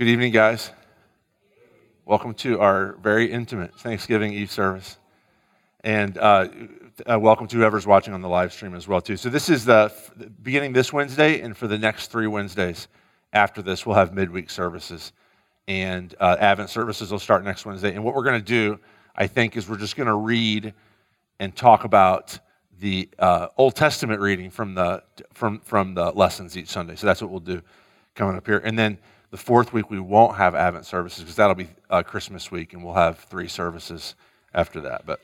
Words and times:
Good 0.00 0.08
evening, 0.08 0.32
guys. 0.32 0.70
Welcome 2.06 2.32
to 2.36 2.58
our 2.58 2.94
very 3.02 3.30
intimate 3.30 3.74
Thanksgiving 3.80 4.32
Eve 4.32 4.50
service. 4.50 4.96
And 5.84 6.16
uh, 6.16 6.48
uh, 7.04 7.20
welcome 7.20 7.46
to 7.48 7.58
whoever's 7.58 7.86
watching 7.86 8.14
on 8.14 8.22
the 8.22 8.28
live 8.28 8.50
stream 8.50 8.74
as 8.74 8.88
well, 8.88 9.02
too. 9.02 9.18
So 9.18 9.28
this 9.28 9.50
is 9.50 9.66
the 9.66 9.92
beginning 10.42 10.72
this 10.72 10.90
Wednesday, 10.90 11.42
and 11.42 11.54
for 11.54 11.66
the 11.66 11.76
next 11.76 12.10
three 12.10 12.26
Wednesdays 12.26 12.88
after 13.34 13.60
this, 13.60 13.84
we'll 13.84 13.96
have 13.96 14.14
midweek 14.14 14.48
services. 14.48 15.12
And 15.68 16.14
uh, 16.18 16.38
Advent 16.40 16.70
services 16.70 17.12
will 17.12 17.18
start 17.18 17.44
next 17.44 17.66
Wednesday. 17.66 17.94
And 17.94 18.02
what 18.02 18.14
we're 18.14 18.24
going 18.24 18.40
to 18.40 18.46
do, 18.46 18.80
I 19.14 19.26
think, 19.26 19.54
is 19.54 19.68
we're 19.68 19.76
just 19.76 19.96
going 19.96 20.06
to 20.06 20.14
read 20.14 20.72
and 21.40 21.54
talk 21.54 21.84
about 21.84 22.38
the 22.78 23.06
uh, 23.18 23.48
Old 23.58 23.76
Testament 23.76 24.22
reading 24.22 24.48
from 24.48 24.74
the, 24.74 25.02
from, 25.34 25.60
from 25.60 25.92
the 25.92 26.10
lessons 26.12 26.56
each 26.56 26.68
Sunday. 26.68 26.96
So 26.96 27.06
that's 27.06 27.20
what 27.20 27.30
we'll 27.30 27.40
do 27.40 27.60
coming 28.14 28.38
up 28.38 28.46
here. 28.46 28.62
And 28.64 28.78
then 28.78 28.96
the 29.30 29.36
fourth 29.36 29.72
week, 29.72 29.90
we 29.90 30.00
won't 30.00 30.36
have 30.36 30.54
Advent 30.54 30.86
services 30.86 31.20
because 31.20 31.36
that'll 31.36 31.54
be 31.54 31.68
uh, 31.88 32.02
Christmas 32.02 32.50
week, 32.50 32.72
and 32.72 32.84
we'll 32.84 32.94
have 32.94 33.20
three 33.20 33.48
services 33.48 34.14
after 34.52 34.80
that. 34.82 35.06
But 35.06 35.20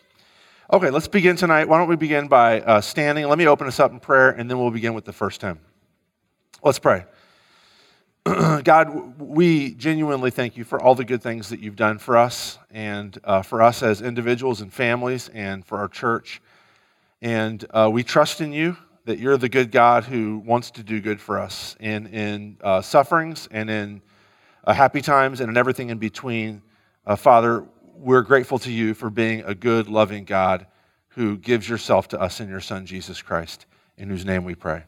okay, 0.72 0.90
let's 0.90 1.08
begin 1.08 1.36
tonight. 1.36 1.68
Why 1.68 1.78
don't 1.78 1.88
we 1.88 1.96
begin 1.96 2.28
by 2.28 2.60
uh, 2.60 2.80
standing? 2.80 3.26
Let 3.28 3.38
me 3.38 3.46
open 3.46 3.66
us 3.66 3.80
up 3.80 3.90
in 3.90 4.00
prayer, 4.00 4.30
and 4.30 4.48
then 4.48 4.58
we'll 4.58 4.70
begin 4.70 4.94
with 4.94 5.04
the 5.04 5.12
first 5.12 5.42
hymn. 5.42 5.58
Let's 6.62 6.78
pray. 6.78 7.04
God, 8.64 9.20
we 9.20 9.74
genuinely 9.74 10.30
thank 10.30 10.56
you 10.56 10.64
for 10.64 10.80
all 10.80 10.94
the 10.94 11.04
good 11.04 11.22
things 11.22 11.48
that 11.48 11.60
you've 11.60 11.76
done 11.76 11.98
for 11.98 12.16
us 12.16 12.58
and 12.70 13.16
uh, 13.24 13.42
for 13.42 13.62
us 13.62 13.82
as 13.82 14.02
individuals 14.02 14.60
and 14.60 14.72
families 14.72 15.28
and 15.28 15.64
for 15.64 15.78
our 15.78 15.88
church. 15.88 16.40
And 17.22 17.64
uh, 17.70 17.88
we 17.92 18.02
trust 18.02 18.40
in 18.40 18.52
you 18.52 18.76
that 19.06 19.20
you're 19.20 19.36
the 19.36 19.48
good 19.48 19.70
God 19.70 20.04
who 20.04 20.38
wants 20.38 20.72
to 20.72 20.82
do 20.82 21.00
good 21.00 21.20
for 21.20 21.38
us 21.38 21.76
in, 21.80 22.08
in 22.08 22.58
uh, 22.60 22.82
sufferings 22.82 23.48
and 23.50 23.70
in 23.70 24.02
uh, 24.64 24.72
happy 24.72 25.00
times 25.00 25.40
and 25.40 25.48
in 25.48 25.56
everything 25.56 25.90
in 25.90 25.98
between. 25.98 26.60
Uh, 27.06 27.14
Father, 27.14 27.64
we're 27.94 28.22
grateful 28.22 28.58
to 28.58 28.70
you 28.70 28.94
for 28.94 29.08
being 29.08 29.42
a 29.44 29.54
good, 29.54 29.88
loving 29.88 30.24
God 30.24 30.66
who 31.10 31.38
gives 31.38 31.68
yourself 31.68 32.08
to 32.08 32.20
us 32.20 32.40
in 32.40 32.48
your 32.48 32.60
Son, 32.60 32.84
Jesus 32.84 33.22
Christ, 33.22 33.66
in 33.96 34.10
whose 34.10 34.24
name 34.24 34.44
we 34.44 34.56
pray. 34.56 34.82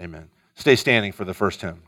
Amen. 0.00 0.30
Stay 0.54 0.76
standing 0.76 1.10
for 1.12 1.24
the 1.24 1.34
first 1.34 1.60
hymn. 1.60 1.82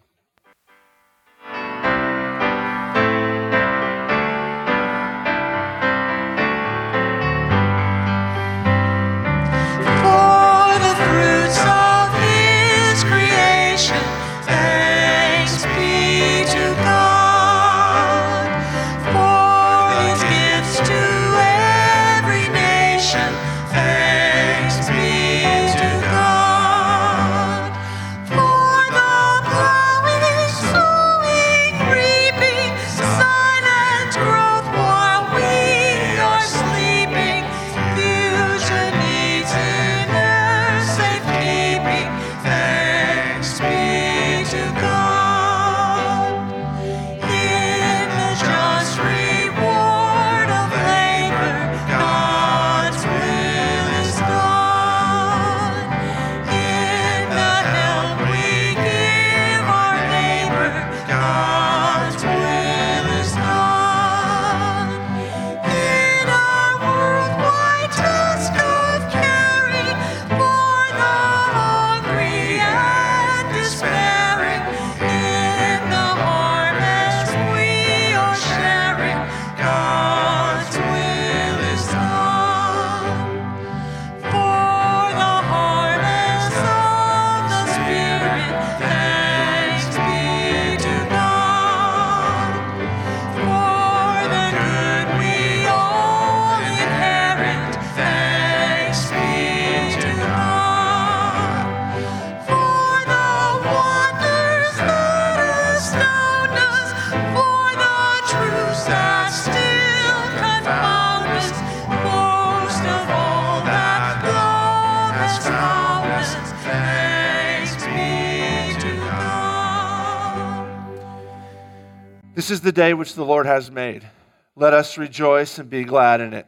This 122.47 122.59
is 122.59 122.61
the 122.61 122.71
day 122.71 122.95
which 122.95 123.15
the 123.15 123.25
Lord 123.25 123.47
has 123.47 123.73
made. 123.73 124.09
Let 124.55 124.73
us 124.73 124.97
rejoice 124.97 125.59
and 125.59 125.69
be 125.69 125.83
glad 125.83 126.21
in 126.21 126.33
it. 126.33 126.47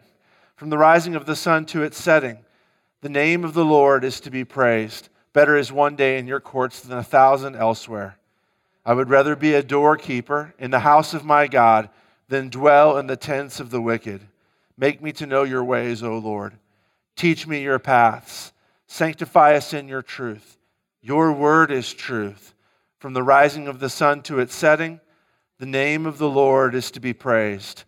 From 0.55 0.71
the 0.71 0.79
rising 0.79 1.17
of 1.17 1.27
the 1.27 1.35
sun 1.35 1.67
to 1.67 1.83
its 1.83 2.01
setting, 2.01 2.39
the 3.01 3.09
name 3.09 3.43
of 3.45 3.53
the 3.53 3.65
Lord 3.65 4.05
is 4.05 4.21
to 4.21 4.31
be 4.31 4.45
praised. 4.45 5.09
Better 5.33 5.57
is 5.57 5.73
one 5.73 5.97
day 5.97 6.17
in 6.17 6.29
your 6.29 6.39
courts 6.39 6.83
than 6.83 6.97
a 6.97 7.03
thousand 7.03 7.57
elsewhere. 7.57 8.17
I 8.87 8.95
would 8.95 9.11
rather 9.11 9.35
be 9.35 9.55
a 9.55 9.63
doorkeeper 9.65 10.55
in 10.57 10.71
the 10.71 10.79
house 10.79 11.15
of 11.15 11.25
my 11.25 11.49
God 11.49 11.91
than 12.29 12.49
dwell 12.49 12.97
in 12.97 13.09
the 13.09 13.17
tents 13.17 13.59
of 13.59 13.71
the 13.71 13.83
wicked. 13.83 14.21
Make 14.77 15.03
me 15.03 15.11
to 15.15 15.27
know 15.27 15.43
your 15.43 15.65
ways, 15.65 16.05
O 16.05 16.17
Lord. 16.17 16.53
Teach 17.17 17.45
me 17.45 17.61
your 17.61 17.81
paths. 17.81 18.53
Sanctify 18.87 19.57
us 19.57 19.75
in 19.75 19.89
your 19.89 20.03
truth. 20.03 20.59
Your 21.03 21.33
word 21.33 21.73
is 21.73 21.93
truth. 21.93 22.55
From 23.01 23.15
the 23.15 23.25
rising 23.25 23.67
of 23.67 23.81
the 23.81 23.91
sun 23.91 24.23
to 24.23 24.39
its 24.39 24.55
setting, 24.55 25.01
the 25.59 25.67
name 25.67 26.07
of 26.07 26.19
the 26.19 26.29
Lord 26.29 26.75
is 26.75 26.91
to 26.93 27.01
be 27.01 27.13
praised. 27.13 27.85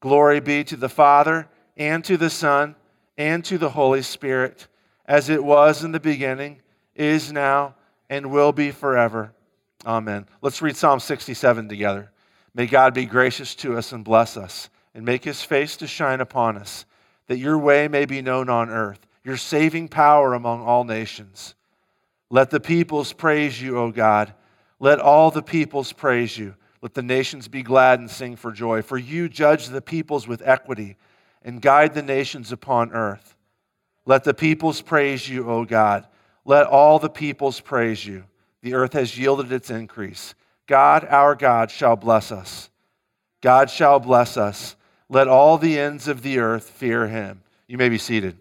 Glory 0.00 0.40
be 0.40 0.64
to 0.64 0.76
the 0.76 0.88
Father, 0.88 1.48
and 1.76 2.04
to 2.04 2.16
the 2.16 2.30
Son, 2.30 2.74
and 3.16 3.44
to 3.44 3.58
the 3.58 3.70
Holy 3.70 4.02
Spirit, 4.02 4.66
as 5.06 5.28
it 5.28 5.42
was 5.42 5.84
in 5.84 5.92
the 5.92 6.00
beginning, 6.00 6.60
is 6.96 7.32
now, 7.32 7.76
and 8.10 8.30
will 8.30 8.52
be 8.52 8.70
forever. 8.72 9.32
Amen. 9.86 10.26
Let's 10.40 10.60
read 10.60 10.76
Psalm 10.76 11.00
67 11.00 11.68
together. 11.68 12.10
May 12.54 12.66
God 12.66 12.92
be 12.92 13.06
gracious 13.06 13.54
to 13.56 13.76
us 13.76 13.92
and 13.92 14.04
bless 14.04 14.36
us, 14.36 14.68
and 14.94 15.04
make 15.04 15.24
his 15.24 15.42
face 15.42 15.76
to 15.76 15.86
shine 15.86 16.20
upon 16.20 16.56
us, 16.58 16.84
that 17.28 17.38
your 17.38 17.58
way 17.58 17.88
may 17.88 18.04
be 18.04 18.20
known 18.20 18.48
on 18.48 18.68
earth, 18.68 19.06
your 19.24 19.36
saving 19.36 19.88
power 19.88 20.34
among 20.34 20.62
all 20.62 20.84
nations. 20.84 21.54
Let 22.30 22.50
the 22.50 22.60
peoples 22.60 23.12
praise 23.12 23.62
you, 23.62 23.78
O 23.78 23.92
God. 23.92 24.34
Let 24.80 24.98
all 24.98 25.30
the 25.30 25.42
peoples 25.42 25.92
praise 25.92 26.36
you. 26.36 26.56
Let 26.82 26.94
the 26.94 27.02
nations 27.02 27.46
be 27.46 27.62
glad 27.62 28.00
and 28.00 28.10
sing 28.10 28.34
for 28.36 28.50
joy. 28.50 28.82
For 28.82 28.98
you 28.98 29.28
judge 29.28 29.68
the 29.68 29.80
peoples 29.80 30.26
with 30.26 30.42
equity 30.44 30.96
and 31.42 31.62
guide 31.62 31.94
the 31.94 32.02
nations 32.02 32.50
upon 32.52 32.92
earth. 32.92 33.36
Let 34.04 34.24
the 34.24 34.34
peoples 34.34 34.82
praise 34.82 35.28
you, 35.28 35.48
O 35.48 35.64
God. 35.64 36.08
Let 36.44 36.66
all 36.66 36.98
the 36.98 37.08
peoples 37.08 37.60
praise 37.60 38.04
you. 38.04 38.24
The 38.62 38.74
earth 38.74 38.94
has 38.94 39.16
yielded 39.16 39.52
its 39.52 39.70
increase. 39.70 40.34
God, 40.66 41.06
our 41.08 41.36
God, 41.36 41.70
shall 41.70 41.94
bless 41.94 42.32
us. 42.32 42.68
God 43.40 43.70
shall 43.70 44.00
bless 44.00 44.36
us. 44.36 44.76
Let 45.08 45.28
all 45.28 45.58
the 45.58 45.78
ends 45.78 46.08
of 46.08 46.22
the 46.22 46.38
earth 46.38 46.68
fear 46.68 47.06
him. 47.06 47.42
You 47.68 47.78
may 47.78 47.88
be 47.88 47.98
seated. 47.98 48.38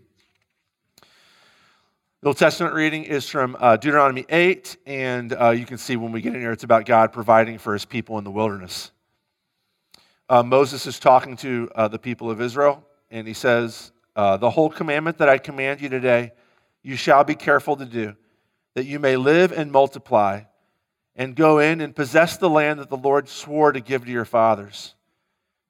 The 2.22 2.28
Old 2.28 2.38
Testament 2.38 2.76
reading 2.76 3.06
is 3.06 3.28
from 3.28 3.58
uh, 3.60 3.78
Deuteronomy 3.78 4.28
8, 4.30 4.78
and 4.86 5.34
uh, 5.34 5.50
you 5.50 5.66
can 5.66 5.80
see 5.80 5.96
when 5.96 6.12
we 6.12 6.22
get 6.22 6.36
in 6.36 6.40
here, 6.40 6.52
it's 6.52 6.64
about 6.64 6.86
God 6.86 7.12
providing 7.12 7.58
for 7.58 7.74
his 7.74 7.84
people 7.84 8.20
in 8.20 8.24
the 8.24 8.30
wilderness. 8.30 8.92
Uh, 10.30 10.44
Moses 10.44 10.86
is 10.86 11.00
talking 11.00 11.36
to 11.38 11.68
uh, 11.74 11.88
the 11.88 11.98
people 11.98 12.30
of 12.30 12.40
Israel, 12.40 12.86
and 13.10 13.28
he 13.28 13.34
says, 13.34 13.92
uh, 14.16 14.38
The 14.38 14.52
whole 14.52 14.70
commandment 14.70 15.18
that 15.18 15.30
I 15.30 15.40
command 15.40 15.82
you 15.82 15.90
today, 15.90 16.34
you 16.84 16.96
shall 16.96 17.24
be 17.24 17.34
careful 17.34 17.76
to 17.78 17.86
do, 17.86 18.16
that 18.76 18.86
you 18.86 19.00
may 19.00 19.18
live 19.18 19.52
and 19.52 19.72
multiply, 19.72 20.42
and 21.16 21.36
go 21.36 21.58
in 21.58 21.82
and 21.82 21.96
possess 21.96 22.38
the 22.38 22.52
land 22.52 22.80
that 22.82 22.90
the 22.90 22.98
Lord 22.98 23.30
swore 23.30 23.72
to 23.72 23.80
give 23.80 24.06
to 24.06 24.12
your 24.12 24.26
fathers. 24.26 24.94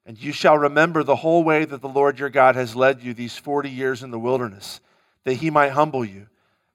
And 0.06 0.22
you 0.22 0.34
shall 0.34 0.58
remember 0.58 1.04
the 1.04 1.16
whole 1.16 1.46
way 1.46 1.64
that 1.64 1.80
the 1.80 1.88
Lord 1.88 2.20
your 2.20 2.30
God 2.30 2.56
has 2.58 2.76
led 2.76 3.02
you 3.02 3.14
these 3.14 3.38
40 3.38 3.70
years 3.70 4.04
in 4.04 4.12
the 4.12 4.20
wilderness, 4.20 4.82
that 5.24 5.36
he 5.36 5.50
might 5.50 5.72
humble 5.72 6.04
you, 6.04 6.28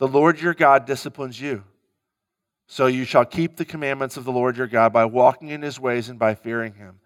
the 0.00 0.08
Lord 0.08 0.40
your 0.40 0.54
God 0.54 0.86
disciplines 0.86 1.38
you. 1.38 1.62
So 2.66 2.86
you 2.86 3.04
shall 3.04 3.26
keep 3.26 3.56
the 3.56 3.66
commandments 3.66 4.16
of 4.16 4.24
the 4.24 4.32
Lord 4.32 4.56
your 4.56 4.66
God 4.66 4.94
by 4.94 5.04
walking 5.04 5.50
in 5.50 5.60
his 5.60 5.78
ways 5.78 6.08
and 6.08 6.18
by 6.18 6.34
fearing 6.34 6.74
him. 6.74 7.00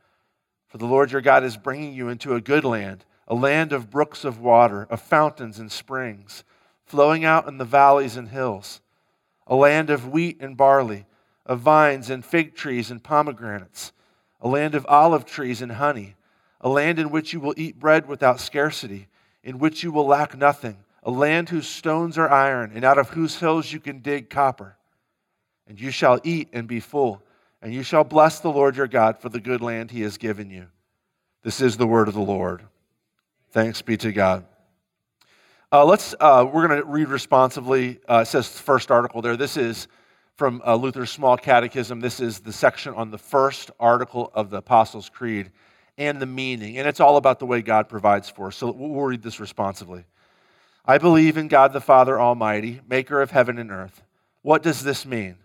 For 0.69 0.79
the 0.79 0.87
Lord 0.87 1.11
your 1.11 1.21
God 1.21 1.43
is 1.43 1.57
bringing 1.57 1.93
you 1.93 2.09
into 2.09 2.35
a 2.35 2.41
good 2.41 2.65
land, 2.65 3.05
a 3.27 3.35
land 3.35 3.73
of 3.73 3.91
brooks 3.91 4.25
of 4.25 4.39
water, 4.39 4.87
of 4.91 5.01
fountains 5.01 5.59
and 5.59 5.73
springs, 5.73 6.45
flowing 6.85 7.25
out 7.25 7.49
in 7.49 7.59
the 7.59 7.65
valleys 7.65 8.17
and 8.17 8.29
hills 8.29 8.81
a 9.47 9.57
land 9.57 9.91
of 9.91 10.09
wheat 10.09 10.39
and 10.41 10.57
barley, 10.57 11.05
of 11.45 11.61
vines 11.61 12.09
and 12.09 12.25
fig 12.25 12.55
trees 12.55 12.91
and 12.91 13.03
pomegranates, 13.03 13.93
a 14.41 14.49
land 14.49 14.75
of 14.75 14.87
olive 14.89 15.27
trees 15.27 15.61
and 15.61 15.73
honey, 15.73 16.15
a 16.61 16.69
land 16.69 16.99
in 16.99 17.11
which 17.11 17.33
you 17.33 17.41
will 17.41 17.53
eat 17.57 17.79
bread 17.79 18.07
without 18.09 18.41
scarcity, 18.41 19.09
in 19.43 19.59
which 19.59 19.83
you 19.83 19.93
will 19.93 20.07
lack 20.07 20.39
nothing, 20.39 20.84
a 21.05 21.11
land 21.11 21.51
whose 21.51 21.69
stones 21.69 22.17
are 22.19 22.31
iron, 22.31 22.73
and 22.75 22.85
out 22.85 22.99
of 22.99 23.11
whose 23.11 23.37
hills 23.37 23.73
you 23.73 23.79
can 23.79 24.01
dig 24.01 24.31
copper. 24.31 24.77
And 25.67 25.81
you 25.81 25.91
shall 25.91 26.21
eat 26.25 26.49
and 26.53 26.67
be 26.67 26.81
full, 26.81 27.23
and 27.63 27.73
you 27.73 27.83
shall 27.83 28.05
bless 28.05 28.41
the 28.41 28.51
Lord 28.51 28.77
your 28.77 28.87
God 28.87 29.19
for 29.19 29.29
the 29.29 29.41
good 29.41 29.61
land 29.61 29.91
he 29.91 30.03
has 30.03 30.19
given 30.19 30.51
you. 30.51 30.67
This 31.43 31.61
is 31.61 31.77
the 31.77 31.87
word 31.87 32.09
of 32.09 32.15
the 32.15 32.21
Lord. 32.21 32.63
Thanks 33.51 33.83
be 33.83 33.97
to 33.99 34.13
God. 34.13 34.45
Uh, 35.71 35.85
let's, 35.85 36.15
uh, 36.21 36.49
we're 36.51 36.67
going 36.67 36.81
to 36.81 36.87
read 36.87 37.09
responsively. 37.09 38.01
Uh, 38.09 38.21
it 38.23 38.27
says 38.27 38.49
first 38.49 38.91
article 38.91 39.21
there. 39.21 39.37
This 39.37 39.57
is 39.57 39.89
from 40.37 40.63
uh, 40.67 40.75
Luther's 40.75 41.11
Small 41.11 41.37
Catechism. 41.37 42.01
This 42.01 42.21
is 42.21 42.41
the 42.41 42.53
section 42.53 42.95
on 42.95 43.11
the 43.11 43.19
first 43.19 43.71
article 43.79 44.31
of 44.35 44.51
the 44.51 44.59
Apostles' 44.59 45.09
Creed 45.09 45.51
and 45.99 46.21
the 46.21 46.27
meaning. 46.27 46.79
And 46.79 46.89
it's 46.89 47.01
all 47.01 47.17
about 47.17 47.39
the 47.39 47.47
way 47.47 47.61
God 47.61 47.89
provides 47.89 48.29
for 48.29 48.49
us. 48.49 48.57
So 48.57 48.71
we'll 48.71 49.05
read 49.05 49.23
this 49.23 49.41
responsively. 49.41 50.05
I 50.85 50.99
believe 50.99 51.37
in 51.37 51.49
God 51.49 51.73
the 51.73 51.81
Father 51.81 52.21
Almighty, 52.21 52.81
maker 52.89 53.23
of 53.23 53.31
heaven 53.31 53.59
and 53.59 53.71
earth. 53.71 54.03
What 54.43 54.63
does 54.63 54.83
this 54.83 55.07
mean? 55.07 55.37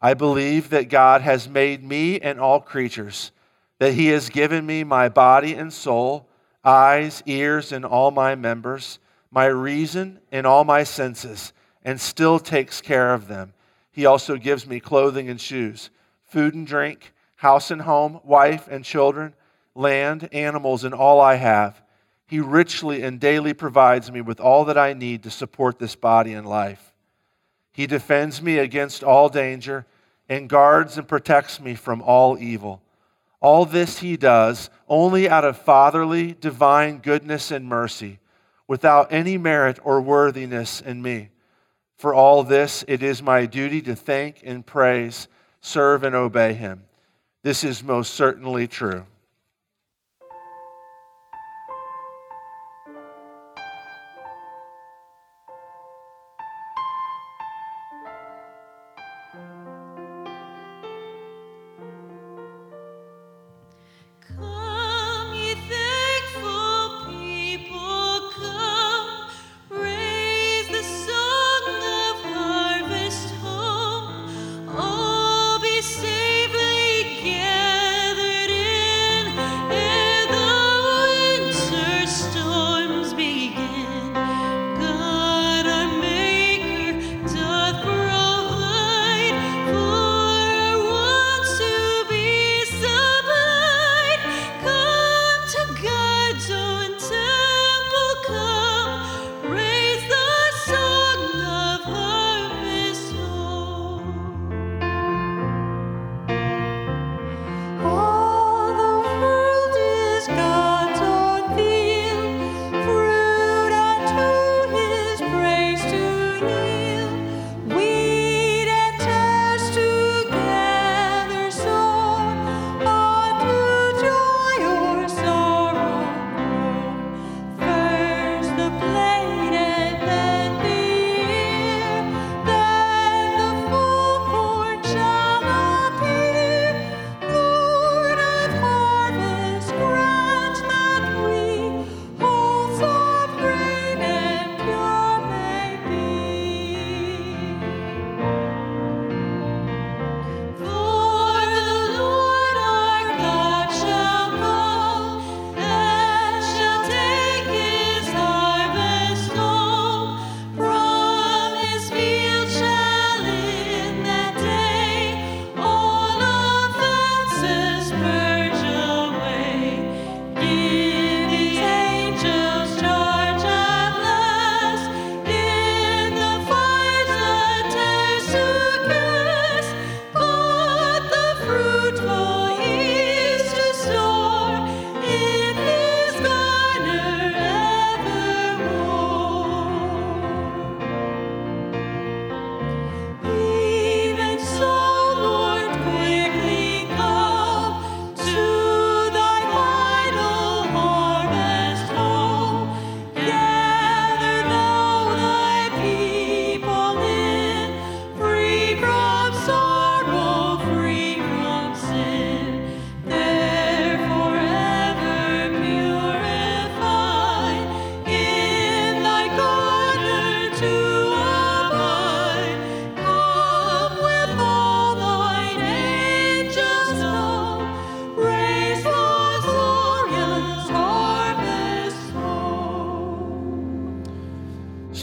I 0.00 0.14
believe 0.14 0.70
that 0.70 0.88
God 0.88 1.22
has 1.22 1.48
made 1.48 1.82
me 1.82 2.18
and 2.20 2.40
all 2.40 2.60
creatures, 2.60 3.32
that 3.78 3.94
He 3.94 4.08
has 4.08 4.30
given 4.30 4.66
me 4.66 4.84
my 4.84 5.08
body 5.08 5.54
and 5.54 5.72
soul, 5.72 6.28
eyes, 6.64 7.22
ears, 7.26 7.72
and 7.72 7.84
all 7.84 8.10
my 8.10 8.34
members 8.34 8.98
my 9.30 9.46
reason 9.46 10.20
and 10.32 10.46
all 10.46 10.64
my 10.64 10.84
senses, 10.84 11.52
and 11.84 12.00
still 12.00 12.38
takes 12.38 12.80
care 12.80 13.12
of 13.14 13.28
them. 13.28 13.52
He 13.90 14.06
also 14.06 14.36
gives 14.36 14.66
me 14.66 14.80
clothing 14.80 15.28
and 15.28 15.40
shoes, 15.40 15.90
food 16.24 16.54
and 16.54 16.66
drink, 16.66 17.12
house 17.36 17.70
and 17.70 17.82
home, 17.82 18.20
wife 18.24 18.68
and 18.68 18.84
children, 18.84 19.34
land, 19.74 20.28
animals, 20.32 20.84
and 20.84 20.94
all 20.94 21.20
I 21.20 21.34
have. 21.36 21.82
He 22.28 22.40
richly 22.40 23.02
and 23.02 23.18
daily 23.18 23.54
provides 23.54 24.12
me 24.12 24.20
with 24.20 24.38
all 24.38 24.66
that 24.66 24.76
I 24.76 24.92
need 24.92 25.22
to 25.22 25.30
support 25.30 25.78
this 25.78 25.96
body 25.96 26.34
and 26.34 26.46
life. 26.46 26.92
He 27.72 27.86
defends 27.86 28.42
me 28.42 28.58
against 28.58 29.02
all 29.02 29.30
danger 29.30 29.86
and 30.28 30.48
guards 30.48 30.98
and 30.98 31.08
protects 31.08 31.58
me 31.58 31.74
from 31.74 32.02
all 32.02 32.38
evil. 32.38 32.82
All 33.40 33.64
this 33.64 34.00
he 34.00 34.18
does 34.18 34.68
only 34.88 35.26
out 35.28 35.44
of 35.44 35.56
fatherly, 35.56 36.34
divine 36.34 36.98
goodness 36.98 37.50
and 37.50 37.66
mercy 37.66 38.18
without 38.66 39.10
any 39.10 39.38
merit 39.38 39.78
or 39.82 40.00
worthiness 40.02 40.82
in 40.82 41.00
me. 41.00 41.30
For 41.96 42.12
all 42.12 42.44
this, 42.44 42.84
it 42.86 43.02
is 43.02 43.22
my 43.22 43.46
duty 43.46 43.80
to 43.82 43.96
thank 43.96 44.42
and 44.44 44.66
praise, 44.66 45.28
serve 45.62 46.04
and 46.04 46.14
obey 46.14 46.52
him. 46.52 46.84
This 47.42 47.64
is 47.64 47.82
most 47.82 48.12
certainly 48.12 48.68
true. 48.68 49.06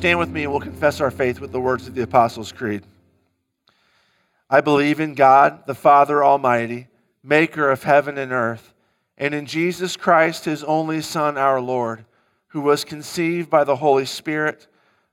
Stand 0.06 0.20
with 0.20 0.30
me 0.30 0.44
and 0.44 0.52
we'll 0.52 0.62
confess 0.62 1.02
our 1.02 1.10
faith 1.10 1.40
with 1.40 1.52
the 1.52 1.60
words 1.60 1.88
of 1.88 1.96
the 1.96 2.04
Apostles' 2.04 2.52
Creed. 2.52 2.84
I 4.48 4.62
believe 4.62 5.00
in 5.00 5.16
God, 5.16 5.66
the 5.66 5.74
Father 5.74 6.24
Almighty, 6.24 6.90
maker 7.24 7.72
of 7.72 7.82
heaven 7.82 8.16
and 8.20 8.32
earth, 8.32 8.76
and 9.18 9.34
in 9.34 9.48
Jesus 9.48 9.98
Christ, 9.98 10.46
his 10.46 10.64
only 10.64 11.02
Son, 11.02 11.40
our 11.40 11.60
Lord, 11.60 12.06
who 12.50 12.62
was 12.62 12.86
conceived 12.86 13.50
by 13.50 13.64
the 13.64 13.78
Holy 13.78 14.06
Spirit, 14.06 14.68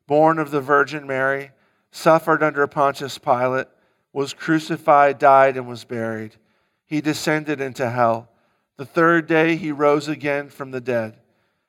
born 0.07 0.39
of 0.39 0.51
the 0.51 0.61
Virgin 0.61 1.07
Mary, 1.07 1.53
suffered 1.91 2.43
under 2.43 2.67
Pontius 2.67 3.17
Pilate, 3.17 3.69
was 4.13 4.35
crucified, 4.35 5.19
died, 5.19 5.57
and 5.57 5.67
was 5.67 5.85
buried. 5.85 6.37
He 6.85 7.01
descended 7.01 7.63
into 7.63 7.89
hell. 7.89 8.29
The 8.77 8.85
third 8.85 9.27
day 9.27 9.57
he 9.57 9.73
rose 9.73 10.07
again 10.07 10.51
from 10.51 10.71
the 10.71 10.83
dead. 10.83 11.17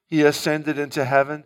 He 0.07 0.23
ascended 0.23 0.77
into 0.77 1.05
heaven 1.05 1.45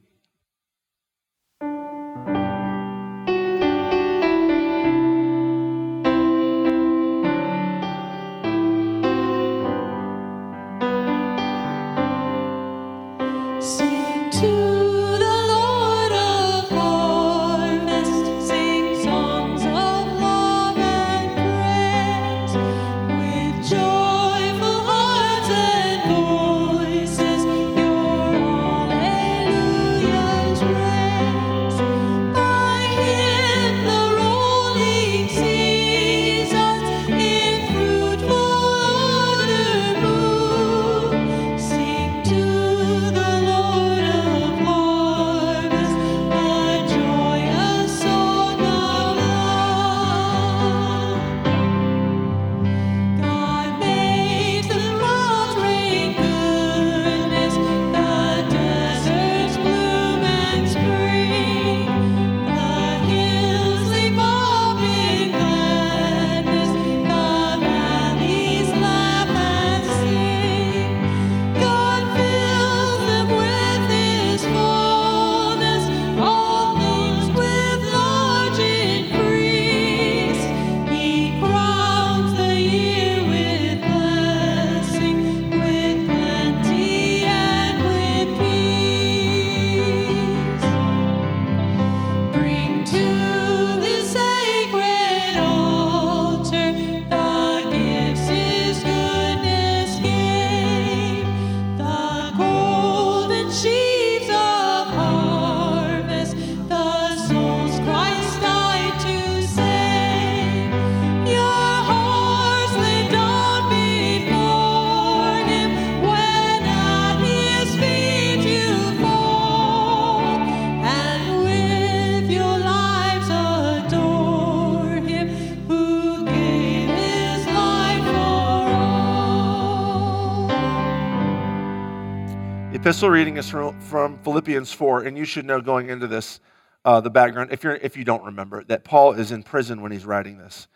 Epistle 133.01 133.15
reading 133.15 133.37
is 133.37 133.49
from, 133.49 133.81
from 133.81 134.19
Philippians 134.19 134.71
4, 134.71 135.05
and 135.05 135.17
you 135.17 135.25
should 135.25 135.43
know 135.43 135.59
going 135.59 135.89
into 135.89 136.05
this 136.05 136.39
uh, 136.85 137.01
the 137.01 137.09
background, 137.09 137.51
if, 137.51 137.63
you're, 137.63 137.73
if 137.77 137.97
you 137.97 138.03
don't 138.03 138.23
remember, 138.25 138.63
that 138.65 138.83
Paul 138.83 139.13
is 139.13 139.31
in 139.31 139.41
prison 139.41 139.81
when 139.81 139.91
he's 139.91 140.05
writing 140.05 140.37
this. 140.37 140.67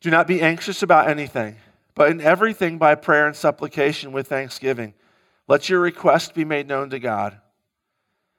Do 0.00 0.12
not 0.12 0.28
be 0.28 0.40
anxious 0.40 0.84
about 0.84 1.08
anything, 1.08 1.56
but 1.96 2.08
in 2.08 2.20
everything 2.20 2.78
by 2.78 2.94
prayer 2.94 3.26
and 3.26 3.34
supplication 3.34 4.12
with 4.12 4.28
thanksgiving, 4.28 4.94
let 5.48 5.68
your 5.68 5.80
request 5.80 6.34
be 6.34 6.44
made 6.44 6.68
known 6.68 6.88
to 6.90 7.00
God. 7.00 7.40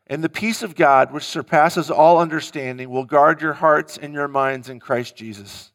And 0.08 0.24
the 0.24 0.30
peace 0.30 0.64
of 0.64 0.74
God, 0.74 1.12
which 1.12 1.26
surpasses 1.26 1.92
all 1.92 2.20
understanding, 2.20 2.90
will 2.90 3.04
guard 3.04 3.42
your 3.42 3.56
hearts 3.56 3.98
and 3.98 4.14
your 4.14 4.30
minds 4.30 4.70
in 4.70 4.80
Christ 4.80 5.18
Jesus. 5.18 5.74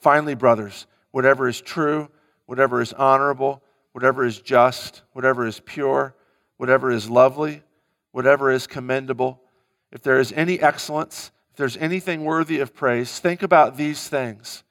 Finally, 0.00 0.34
brothers, 0.34 0.88
whatever 1.12 1.46
is 1.46 1.60
true, 1.60 2.10
whatever 2.46 2.80
is 2.80 2.92
honorable, 2.92 3.62
whatever 3.94 4.24
is 4.24 4.40
just, 4.40 5.02
whatever 5.12 5.46
is 5.46 5.60
pure, 5.60 6.16
whatever 6.56 6.90
is 6.90 7.08
lovely, 7.08 7.62
whatever 8.10 8.50
is 8.50 8.66
commendable, 8.66 9.40
if 9.92 10.02
there 10.02 10.18
is 10.18 10.32
any 10.32 10.58
excellence, 10.58 11.30
if 11.52 11.56
there's 11.56 11.76
anything 11.76 12.24
worthy 12.24 12.58
of 12.58 12.74
praise, 12.74 13.20
think 13.20 13.40
about 13.40 13.76
these 13.76 14.08
things. 14.08 14.64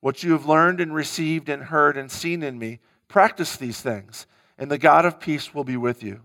What 0.00 0.22
you 0.22 0.32
have 0.32 0.46
learned 0.46 0.80
and 0.80 0.94
received 0.94 1.50
and 1.50 1.64
heard 1.64 1.98
and 1.98 2.10
seen 2.10 2.42
in 2.42 2.58
me, 2.58 2.80
practice 3.06 3.54
these 3.54 3.82
things, 3.82 4.26
and 4.56 4.70
the 4.70 4.78
God 4.78 5.04
of 5.04 5.20
peace 5.20 5.54
will 5.54 5.64
be 5.64 5.76
with 5.76 6.02
you. 6.02 6.22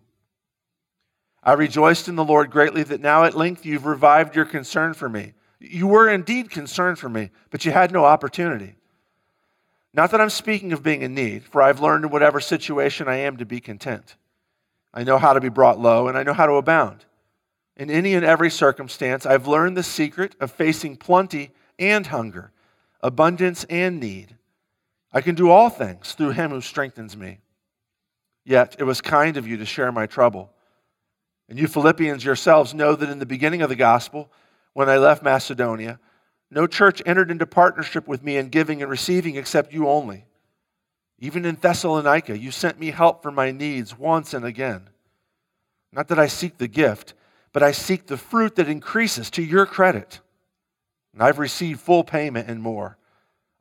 I 1.44 1.52
rejoiced 1.52 2.08
in 2.08 2.16
the 2.16 2.24
Lord 2.24 2.52
greatly 2.52 2.84
that 2.84 3.02
now 3.02 3.26
at 3.26 3.36
length 3.36 3.66
you've 3.66 3.86
revived 3.86 4.34
your 4.34 4.46
concern 4.46 4.94
for 4.94 5.10
me. 5.10 5.34
You 5.60 5.88
were 5.88 6.08
indeed 6.08 6.50
concerned 6.50 7.00
for 7.00 7.10
me, 7.10 7.32
but 7.50 7.66
you 7.66 7.74
had 7.74 7.92
no 7.92 8.06
opportunity. 8.06 8.76
Not 9.94 10.12
that 10.12 10.22
I'm 10.22 10.30
speaking 10.30 10.74
of 10.74 10.82
being 10.82 11.02
in 11.02 11.14
need, 11.14 11.44
for 11.44 11.62
I've 11.62 11.80
learned 11.80 12.06
in 12.06 12.12
whatever 12.12 12.40
situation 12.40 13.08
I 13.08 13.18
am 13.18 13.38
to 13.38 13.46
be 13.46 13.60
content. 13.60 14.16
I 14.94 15.04
know 15.04 15.18
how 15.18 15.34
to 15.34 15.42
be 15.42 15.50
brought 15.50 15.80
low, 15.80 16.08
and 16.08 16.18
I 16.18 16.24
know 16.24 16.34
how 16.34 16.48
to 16.48 16.54
abound. 16.54 17.06
In 17.76 17.90
any 17.90 18.14
and 18.14 18.26
every 18.26 18.50
circumstance, 18.50 19.26
I've 19.26 19.48
learned 19.48 19.78
the 19.78 19.84
secret 19.84 20.36
of 20.40 20.52
facing 20.52 20.98
plenty 20.98 21.52
and 21.78 22.08
hunger, 22.08 22.52
abundance 23.02 23.66
and 23.66 24.00
need. 24.00 24.36
I 25.12 25.22
can 25.22 25.36
do 25.36 25.50
all 25.50 25.70
things 25.70 26.14
through 26.14 26.32
him 26.32 26.52
who 26.52 26.62
strengthens 26.62 27.16
me. 27.16 27.40
Yet 28.46 28.76
it 28.80 28.84
was 28.84 29.02
kind 29.02 29.38
of 29.38 29.48
you 29.48 29.58
to 29.58 29.66
share 29.66 29.92
my 29.92 30.06
trouble. 30.06 30.52
And 31.50 31.60
you 31.60 31.68
Philippians 31.68 32.26
yourselves 32.26 32.74
know 32.74 32.96
that 32.96 33.10
in 33.10 33.20
the 33.20 33.26
beginning 33.26 33.62
of 33.62 33.70
the 33.70 33.76
gospel, 33.76 34.32
when 34.74 34.90
I 34.90 34.98
left 34.98 35.24
Macedonia, 35.24 36.00
no 36.54 36.68
church 36.68 37.02
entered 37.06 37.32
into 37.32 37.46
partnership 37.46 38.08
with 38.08 38.24
me 38.24 38.38
in 38.38 38.50
giving 38.50 38.82
and 38.82 38.90
receiving 38.92 39.36
except 39.36 39.74
you 39.74 39.88
only. 39.88 40.26
Even 41.20 41.46
in 41.46 41.56
Thessalonica, 41.56 42.38
you 42.38 42.52
sent 42.52 42.80
me 42.80 42.92
help 42.92 43.22
for 43.24 43.32
my 43.32 43.52
needs 43.52 43.98
once 43.98 44.34
and 44.34 44.46
again. 44.46 44.90
Not 45.92 46.08
that 46.10 46.20
I 46.20 46.28
seek 46.28 46.58
the 46.58 46.68
gift, 46.68 47.14
but 47.54 47.64
I 47.64 47.72
seek 47.72 48.08
the 48.08 48.18
fruit 48.18 48.56
that 48.56 48.68
increases 48.68 49.30
to 49.32 49.44
your 49.44 49.66
credit. 49.66 50.20
And 51.14 51.22
I've 51.22 51.40
received 51.40 51.80
full 51.80 52.04
payment 52.04 52.50
and 52.50 52.62
more. 52.62 52.98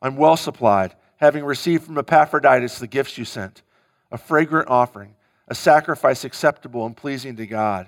I'm 0.01 0.17
well 0.17 0.37
supplied, 0.37 0.97
having 1.17 1.45
received 1.45 1.85
from 1.85 1.99
Epaphroditus 1.99 2.79
the 2.79 2.87
gifts 2.87 3.19
you 3.19 3.25
sent 3.25 3.63
a 4.11 4.19
fragrant 4.19 4.69
offering, 4.69 5.15
a 5.49 5.55
sacrifice 5.55 6.23
acceptable 6.23 6.85
and 6.85 6.95
pleasing 6.95 7.37
to 7.37 7.47
God. 7.47 7.87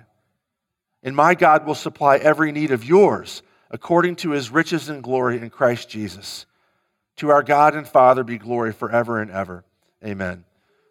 And 1.02 1.14
my 1.14 1.34
God 1.34 1.66
will 1.66 1.74
supply 1.74 2.16
every 2.16 2.50
need 2.50 2.70
of 2.70 2.82
yours 2.82 3.42
according 3.74 4.14
to 4.14 4.30
his 4.30 4.50
riches 4.50 4.88
and 4.88 5.02
glory 5.02 5.36
in 5.36 5.50
Christ 5.50 5.88
Jesus. 5.88 6.46
To 7.16 7.30
our 7.30 7.42
God 7.42 7.74
and 7.74 7.86
Father 7.86 8.22
be 8.22 8.38
glory 8.38 8.72
forever 8.72 9.20
and 9.20 9.32
ever. 9.32 9.64
Amen. 10.04 10.44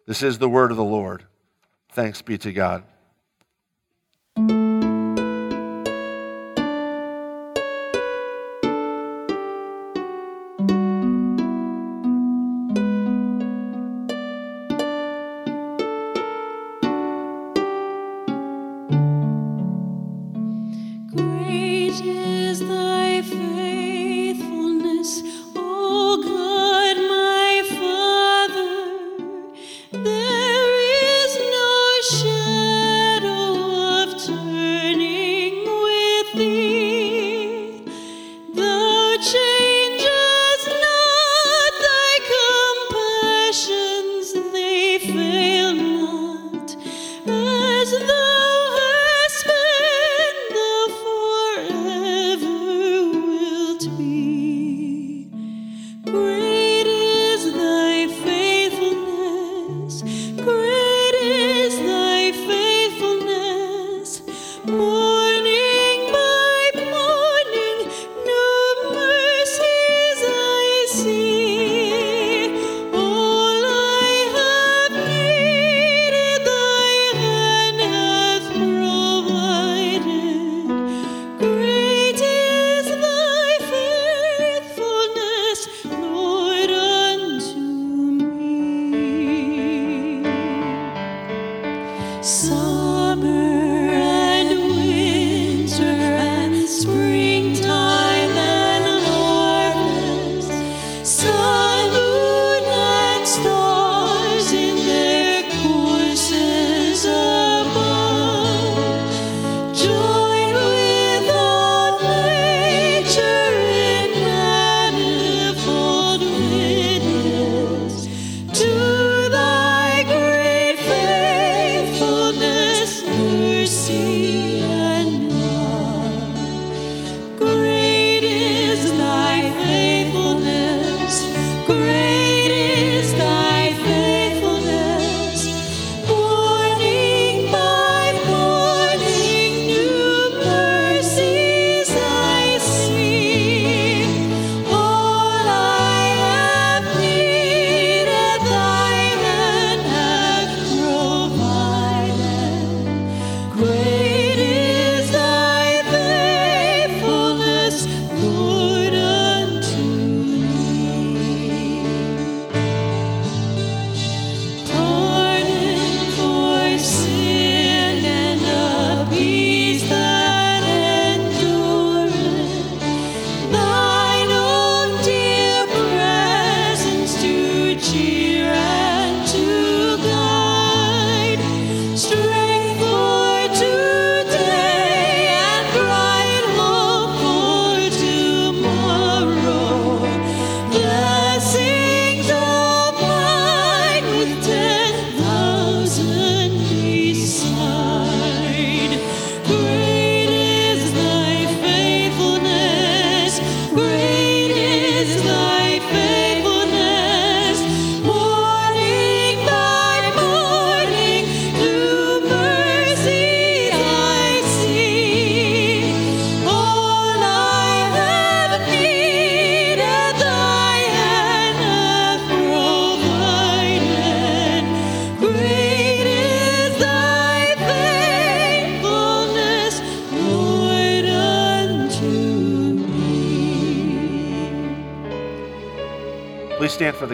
This 0.06 0.22
is 0.22 0.38
the 0.38 0.50
word 0.50 0.70
of 0.70 0.76
the 0.76 0.84
Lord. 0.84 1.24
Thanks 1.92 2.20
be 2.20 2.36
to 2.36 2.52
God. 2.52 2.84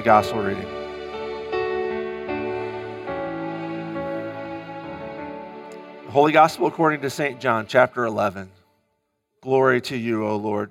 The 0.00 0.04
gospel 0.04 0.40
reading. 0.40 0.64
Holy 6.08 6.32
Gospel 6.32 6.66
according 6.68 7.02
to 7.02 7.10
St. 7.10 7.38
John, 7.38 7.66
chapter 7.66 8.06
11. 8.06 8.50
Glory 9.42 9.82
to 9.82 9.98
you, 9.98 10.26
O 10.26 10.36
Lord. 10.36 10.70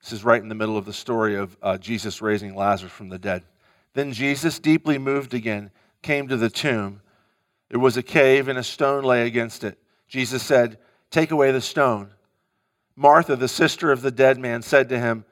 This 0.00 0.12
is 0.12 0.22
right 0.22 0.40
in 0.40 0.48
the 0.48 0.54
middle 0.54 0.76
of 0.76 0.84
the 0.84 0.92
story 0.92 1.34
of 1.34 1.56
uh, 1.60 1.76
Jesus 1.76 2.22
raising 2.22 2.54
Lazarus 2.54 2.92
from 2.92 3.08
the 3.08 3.18
dead. 3.18 3.42
Then 3.94 4.12
Jesus, 4.12 4.60
deeply 4.60 4.96
moved 4.96 5.34
again, 5.34 5.72
came 6.00 6.28
to 6.28 6.36
the 6.36 6.48
tomb. 6.48 7.00
There 7.70 7.80
was 7.80 7.96
a 7.96 8.02
cave, 8.02 8.46
and 8.46 8.60
a 8.60 8.62
stone 8.62 9.02
lay 9.02 9.26
against 9.26 9.64
it. 9.64 9.76
Jesus 10.06 10.44
said, 10.44 10.78
Take 11.10 11.32
away 11.32 11.50
the 11.50 11.60
stone. 11.60 12.10
Martha, 12.94 13.34
the 13.34 13.48
sister 13.48 13.90
of 13.90 14.02
the 14.02 14.12
dead 14.12 14.38
man, 14.38 14.62
said 14.62 14.88
to 14.90 15.00
him, 15.00 15.24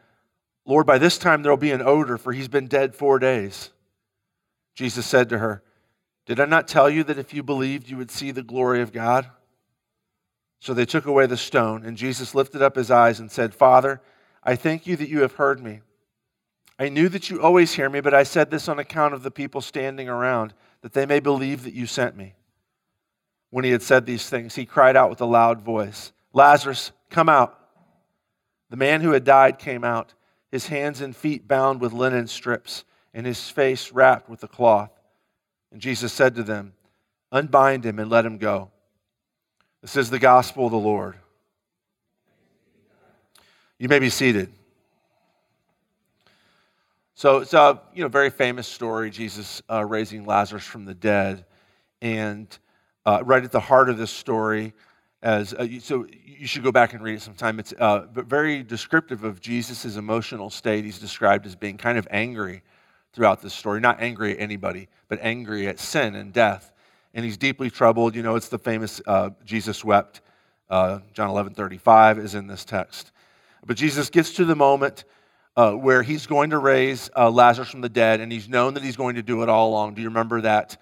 Lord, 0.66 0.84
by 0.84 0.98
this 0.98 1.16
time 1.16 1.42
there 1.42 1.52
will 1.52 1.56
be 1.56 1.70
an 1.70 1.80
odor, 1.80 2.18
for 2.18 2.32
he's 2.32 2.48
been 2.48 2.66
dead 2.66 2.94
four 2.94 3.18
days. 3.20 3.70
Jesus 4.74 5.06
said 5.06 5.28
to 5.28 5.38
her, 5.38 5.62
Did 6.26 6.40
I 6.40 6.44
not 6.44 6.66
tell 6.66 6.90
you 6.90 7.04
that 7.04 7.18
if 7.18 7.32
you 7.32 7.42
believed, 7.42 7.88
you 7.88 7.96
would 7.96 8.10
see 8.10 8.32
the 8.32 8.42
glory 8.42 8.82
of 8.82 8.92
God? 8.92 9.30
So 10.58 10.74
they 10.74 10.84
took 10.84 11.06
away 11.06 11.26
the 11.26 11.36
stone, 11.36 11.84
and 11.84 11.96
Jesus 11.96 12.34
lifted 12.34 12.62
up 12.62 12.74
his 12.74 12.90
eyes 12.90 13.20
and 13.20 13.30
said, 13.30 13.54
Father, 13.54 14.02
I 14.42 14.56
thank 14.56 14.86
you 14.86 14.96
that 14.96 15.08
you 15.08 15.20
have 15.20 15.34
heard 15.34 15.62
me. 15.62 15.82
I 16.78 16.88
knew 16.88 17.08
that 17.10 17.30
you 17.30 17.40
always 17.40 17.72
hear 17.72 17.88
me, 17.88 18.00
but 18.00 18.12
I 18.12 18.24
said 18.24 18.50
this 18.50 18.68
on 18.68 18.78
account 18.78 19.14
of 19.14 19.22
the 19.22 19.30
people 19.30 19.60
standing 19.60 20.08
around, 20.08 20.52
that 20.82 20.92
they 20.92 21.06
may 21.06 21.20
believe 21.20 21.62
that 21.62 21.74
you 21.74 21.86
sent 21.86 22.16
me. 22.16 22.34
When 23.50 23.64
he 23.64 23.70
had 23.70 23.82
said 23.82 24.04
these 24.04 24.28
things, 24.28 24.56
he 24.56 24.66
cried 24.66 24.96
out 24.96 25.10
with 25.10 25.20
a 25.20 25.26
loud 25.26 25.62
voice, 25.62 26.12
Lazarus, 26.32 26.90
come 27.08 27.28
out. 27.28 27.58
The 28.68 28.76
man 28.76 29.00
who 29.00 29.12
had 29.12 29.24
died 29.24 29.58
came 29.58 29.84
out 29.84 30.12
his 30.50 30.66
hands 30.68 31.00
and 31.00 31.14
feet 31.14 31.48
bound 31.48 31.80
with 31.80 31.92
linen 31.92 32.26
strips, 32.26 32.84
and 33.12 33.26
his 33.26 33.48
face 33.48 33.92
wrapped 33.92 34.28
with 34.28 34.42
a 34.42 34.48
cloth. 34.48 34.90
And 35.72 35.80
Jesus 35.80 36.12
said 36.12 36.34
to 36.36 36.42
them, 36.42 36.74
Unbind 37.32 37.84
him 37.84 37.98
and 37.98 38.10
let 38.10 38.24
him 38.24 38.38
go. 38.38 38.70
This 39.82 39.96
is 39.96 40.10
the 40.10 40.18
gospel 40.18 40.66
of 40.66 40.72
the 40.72 40.78
Lord. 40.78 41.16
You 43.78 43.88
may 43.88 43.98
be 43.98 44.08
seated. 44.08 44.52
So 47.14 47.38
it's 47.38 47.54
a 47.54 47.80
you 47.94 48.02
know 48.02 48.08
very 48.08 48.30
famous 48.30 48.68
story, 48.68 49.10
Jesus 49.10 49.62
uh, 49.70 49.84
raising 49.84 50.24
Lazarus 50.24 50.64
from 50.64 50.84
the 50.84 50.94
dead, 50.94 51.46
and 52.02 52.46
uh, 53.06 53.22
right 53.24 53.42
at 53.42 53.52
the 53.52 53.60
heart 53.60 53.88
of 53.88 53.96
this 53.96 54.10
story, 54.10 54.74
as 55.22 55.54
uh, 55.54 55.66
so 55.80 56.06
you 56.24 56.46
should 56.46 56.62
go 56.62 56.72
back 56.72 56.92
and 56.92 57.02
read 57.02 57.14
it 57.14 57.22
sometime. 57.22 57.58
It's 57.58 57.72
uh, 57.72 58.06
very 58.12 58.62
descriptive 58.62 59.24
of 59.24 59.40
Jesus' 59.40 59.96
emotional 59.96 60.50
state. 60.50 60.84
He's 60.84 60.98
described 60.98 61.46
as 61.46 61.56
being 61.56 61.78
kind 61.78 61.98
of 61.98 62.06
angry 62.10 62.62
throughout 63.12 63.40
this 63.40 63.54
story, 63.54 63.80
not 63.80 64.00
angry 64.00 64.32
at 64.32 64.40
anybody, 64.40 64.88
but 65.08 65.18
angry 65.22 65.66
at 65.68 65.78
sin 65.78 66.14
and 66.14 66.32
death, 66.32 66.72
and 67.14 67.24
he's 67.24 67.38
deeply 67.38 67.70
troubled. 67.70 68.14
You 68.14 68.22
know, 68.22 68.36
it's 68.36 68.48
the 68.48 68.58
famous 68.58 69.00
uh, 69.06 69.30
Jesus 69.44 69.84
wept. 69.84 70.20
Uh, 70.68 71.00
John 71.14 71.30
11 71.30 71.54
35 71.54 72.18
is 72.18 72.34
in 72.34 72.46
this 72.46 72.64
text. 72.64 73.12
But 73.64 73.76
Jesus 73.76 74.10
gets 74.10 74.32
to 74.34 74.44
the 74.44 74.54
moment 74.54 75.04
uh, 75.56 75.72
where 75.72 76.02
he's 76.02 76.26
going 76.26 76.50
to 76.50 76.58
raise 76.58 77.08
uh, 77.16 77.30
Lazarus 77.30 77.70
from 77.70 77.80
the 77.80 77.88
dead, 77.88 78.20
and 78.20 78.30
he's 78.30 78.48
known 78.48 78.74
that 78.74 78.82
he's 78.82 78.96
going 78.96 79.14
to 79.14 79.22
do 79.22 79.42
it 79.42 79.48
all 79.48 79.70
along. 79.70 79.94
Do 79.94 80.02
you 80.02 80.08
remember 80.08 80.42
that? 80.42 80.76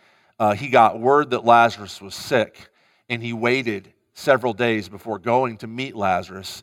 He 0.57 0.69
got 0.69 1.01
word 1.01 1.31
that 1.31 1.47
Lazarus 1.47 2.03
was 2.03 2.15
sick, 2.15 2.69
and 3.09 3.23
he 3.23 3.33
waited 3.33 3.94
several 4.15 4.53
days 4.53 4.89
before 4.89 5.19
going 5.19 5.59
to 5.59 5.67
meet 5.67 5.95
Lazarus 5.95 6.63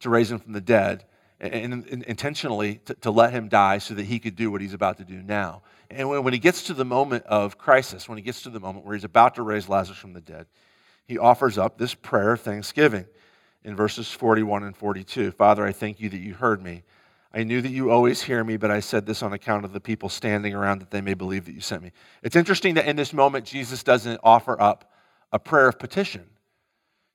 to 0.00 0.10
raise 0.10 0.30
him 0.30 0.38
from 0.38 0.52
the 0.52 0.60
dead, 0.60 1.04
and, 1.40 1.72
and, 1.72 2.02
intentionally 2.04 2.80
to, 2.84 2.94
to, 2.94 3.10
let 3.10 3.32
him 3.32 3.48
die 3.48 3.78
so 3.78 3.94
that 3.94 4.04
he 4.04 4.18
could 4.18 4.36
do 4.36 4.50
what 4.50 4.60
he's 4.60 4.74
about 4.74 4.98
to 4.98 5.04
do 5.04 5.22
now. 5.22 5.62
And 5.90 6.08
when, 6.08 6.24
when 6.24 6.32
he 6.32 6.38
gets 6.38 6.64
to 6.64 6.74
the 6.74 6.84
moment 6.84 7.24
of 7.26 7.56
crisis, 7.56 8.08
when 8.08 8.18
he 8.18 8.22
gets 8.22 8.42
to 8.42 8.50
the 8.50 8.60
moment 8.60 8.84
where 8.84 8.94
he's 8.94 9.04
about 9.04 9.36
to 9.36 9.42
raise 9.42 9.68
Lazarus 9.68 9.98
from 9.98 10.12
the 10.12 10.20
dead, 10.20 10.46
he 11.06 11.16
offers 11.16 11.56
up 11.56 11.78
this 11.78 11.94
prayer 11.94 12.32
of 12.32 12.40
thanksgiving 12.40 13.06
in 13.64 13.76
verses 13.76 14.10
41 14.10 14.64
and 14.64 14.76
42. 14.76 15.30
Father, 15.32 15.64
I 15.64 15.72
thank 15.72 16.00
you 16.00 16.08
that 16.08 16.18
you 16.18 16.34
heard 16.34 16.62
me. 16.62 16.82
I 17.32 17.44
knew 17.44 17.60
that 17.60 17.70
you 17.70 17.90
always 17.90 18.22
hear 18.22 18.42
me, 18.42 18.56
but 18.56 18.70
I 18.70 18.80
said 18.80 19.06
this 19.06 19.22
on 19.22 19.32
account 19.32 19.64
of 19.64 19.72
the 19.72 19.80
people 19.80 20.08
standing 20.08 20.54
around 20.54 20.80
that 20.80 20.90
they 20.90 21.00
may 21.00 21.14
believe 21.14 21.44
that 21.44 21.52
you 21.52 21.60
sent 21.60 21.82
me. 21.82 21.92
It's 22.22 22.36
interesting 22.36 22.74
that 22.74 22.86
in 22.86 22.96
this 22.96 23.12
moment, 23.12 23.44
Jesus 23.44 23.82
doesn't 23.82 24.20
offer 24.22 24.60
up 24.60 24.90
a 25.32 25.38
prayer 25.38 25.68
of 25.68 25.78
petition. 25.78 26.24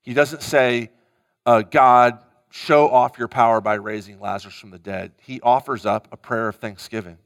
He 0.03 0.13
doesn't 0.13 0.43
say, 0.43 0.91
uh, 1.45 1.61
God, 1.61 2.19
show 2.49 2.89
off 2.89 3.17
your 3.17 3.27
power 3.27 3.61
by 3.61 3.75
raising 3.75 4.19
Lazarus 4.19 4.55
from 4.55 4.69
the 4.69 4.79
dead. 4.79 5.13
He 5.21 5.41
offers 5.41 5.85
up 5.85 6.07
a 6.11 6.17
prayer 6.17 6.49
of 6.49 6.57
thanksgiving. 6.57 7.17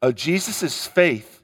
Uh, 0.00 0.12
Jesus' 0.12 0.86
faith 0.86 1.42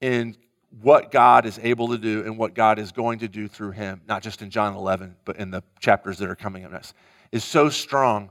in 0.00 0.36
what 0.82 1.10
God 1.10 1.46
is 1.46 1.58
able 1.62 1.88
to 1.88 1.98
do 1.98 2.22
and 2.24 2.36
what 2.36 2.54
God 2.54 2.78
is 2.78 2.92
going 2.92 3.20
to 3.20 3.28
do 3.28 3.48
through 3.48 3.70
him, 3.70 4.00
not 4.08 4.22
just 4.22 4.42
in 4.42 4.50
John 4.50 4.74
11, 4.74 5.16
but 5.24 5.36
in 5.36 5.50
the 5.50 5.62
chapters 5.80 6.18
that 6.18 6.28
are 6.28 6.34
coming 6.34 6.64
up 6.64 6.72
next, 6.72 6.94
is 7.32 7.44
so 7.44 7.68
strong 7.68 8.30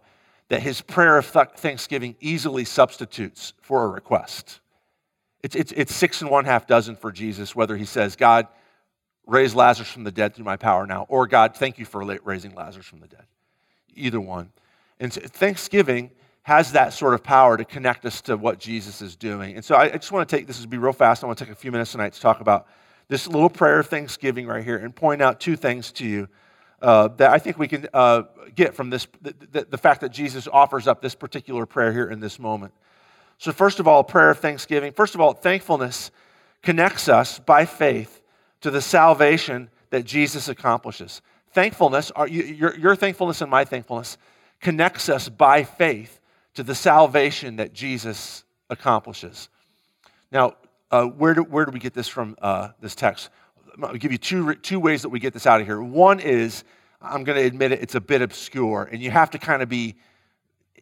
that 0.50 0.62
his 0.62 0.82
prayer 0.82 1.18
of 1.18 1.26
thanksgiving 1.26 2.16
easily 2.20 2.66
substitutes 2.66 3.54
for 3.62 3.86
a 3.86 3.88
request. 3.88 4.60
It's, 5.42 5.56
it's, 5.56 5.72
it's 5.72 5.96
six 5.96 6.22
and 6.22 6.30
one 6.30 6.46
half 6.46 6.68
dozen 6.68 6.96
for 6.96 7.12
Jesus, 7.12 7.56
whether 7.56 7.76
he 7.78 7.86
says, 7.86 8.16
God, 8.16 8.48
raise 9.26 9.56
Lazarus 9.56 9.92
from 9.92 10.04
the 10.04 10.12
dead 10.12 10.36
through 10.36 10.46
my 10.46 10.58
power 10.58 10.86
now, 10.86 11.06
or 11.10 11.28
God, 11.28 11.56
thank 11.56 11.80
you 11.80 11.86
for 11.86 12.04
raising 12.24 12.54
Lazarus 12.54 12.86
from 12.86 13.00
the 13.00 13.08
dead. 13.08 13.26
Either 13.96 14.22
one. 14.22 14.52
And 15.00 15.12
thanksgiving 15.12 16.12
has 16.44 16.74
that 16.74 16.94
sort 16.94 17.14
of 17.14 17.24
power 17.24 17.58
to 17.58 17.66
connect 17.66 18.06
us 18.06 18.22
to 18.22 18.38
what 18.38 18.60
Jesus 18.60 19.02
is 19.02 19.16
doing. 19.16 19.56
And 19.56 19.66
so 19.66 19.76
I, 19.76 19.90
just 19.90 20.12
want 20.12 20.30
to 20.30 20.36
take 20.36 20.46
this 20.46 20.62
to 20.62 20.68
be 20.68 20.78
real 20.78 20.94
fast. 20.94 21.24
I 21.24 21.28
want 21.28 21.40
to 21.40 21.46
take 21.46 21.52
a 21.52 21.56
few 21.56 21.72
minutes 21.72 21.92
tonight 21.92 22.14
to 22.14 22.22
talk 22.22 22.40
about 22.40 22.68
this 23.08 23.28
little 23.28 23.50
prayer 23.50 23.80
of 23.80 23.88
thanksgiving 23.88 24.46
right 24.46 24.64
here 24.64 24.78
and 24.78 24.96
point 24.96 25.22
out 25.22 25.40
two 25.40 25.56
things 25.56 25.92
to 25.94 26.06
you 26.06 26.28
uh, 26.82 27.08
that 27.18 27.32
I 27.32 27.40
think 27.40 27.58
we 27.58 27.68
can 27.68 27.88
uh, 27.94 28.24
get 28.54 28.76
from 28.76 28.90
this 28.90 29.08
the, 29.22 29.34
the, 29.52 29.68
the, 29.72 29.78
fact 29.78 30.02
that 30.02 30.12
Jesus 30.12 30.48
offers 30.48 30.88
up 30.88 31.02
this 31.02 31.16
particular 31.16 31.66
prayer 31.66 31.92
here 31.92 32.10
in 32.10 32.20
this 32.20 32.38
moment. 32.38 32.74
So, 33.38 33.52
first 33.52 33.80
of 33.80 33.88
all, 33.88 34.04
prayer 34.04 34.30
of 34.30 34.40
thanksgiving. 34.40 34.92
First 34.92 35.16
of 35.16 35.22
all, 35.22 35.34
thankfulness 35.34 36.12
connects 36.62 37.10
us 37.10 37.40
by 37.40 37.66
faith 37.66 38.22
to 38.66 38.72
the 38.72 38.82
salvation 38.82 39.70
that 39.92 40.06
Jesus 40.06 40.50
accomplishes. 40.50 41.22
Thankfulness, 41.52 42.12
your, 42.28 42.76
your 42.76 42.96
thankfulness 42.96 43.42
and 43.42 43.52
my 43.52 43.64
thankfulness, 43.64 44.18
connects 44.60 45.08
us 45.08 45.30
by 45.30 45.64
faith 45.64 46.20
to 46.56 46.64
the 46.64 46.74
salvation 46.74 47.58
that 47.58 47.74
Jesus 47.74 48.44
accomplishes. 48.72 49.50
Now, 50.32 50.56
uh, 50.90 51.04
where, 51.06 51.36
do, 51.36 51.44
where 51.44 51.66
do 51.66 51.72
we 51.74 51.80
get 51.80 51.94
this 51.94 52.08
from, 52.08 52.36
uh, 52.42 52.70
this 52.82 52.96
text? 52.96 53.30
I'll 53.84 53.94
give 53.98 54.12
you 54.12 54.18
two, 54.18 54.56
two 54.56 54.80
ways 54.80 55.04
that 55.04 55.10
we 55.10 55.20
get 55.20 55.36
this 55.36 55.46
out 55.46 55.62
of 55.62 55.68
here. 55.68 55.80
One 55.80 56.20
is, 56.20 56.64
I'm 57.00 57.24
going 57.24 57.38
to 57.38 57.46
admit 57.46 57.72
it, 57.72 57.84
it's 57.84 57.94
a 57.94 58.02
bit 58.02 58.24
obscure, 58.24 58.90
and 58.92 59.00
you 59.00 59.12
have 59.12 59.30
to 59.30 59.38
kind 59.38 59.62
of 59.62 59.70
be 59.70 59.94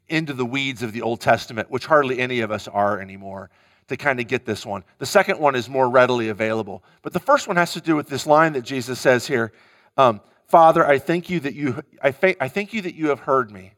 into 0.07 0.31
the 0.31 0.45
weeds 0.45 0.83
of 0.83 0.93
the 0.93 1.01
Old 1.01 1.19
Testament, 1.19 1.69
which 1.69 1.85
hardly 1.85 2.19
any 2.19 2.39
of 2.39 2.49
us 2.49 2.69
are 2.69 3.01
anymore, 3.01 3.49
to 3.87 3.97
kind 3.97 4.19
of 4.19 4.27
get 4.27 4.45
this 4.45 4.65
one. 4.65 4.83
The 4.99 5.05
second 5.05 5.39
one 5.39 5.55
is 5.55 5.69
more 5.69 5.89
readily 5.89 6.29
available. 6.29 6.83
But 7.01 7.13
the 7.13 7.19
first 7.19 7.47
one 7.47 7.57
has 7.57 7.73
to 7.73 7.81
do 7.81 7.95
with 7.95 8.07
this 8.07 8.25
line 8.25 8.53
that 8.53 8.63
Jesus 8.63 8.99
says 8.99 9.27
here 9.27 9.53
um, 9.97 10.21
Father, 10.47 10.85
I 10.85 10.99
thank 10.99 11.29
you 11.29 11.39
that 11.39 11.55
you, 11.55 11.81
I, 12.01 12.11
fa- 12.11 12.41
I 12.43 12.47
thank 12.47 12.73
you 12.73 12.81
that 12.81 12.93
you 12.95 13.09
have 13.09 13.21
heard 13.21 13.49
me. 13.49 13.73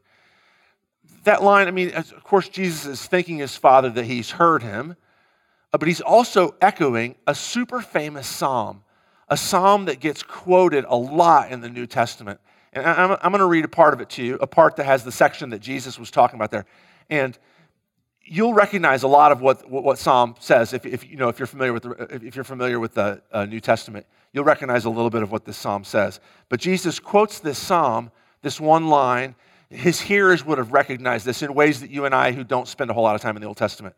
That 1.24 1.42
line, 1.42 1.68
I 1.68 1.70
mean, 1.70 1.92
of 1.94 2.22
course, 2.22 2.48
Jesus 2.48 2.86
is 2.86 3.06
thanking 3.06 3.38
his 3.38 3.56
Father 3.56 3.88
that 3.90 4.04
he's 4.04 4.32
heard 4.32 4.62
him, 4.62 4.96
uh, 5.72 5.78
but 5.78 5.88
he's 5.88 6.00
also 6.00 6.54
echoing 6.60 7.14
a 7.26 7.34
super 7.34 7.80
famous 7.80 8.26
psalm 8.26 8.82
a 9.28 9.36
psalm 9.36 9.86
that 9.86 10.00
gets 10.00 10.22
quoted 10.22 10.84
a 10.88 10.96
lot 10.96 11.50
in 11.50 11.60
the 11.60 11.68
New 11.68 11.86
Testament. 11.86 12.40
And 12.72 12.86
I'm, 12.86 13.16
I'm 13.22 13.32
going 13.32 13.40
to 13.40 13.46
read 13.46 13.64
a 13.64 13.68
part 13.68 13.94
of 13.94 14.00
it 14.00 14.10
to 14.10 14.22
you, 14.22 14.34
a 14.36 14.46
part 14.46 14.76
that 14.76 14.86
has 14.86 15.04
the 15.04 15.12
section 15.12 15.50
that 15.50 15.60
Jesus 15.60 15.98
was 15.98 16.10
talking 16.10 16.36
about 16.36 16.50
there. 16.50 16.66
And 17.10 17.36
you'll 18.26 18.54
recognize 18.54 19.02
a 19.02 19.08
lot 19.08 19.32
of 19.32 19.40
what, 19.40 19.68
what, 19.70 19.98
Psalm 19.98 20.34
says 20.40 20.72
if, 20.72 20.84
if, 20.84 21.08
you 21.08 21.16
know, 21.16 21.28
if 21.28 21.38
you're 21.38 21.46
familiar 21.46 21.72
with 21.72 21.84
the, 21.84 21.90
if 22.24 22.34
you're 22.34 22.44
familiar 22.44 22.80
with 22.80 22.94
the 22.94 23.22
uh, 23.32 23.44
New 23.44 23.60
Testament. 23.60 24.06
You'll 24.32 24.44
recognize 24.44 24.84
a 24.84 24.90
little 24.90 25.10
bit 25.10 25.22
of 25.22 25.32
what 25.32 25.44
this 25.44 25.56
Psalm 25.56 25.84
says. 25.84 26.20
But 26.48 26.60
Jesus 26.60 26.98
quotes 26.98 27.40
this 27.40 27.58
Psalm, 27.58 28.10
this 28.42 28.60
one 28.60 28.88
line. 28.88 29.34
His 29.70 30.00
hearers 30.00 30.44
would 30.44 30.58
have 30.58 30.72
recognized 30.72 31.24
this 31.24 31.42
in 31.42 31.54
ways 31.54 31.80
that 31.80 31.90
you 31.90 32.04
and 32.04 32.14
I, 32.14 32.32
who 32.32 32.44
don't 32.44 32.68
spend 32.68 32.90
a 32.90 32.94
whole 32.94 33.04
lot 33.04 33.14
of 33.14 33.22
time 33.22 33.36
in 33.36 33.42
the 33.42 33.48
Old 33.48 33.56
Testament, 33.56 33.94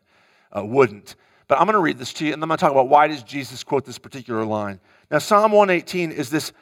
uh, 0.55 0.63
wouldn't. 0.63 1.15
But 1.47 1.59
I'm 1.59 1.65
going 1.65 1.73
to 1.73 1.81
read 1.81 1.97
this 1.97 2.13
to 2.13 2.25
you, 2.25 2.33
and 2.33 2.41
I'm 2.41 2.47
going 2.47 2.57
to 2.57 2.61
talk 2.61 2.71
about 2.71 2.89
why 2.89 3.07
does 3.07 3.23
Jesus 3.23 3.63
quote 3.63 3.83
this 3.83 3.97
particular 3.97 4.45
line. 4.45 4.79
Now, 5.11 5.17
Psalm 5.17 5.51
118 5.51 6.11
is 6.11 6.29
this 6.29 6.53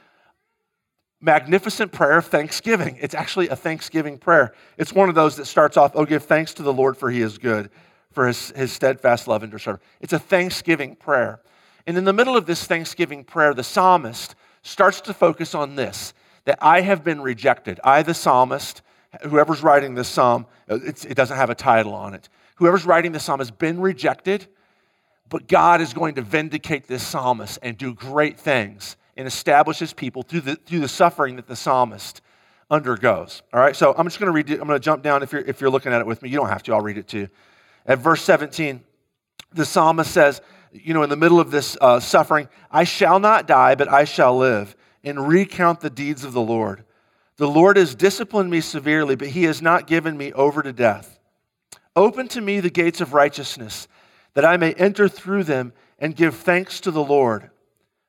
magnificent 1.19 1.91
prayer 1.91 2.17
of 2.17 2.25
thanksgiving. 2.27 2.97
It's 2.99 3.15
actually 3.15 3.49
a 3.49 3.55
thanksgiving 3.55 4.17
prayer. 4.17 4.53
It's 4.77 4.93
one 4.93 5.09
of 5.09 5.15
those 5.15 5.35
that 5.37 5.45
starts 5.45 5.77
off, 5.77 5.91
Oh, 5.95 6.05
give 6.05 6.23
thanks 6.23 6.53
to 6.55 6.63
the 6.63 6.73
Lord, 6.73 6.97
for 6.97 7.09
he 7.09 7.21
is 7.21 7.37
good, 7.37 7.69
for 8.11 8.27
his, 8.27 8.51
his 8.51 8.71
steadfast 8.71 9.27
love 9.27 9.43
endures 9.43 9.63
forever. 9.63 9.81
It's 9.99 10.13
a 10.13 10.19
thanksgiving 10.19 10.95
prayer. 10.95 11.39
And 11.85 11.97
in 11.97 12.03
the 12.03 12.13
middle 12.13 12.35
of 12.35 12.45
this 12.45 12.65
thanksgiving 12.65 13.23
prayer, 13.23 13.53
the 13.53 13.63
psalmist 13.63 14.35
starts 14.61 15.01
to 15.01 15.13
focus 15.13 15.55
on 15.55 15.75
this 15.75 16.13
that 16.45 16.59
I 16.61 16.81
have 16.81 17.03
been 17.03 17.21
rejected. 17.21 17.79
I, 17.83 18.03
the 18.03 18.13
psalmist, 18.13 18.81
whoever's 19.21 19.63
writing 19.63 19.95
this 19.95 20.07
psalm, 20.07 20.45
it 20.67 21.15
doesn't 21.15 21.35
have 21.35 21.49
a 21.49 21.55
title 21.55 21.93
on 21.93 22.13
it. 22.13 22.29
Whoever's 22.55 22.85
writing 22.85 23.11
this 23.11 23.23
psalm 23.23 23.39
has 23.39 23.51
been 23.51 23.79
rejected 23.79 24.47
but 25.29 25.47
God 25.47 25.81
is 25.81 25.93
going 25.93 26.15
to 26.15 26.21
vindicate 26.21 26.87
this 26.87 27.05
psalmist 27.05 27.59
and 27.61 27.77
do 27.77 27.93
great 27.93 28.39
things 28.39 28.95
and 29.17 29.27
establish 29.27 29.79
his 29.79 29.93
people 29.93 30.21
through 30.23 30.41
the, 30.41 30.55
through 30.55 30.79
the 30.79 30.87
suffering 30.87 31.35
that 31.35 31.47
the 31.47 31.55
psalmist 31.55 32.21
undergoes. 32.69 33.41
All 33.51 33.59
right, 33.59 33.75
so 33.75 33.93
I'm 33.97 34.05
just 34.05 34.19
going 34.19 34.27
to 34.27 34.33
read 34.33 34.49
it. 34.49 34.61
I'm 34.61 34.67
going 34.67 34.79
to 34.79 34.83
jump 34.83 35.03
down 35.03 35.23
if 35.23 35.31
you're, 35.31 35.41
if 35.41 35.59
you're 35.59 35.69
looking 35.69 35.91
at 35.91 35.99
it 35.99 36.07
with 36.07 36.21
me. 36.21 36.29
You 36.29 36.37
don't 36.37 36.49
have 36.49 36.63
to, 36.63 36.73
I'll 36.73 36.81
read 36.81 36.97
it 36.97 37.07
to 37.09 37.19
you. 37.19 37.29
At 37.85 37.99
verse 37.99 38.21
17, 38.21 38.83
the 39.53 39.65
psalmist 39.65 40.11
says, 40.11 40.41
you 40.71 40.93
know, 40.93 41.03
in 41.03 41.09
the 41.09 41.15
middle 41.15 41.39
of 41.39 41.51
this 41.51 41.77
uh, 41.81 41.99
suffering, 41.99 42.47
I 42.69 42.83
shall 42.83 43.19
not 43.19 43.47
die, 43.47 43.75
but 43.75 43.87
I 43.87 44.03
shall 44.03 44.37
live 44.37 44.75
and 45.03 45.27
recount 45.27 45.79
the 45.79 45.89
deeds 45.89 46.23
of 46.23 46.33
the 46.33 46.41
Lord. 46.41 46.83
The 47.37 47.47
Lord 47.47 47.77
has 47.77 47.95
disciplined 47.95 48.49
me 48.49 48.61
severely, 48.61 49.15
but 49.15 49.29
he 49.29 49.43
has 49.43 49.61
not 49.61 49.87
given 49.87 50.17
me 50.17 50.33
over 50.33 50.61
to 50.61 50.73
death. 50.73 51.19
Open 51.95 52.27
to 52.29 52.41
me 52.41 52.59
the 52.59 52.69
gates 52.69 53.01
of 53.01 53.13
righteousness 53.13 53.87
that 54.33 54.45
I 54.45 54.57
may 54.57 54.73
enter 54.73 55.07
through 55.07 55.45
them 55.45 55.73
and 55.97 56.15
give 56.15 56.35
thanks 56.35 56.79
to 56.81 56.91
the 56.91 57.03
Lord. 57.03 57.49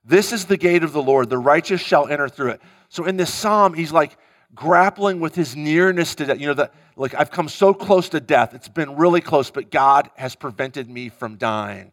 This 0.08 0.32
is 0.32 0.46
the 0.46 0.56
gate 0.56 0.82
of 0.82 0.92
the 0.92 1.02
Lord. 1.02 1.28
The 1.28 1.38
righteous 1.38 1.82
shall 1.82 2.08
enter 2.08 2.30
through 2.30 2.52
it. 2.52 2.62
So 2.88 3.04
in 3.04 3.18
this 3.18 3.32
psalm, 3.32 3.74
he's 3.74 3.92
like 3.92 4.16
grappling 4.54 5.20
with 5.20 5.34
his 5.34 5.54
nearness 5.54 6.14
to 6.14 6.24
death. 6.24 6.40
You 6.40 6.46
know, 6.46 6.54
that 6.54 6.72
like 6.96 7.14
I've 7.14 7.30
come 7.30 7.46
so 7.46 7.74
close 7.74 8.08
to 8.08 8.20
death. 8.20 8.54
It's 8.54 8.68
been 8.68 8.96
really 8.96 9.20
close, 9.20 9.50
but 9.50 9.70
God 9.70 10.10
has 10.16 10.34
prevented 10.34 10.88
me 10.88 11.10
from 11.10 11.36
dying. 11.36 11.92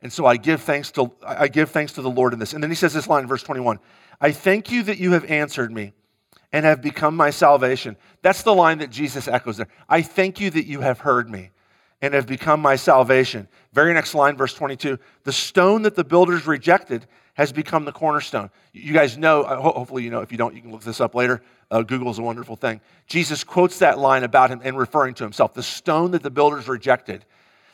And 0.00 0.12
so 0.12 0.26
I 0.26 0.36
give 0.36 0.62
thanks 0.62 0.92
to 0.92 1.10
I 1.26 1.48
give 1.48 1.70
thanks 1.70 1.94
to 1.94 2.02
the 2.02 2.10
Lord 2.10 2.32
in 2.32 2.38
this. 2.38 2.52
And 2.52 2.62
then 2.62 2.70
he 2.70 2.76
says 2.76 2.94
this 2.94 3.08
line 3.08 3.22
in 3.22 3.28
verse 3.28 3.42
21. 3.42 3.80
I 4.20 4.30
thank 4.30 4.70
you 4.70 4.84
that 4.84 4.98
you 4.98 5.12
have 5.12 5.24
answered 5.24 5.72
me 5.72 5.92
and 6.52 6.64
have 6.64 6.80
become 6.80 7.16
my 7.16 7.30
salvation. 7.30 7.96
That's 8.22 8.44
the 8.44 8.54
line 8.54 8.78
that 8.78 8.90
Jesus 8.90 9.26
echoes 9.26 9.56
there. 9.56 9.68
I 9.88 10.02
thank 10.02 10.38
you 10.38 10.50
that 10.50 10.66
you 10.66 10.82
have 10.82 11.00
heard 11.00 11.28
me. 11.28 11.50
and 12.02 12.12
have 12.14 12.26
become 12.26 12.60
my 12.60 12.76
salvation. 12.76 13.48
Very 13.72 13.94
next 13.94 14.14
line, 14.14 14.36
verse 14.36 14.54
22 14.54 14.98
the 15.24 15.32
stone 15.32 15.82
that 15.82 15.96
the 15.96 16.04
builders 16.04 16.46
rejected 16.46 17.06
has 17.36 17.52
become 17.52 17.84
the 17.84 17.92
cornerstone. 17.92 18.50
You 18.72 18.94
guys 18.94 19.18
know, 19.18 19.42
uh, 19.42 19.60
hopefully 19.60 20.02
you 20.02 20.10
know, 20.10 20.20
if 20.20 20.32
you 20.32 20.38
don't, 20.38 20.54
you 20.54 20.62
can 20.62 20.72
look 20.72 20.82
this 20.82 21.00
up 21.00 21.14
later. 21.14 21.42
Uh, 21.70 21.82
Google's 21.82 22.18
a 22.18 22.22
wonderful 22.22 22.56
thing. 22.56 22.80
Jesus 23.06 23.44
quotes 23.44 23.78
that 23.80 23.98
line 23.98 24.24
about 24.24 24.50
him 24.50 24.60
and 24.64 24.76
referring 24.78 25.14
to 25.14 25.24
himself 25.24 25.52
the 25.52 25.62
stone 25.62 26.12
that 26.12 26.22
the 26.22 26.30
builders 26.30 26.66
rejected. 26.66 27.24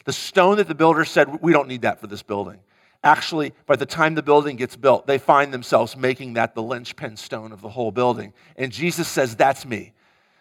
The 0.05 0.12
stone 0.12 0.57
that 0.57 0.66
the 0.66 0.75
builders 0.75 1.11
said, 1.11 1.40
we 1.42 1.53
don't 1.53 1.68
need 1.68 1.83
that 1.83 2.01
for 2.01 2.09
this 2.09 2.22
building. 2.22 2.59
Actually, 3.05 3.53
by 3.66 3.77
the 3.77 3.87
time 3.87 4.16
the 4.16 4.22
building 4.22 4.57
gets 4.57 4.75
built, 4.75 5.07
they 5.07 5.18
find 5.18 5.55
themselves 5.55 5.96
making 5.96 6.35
that 6.35 6.55
the 6.55 6.62
linchpin 6.62 7.16
stone 7.16 7.53
of 7.53 7.61
the 7.61 7.68
whole 7.68 7.92
building. 7.92 8.33
And 8.57 8.72
Jesus 8.72 9.07
says, 9.07 9.37
That's 9.37 9.64
me. 9.64 9.92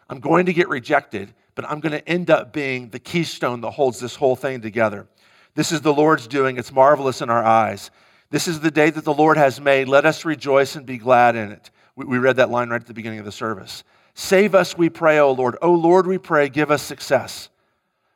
I'm 0.10 0.20
going 0.20 0.48
to 0.48 0.54
get 0.54 0.68
rejected, 0.68 1.34
but 1.54 1.66
I'm 1.70 1.80
going 1.80 1.94
to 1.94 2.08
end 2.10 2.32
up 2.32 2.54
being 2.54 2.90
the 2.90 3.00
keystone 3.00 3.62
that 3.62 3.72
holds 3.72 4.00
this 4.00 4.16
whole 4.16 4.36
thing 4.36 4.62
together. 4.62 5.08
This 5.54 5.72
is 5.72 5.82
the 5.82 5.94
Lord's 5.94 6.28
doing. 6.28 6.58
It's 6.58 6.72
marvelous 6.72 7.22
in 7.22 7.30
our 7.30 7.44
eyes. 7.44 7.92
This 8.32 8.48
is 8.48 8.62
the 8.62 8.72
day 8.72 8.90
that 8.90 9.04
the 9.04 9.14
Lord 9.14 9.38
has 9.38 9.62
made. 9.62 9.88
Let 9.88 10.06
us 10.06 10.26
rejoice 10.26 10.76
and 10.76 10.86
be 10.86 10.98
glad 10.98 11.36
in 11.36 11.52
it. 11.52 11.70
We 11.96 12.18
read 12.18 12.38
that 12.38 12.50
line 12.50 12.70
right 12.70 12.82
at 12.82 12.88
the 12.88 12.94
beginning 12.94 13.20
of 13.20 13.26
the 13.26 13.32
service. 13.32 13.84
Save 14.14 14.56
us, 14.56 14.78
we 14.78 14.90
pray, 14.90 15.20
O 15.20 15.32
Lord. 15.32 15.58
O 15.62 15.74
Lord, 15.74 16.08
we 16.08 16.18
pray, 16.18 16.50
give 16.50 16.72
us 16.72 16.82
success. 16.82 17.50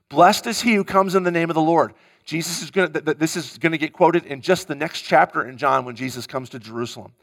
Blessed 0.10 0.48
is 0.48 0.62
he 0.62 0.76
who 0.76 0.84
comes 0.84 1.16
in 1.16 1.24
the 1.24 1.32
name 1.32 1.50
of 1.50 1.54
the 1.54 1.62
Lord. 1.62 1.94
Jesus 2.24 2.64
is 2.64 2.72
going 2.72 2.92
to, 2.92 3.02
this 3.02 3.36
is 3.36 3.58
going 3.58 3.74
to 3.74 3.78
get 3.78 3.94
quoted 3.94 4.26
in 4.26 4.42
just 4.42 4.68
the 4.68 4.76
next 4.76 5.02
chapter 5.02 5.46
in 5.46 5.58
John 5.58 5.86
when 5.86 5.96
Jesus 5.96 6.26
comes 6.26 6.50
to 6.50 6.60
Jerusalem. 6.60 7.14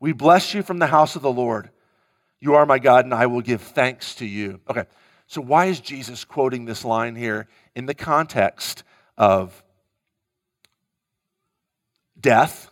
We 0.00 0.12
bless 0.12 0.54
you 0.54 0.62
from 0.62 0.78
the 0.78 0.86
house 0.86 1.16
of 1.16 1.22
the 1.22 1.30
Lord. 1.30 1.70
You 2.40 2.54
are 2.54 2.66
my 2.66 2.78
God, 2.78 3.04
and 3.04 3.12
I 3.12 3.26
will 3.26 3.40
give 3.40 3.60
thanks 3.60 4.14
to 4.16 4.26
you. 4.26 4.60
Okay, 4.68 4.84
so 5.26 5.40
why 5.40 5.66
is 5.66 5.80
Jesus 5.80 6.24
quoting 6.24 6.64
this 6.64 6.84
line 6.84 7.14
here 7.14 7.46
in 7.74 7.86
the 7.86 7.94
context 7.94 8.84
of 9.16 9.62
death, 12.20 12.70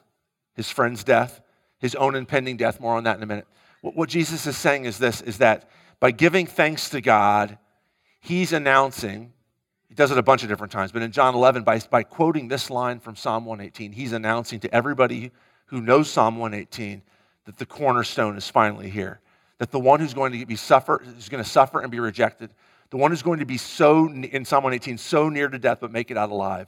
his 0.54 0.70
friend's 0.70 1.04
death, 1.04 1.40
his 1.78 1.94
own 1.94 2.14
impending 2.14 2.56
death? 2.56 2.80
More 2.80 2.96
on 2.96 3.04
that 3.04 3.16
in 3.16 3.22
a 3.22 3.26
minute. 3.26 3.46
What 3.82 4.08
Jesus 4.08 4.46
is 4.46 4.56
saying 4.56 4.84
is 4.84 4.98
this 4.98 5.20
is 5.20 5.38
that 5.38 5.70
by 6.00 6.10
giving 6.10 6.46
thanks 6.46 6.90
to 6.90 7.00
God, 7.00 7.58
he's 8.20 8.52
announcing, 8.52 9.32
he 9.88 9.94
does 9.94 10.10
it 10.10 10.18
a 10.18 10.22
bunch 10.22 10.42
of 10.42 10.48
different 10.48 10.72
times, 10.72 10.92
but 10.92 11.02
in 11.02 11.12
John 11.12 11.34
11, 11.34 11.62
by, 11.62 11.78
by 11.90 12.02
quoting 12.02 12.48
this 12.48 12.70
line 12.70 12.98
from 12.98 13.16
Psalm 13.16 13.44
118, 13.44 13.92
he's 13.92 14.12
announcing 14.12 14.60
to 14.60 14.74
everybody 14.74 15.30
who 15.66 15.80
knows 15.80 16.10
Psalm 16.10 16.36
118 16.38 17.02
that 17.44 17.58
the 17.58 17.66
cornerstone 17.66 18.36
is 18.36 18.48
finally 18.48 18.90
here 18.90 19.20
that 19.58 19.70
the 19.70 19.80
one 19.80 20.00
who's 20.00 20.14
going 20.14 20.32
to 20.32 20.46
be 20.46 20.56
suffer 20.56 21.02
is 21.16 21.28
going 21.28 21.42
to 21.42 21.48
suffer 21.48 21.80
and 21.80 21.90
be 21.90 22.00
rejected, 22.00 22.50
the 22.90 22.96
one 22.96 23.10
who's 23.10 23.22
going 23.22 23.38
to 23.38 23.46
be 23.46 23.56
so 23.56 24.06
in 24.08 24.44
Psalm 24.44 24.64
118 24.64 24.98
so 24.98 25.28
near 25.28 25.48
to 25.48 25.58
death 25.58 25.78
but 25.80 25.90
make 25.90 26.10
it 26.10 26.16
out 26.16 26.30
alive, 26.30 26.66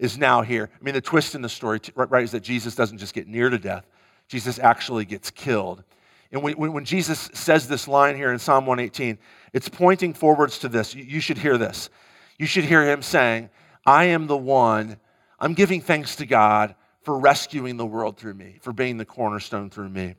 is 0.00 0.18
now 0.18 0.42
here. 0.42 0.70
I 0.72 0.82
mean, 0.82 0.94
the 0.94 1.00
twist 1.00 1.34
in 1.36 1.42
the 1.42 1.48
story, 1.48 1.78
right, 1.94 2.24
is 2.24 2.32
that 2.32 2.40
Jesus 2.40 2.74
doesn't 2.74 2.98
just 2.98 3.14
get 3.14 3.28
near 3.28 3.50
to 3.50 3.58
death; 3.58 3.86
Jesus 4.26 4.58
actually 4.58 5.04
gets 5.04 5.30
killed. 5.30 5.84
And 6.32 6.42
when, 6.42 6.54
when 6.72 6.84
Jesus 6.84 7.28
says 7.34 7.68
this 7.68 7.86
line 7.86 8.16
here 8.16 8.32
in 8.32 8.38
Psalm 8.38 8.64
118, 8.64 9.18
it's 9.52 9.68
pointing 9.68 10.14
forwards 10.14 10.58
to 10.60 10.68
this. 10.68 10.94
You, 10.94 11.20
should 11.20 11.38
hear 11.38 11.58
this. 11.58 11.90
You 12.38 12.46
should 12.46 12.64
hear 12.64 12.82
him 12.82 13.02
saying, 13.02 13.50
"I 13.86 14.06
am 14.06 14.26
the 14.26 14.36
one. 14.36 14.96
I'm 15.38 15.54
giving 15.54 15.80
thanks 15.80 16.16
to 16.16 16.26
God." 16.26 16.74
For 17.02 17.18
rescuing 17.18 17.78
the 17.78 17.86
world 17.86 18.18
through 18.18 18.34
me, 18.34 18.58
for 18.60 18.74
being 18.74 18.98
the 18.98 19.06
cornerstone 19.06 19.70
through 19.70 19.88
me. 19.88 20.16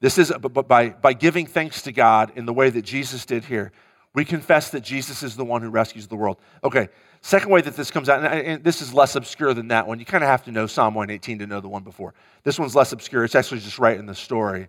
This 0.00 0.18
is 0.18 0.32
but 0.40 0.66
by, 0.66 0.90
by 0.90 1.12
giving 1.12 1.46
thanks 1.46 1.82
to 1.82 1.92
God 1.92 2.32
in 2.34 2.44
the 2.44 2.52
way 2.52 2.70
that 2.70 2.82
Jesus 2.82 3.24
did 3.24 3.44
here, 3.44 3.70
we 4.14 4.24
confess 4.24 4.70
that 4.70 4.80
Jesus 4.80 5.22
is 5.22 5.36
the 5.36 5.44
one 5.44 5.62
who 5.62 5.70
rescues 5.70 6.08
the 6.08 6.16
world. 6.16 6.38
Okay, 6.64 6.88
second 7.20 7.50
way 7.50 7.60
that 7.60 7.76
this 7.76 7.90
comes 7.90 8.08
out, 8.08 8.24
and 8.24 8.62
this 8.62 8.82
is 8.82 8.94
less 8.94 9.16
obscure 9.16 9.54
than 9.54 9.68
that 9.68 9.86
one. 9.86 9.98
You 9.98 10.04
kind 10.04 10.24
of 10.24 10.28
have 10.28 10.44
to 10.44 10.52
know 10.52 10.66
Psalm 10.66 10.94
118 10.94 11.40
to 11.40 11.46
know 11.46 11.60
the 11.60 11.68
one 11.68 11.82
before. 11.82 12.14
This 12.44 12.58
one's 12.58 12.74
less 12.74 12.92
obscure. 12.92 13.24
It's 13.24 13.34
actually 13.34 13.60
just 13.60 13.78
right 13.78 13.98
in 13.98 14.06
the 14.06 14.14
story. 14.14 14.68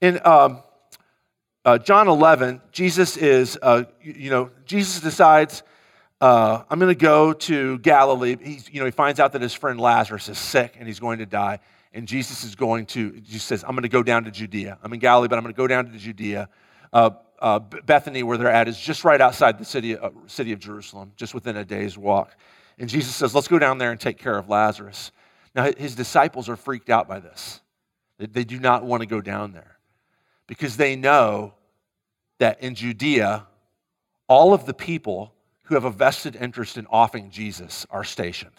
In 0.00 0.20
um, 0.24 0.62
uh, 1.64 1.78
John 1.78 2.08
11, 2.08 2.60
Jesus 2.72 3.16
is, 3.16 3.58
uh, 3.62 3.84
you 4.02 4.30
know, 4.30 4.50
Jesus 4.64 5.00
decides, 5.00 5.62
uh, 6.20 6.62
I'm 6.68 6.78
going 6.78 6.94
to 6.94 7.00
go 7.00 7.32
to 7.32 7.78
Galilee. 7.78 8.36
He's, 8.42 8.70
you 8.70 8.80
know, 8.80 8.86
he 8.86 8.92
finds 8.92 9.20
out 9.20 9.32
that 9.32 9.42
his 9.42 9.54
friend 9.54 9.80
Lazarus 9.80 10.28
is 10.28 10.38
sick 10.38 10.76
and 10.78 10.86
he's 10.86 11.00
going 11.00 11.18
to 11.18 11.26
die 11.26 11.60
and 11.96 12.06
Jesus 12.06 12.44
is 12.44 12.54
going 12.54 12.84
to, 12.86 13.20
Jesus 13.20 13.42
says, 13.44 13.64
I'm 13.64 13.70
going 13.70 13.82
to 13.82 13.88
go 13.88 14.02
down 14.02 14.24
to 14.24 14.30
Judea. 14.30 14.78
I'm 14.82 14.92
in 14.92 14.98
Galilee, 14.98 15.28
but 15.28 15.38
I'm 15.38 15.42
going 15.42 15.54
to 15.54 15.56
go 15.56 15.66
down 15.66 15.90
to 15.90 15.98
Judea. 15.98 16.50
Uh, 17.38 17.58
Bethany, 17.58 18.22
where 18.22 18.38
they're 18.38 18.50
at, 18.50 18.68
is 18.68 18.78
just 18.78 19.04
right 19.04 19.20
outside 19.20 19.58
the 19.58 19.64
city, 19.64 19.96
uh, 19.96 20.10
city 20.26 20.52
of 20.52 20.58
Jerusalem, 20.58 21.12
just 21.16 21.34
within 21.34 21.56
a 21.56 21.64
day's 21.64 21.98
walk. 21.98 22.36
And 22.78 22.88
Jesus 22.88 23.14
says, 23.14 23.34
Let's 23.34 23.48
go 23.48 23.58
down 23.58 23.78
there 23.78 23.90
and 23.90 24.00
take 24.00 24.18
care 24.18 24.36
of 24.36 24.48
Lazarus. 24.48 25.12
Now, 25.54 25.70
his 25.76 25.94
disciples 25.94 26.48
are 26.48 26.56
freaked 26.56 26.90
out 26.90 27.08
by 27.08 27.20
this. 27.20 27.60
They, 28.18 28.26
they 28.26 28.44
do 28.44 28.58
not 28.58 28.84
want 28.84 29.02
to 29.02 29.06
go 29.06 29.20
down 29.20 29.52
there 29.52 29.78
because 30.46 30.76
they 30.76 30.96
know 30.96 31.54
that 32.38 32.62
in 32.62 32.74
Judea, 32.74 33.46
all 34.28 34.52
of 34.52 34.66
the 34.66 34.74
people 34.74 35.32
who 35.64 35.74
have 35.74 35.84
a 35.84 35.90
vested 35.90 36.36
interest 36.36 36.76
in 36.76 36.86
offing 36.86 37.30
Jesus 37.30 37.86
are 37.90 38.04
stationed. 38.04 38.54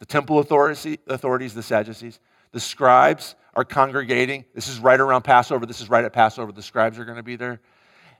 The 0.00 0.06
temple 0.06 0.38
authorities, 0.40 1.54
the 1.54 1.62
Sadducees, 1.62 2.18
the 2.50 2.60
scribes 2.60 3.36
are 3.54 3.64
congregating. 3.64 4.44
This 4.54 4.68
is 4.68 4.78
right 4.78 4.98
around 4.98 5.22
Passover. 5.22 5.66
This 5.66 5.80
is 5.80 5.88
right 5.88 6.04
at 6.04 6.12
Passover. 6.12 6.50
The 6.50 6.62
scribes 6.62 6.98
are 6.98 7.04
going 7.04 7.16
to 7.16 7.22
be 7.22 7.36
there. 7.36 7.60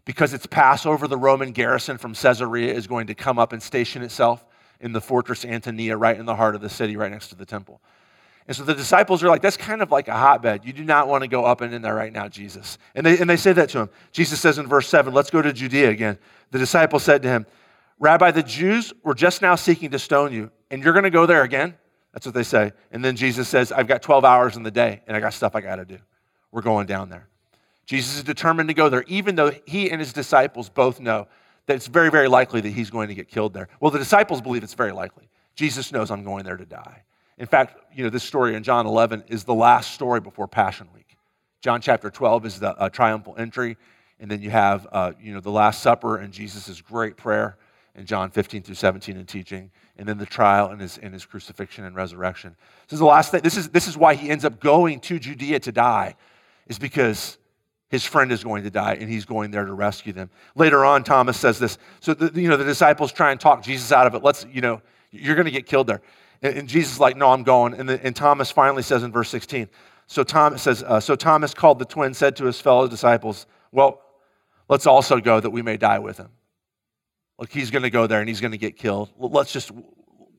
Because 0.04 0.34
it's 0.34 0.46
Passover, 0.46 1.06
the 1.06 1.16
Roman 1.16 1.52
garrison 1.52 1.98
from 1.98 2.14
Caesarea 2.14 2.74
is 2.74 2.86
going 2.86 3.06
to 3.06 3.14
come 3.14 3.38
up 3.38 3.52
and 3.52 3.62
station 3.62 4.02
itself 4.02 4.44
in 4.80 4.92
the 4.92 5.00
fortress 5.00 5.44
Antonia, 5.44 5.96
right 5.96 6.18
in 6.18 6.26
the 6.26 6.34
heart 6.34 6.54
of 6.54 6.60
the 6.60 6.68
city, 6.68 6.96
right 6.96 7.10
next 7.10 7.28
to 7.28 7.36
the 7.36 7.46
temple. 7.46 7.80
And 8.48 8.56
so 8.56 8.64
the 8.64 8.74
disciples 8.74 9.22
are 9.22 9.28
like, 9.28 9.40
that's 9.40 9.56
kind 9.56 9.82
of 9.82 9.92
like 9.92 10.08
a 10.08 10.16
hotbed. 10.16 10.64
You 10.64 10.72
do 10.72 10.82
not 10.82 11.06
want 11.06 11.22
to 11.22 11.28
go 11.28 11.44
up 11.44 11.60
and 11.60 11.72
in 11.72 11.82
there 11.82 11.94
right 11.94 12.12
now, 12.12 12.26
Jesus. 12.26 12.76
And 12.96 13.06
they, 13.06 13.18
and 13.18 13.30
they 13.30 13.36
say 13.36 13.52
that 13.52 13.68
to 13.70 13.78
him. 13.78 13.90
Jesus 14.10 14.40
says 14.40 14.58
in 14.58 14.66
verse 14.66 14.88
7, 14.88 15.14
let's 15.14 15.30
go 15.30 15.40
to 15.40 15.52
Judea 15.52 15.90
again. 15.90 16.18
The 16.50 16.58
disciples 16.58 17.04
said 17.04 17.22
to 17.22 17.28
him, 17.28 17.46
Rabbi, 18.00 18.32
the 18.32 18.42
Jews 18.42 18.92
were 19.04 19.14
just 19.14 19.42
now 19.42 19.54
seeking 19.54 19.92
to 19.92 19.98
stone 20.00 20.32
you, 20.32 20.50
and 20.72 20.82
you're 20.82 20.92
going 20.92 21.04
to 21.04 21.10
go 21.10 21.24
there 21.24 21.44
again? 21.44 21.76
That's 22.12 22.26
what 22.26 22.34
they 22.34 22.42
say. 22.42 22.72
And 22.90 23.04
then 23.04 23.16
Jesus 23.16 23.48
says, 23.48 23.72
I've 23.72 23.86
got 23.86 24.02
12 24.02 24.24
hours 24.24 24.56
in 24.56 24.64
the 24.64 24.70
day 24.70 25.02
and 25.06 25.16
I 25.16 25.20
got 25.20 25.32
stuff 25.32 25.54
I 25.54 25.60
got 25.60 25.76
to 25.76 25.84
do. 25.84 25.98
We're 26.50 26.62
going 26.62 26.86
down 26.86 27.08
there. 27.08 27.28
Jesus 27.86 28.16
is 28.16 28.24
determined 28.24 28.68
to 28.68 28.74
go 28.74 28.88
there, 28.88 29.04
even 29.06 29.34
though 29.34 29.50
he 29.66 29.90
and 29.90 30.00
his 30.00 30.12
disciples 30.12 30.68
both 30.68 31.00
know 31.00 31.26
that 31.66 31.76
it's 31.76 31.86
very, 31.86 32.10
very 32.10 32.28
likely 32.28 32.60
that 32.60 32.70
he's 32.70 32.90
going 32.90 33.08
to 33.08 33.14
get 33.14 33.28
killed 33.28 33.54
there. 33.54 33.68
Well, 33.80 33.90
the 33.90 33.98
disciples 33.98 34.40
believe 34.40 34.62
it's 34.62 34.74
very 34.74 34.92
likely. 34.92 35.28
Jesus 35.54 35.92
knows 35.92 36.10
I'm 36.10 36.24
going 36.24 36.44
there 36.44 36.56
to 36.56 36.64
die. 36.64 37.02
In 37.38 37.46
fact, 37.46 37.76
you 37.94 38.04
know, 38.04 38.10
this 38.10 38.24
story 38.24 38.54
in 38.54 38.62
John 38.62 38.86
11 38.86 39.24
is 39.28 39.44
the 39.44 39.54
last 39.54 39.92
story 39.92 40.20
before 40.20 40.46
Passion 40.46 40.88
Week. 40.94 41.16
John 41.60 41.80
chapter 41.80 42.10
12 42.10 42.46
is 42.46 42.60
the 42.60 42.76
uh, 42.76 42.88
triumphal 42.88 43.34
entry, 43.38 43.76
and 44.18 44.30
then 44.30 44.42
you 44.42 44.50
have, 44.50 44.86
uh, 44.92 45.12
you 45.20 45.32
know, 45.32 45.40
the 45.40 45.50
Last 45.50 45.82
Supper 45.82 46.18
and 46.18 46.32
Jesus' 46.32 46.80
great 46.80 47.16
prayer 47.16 47.56
in 47.94 48.06
John 48.06 48.30
15 48.30 48.62
through 48.62 48.74
17 48.74 49.16
in 49.16 49.26
teaching 49.26 49.70
and 49.96 50.08
then 50.08 50.18
the 50.18 50.26
trial 50.26 50.68
and 50.70 50.80
his, 50.80 50.98
and 50.98 51.12
his 51.12 51.24
crucifixion 51.24 51.84
and 51.84 51.94
resurrection. 51.94 52.56
This 52.88 52.94
is 52.94 52.98
the 52.98 53.04
last 53.04 53.30
thing. 53.30 53.42
This 53.42 53.56
is, 53.56 53.68
this 53.68 53.88
is 53.88 53.96
why 53.96 54.14
he 54.14 54.30
ends 54.30 54.44
up 54.44 54.58
going 54.58 55.00
to 55.00 55.18
Judea 55.18 55.60
to 55.60 55.72
die, 55.72 56.16
is 56.66 56.78
because 56.78 57.38
his 57.92 58.06
friend 58.06 58.32
is 58.32 58.42
going 58.42 58.64
to 58.64 58.70
die 58.70 58.94
and 58.94 59.10
he's 59.10 59.26
going 59.26 59.50
there 59.50 59.66
to 59.66 59.74
rescue 59.74 60.14
them. 60.14 60.30
Later 60.56 60.82
on, 60.82 61.04
Thomas 61.04 61.38
says 61.38 61.58
this. 61.58 61.76
So, 62.00 62.14
the, 62.14 62.40
you 62.40 62.48
know, 62.48 62.56
the 62.56 62.64
disciples 62.64 63.12
try 63.12 63.32
and 63.32 63.38
talk 63.38 63.62
Jesus 63.62 63.92
out 63.92 64.06
of 64.06 64.14
it. 64.14 64.22
Let's, 64.22 64.46
you 64.50 64.62
know, 64.62 64.80
you're 65.10 65.34
going 65.34 65.44
to 65.44 65.50
get 65.50 65.66
killed 65.66 65.88
there. 65.88 66.00
And, 66.40 66.56
and 66.56 66.68
Jesus 66.68 66.94
is 66.94 67.00
like, 67.00 67.18
no, 67.18 67.28
I'm 67.28 67.42
going. 67.42 67.74
And, 67.74 67.86
the, 67.86 68.02
and 68.02 68.16
Thomas 68.16 68.50
finally 68.50 68.82
says 68.82 69.02
in 69.02 69.12
verse 69.12 69.28
16, 69.28 69.68
so 70.06 70.24
Thomas 70.24 70.62
says, 70.62 70.82
uh, 70.82 71.00
so 71.00 71.14
Thomas 71.14 71.52
called 71.52 71.78
the 71.78 71.84
twin, 71.84 72.14
said 72.14 72.34
to 72.36 72.46
his 72.46 72.58
fellow 72.58 72.88
disciples, 72.88 73.44
well, 73.72 74.00
let's 74.70 74.86
also 74.86 75.20
go 75.20 75.38
that 75.38 75.50
we 75.50 75.60
may 75.60 75.76
die 75.76 75.98
with 75.98 76.16
him. 76.16 76.30
Look, 77.38 77.52
he's 77.52 77.70
going 77.70 77.82
to 77.82 77.90
go 77.90 78.06
there 78.06 78.20
and 78.20 78.28
he's 78.28 78.40
going 78.40 78.52
to 78.52 78.58
get 78.58 78.78
killed. 78.78 79.10
Let's 79.18 79.52
just, 79.52 79.70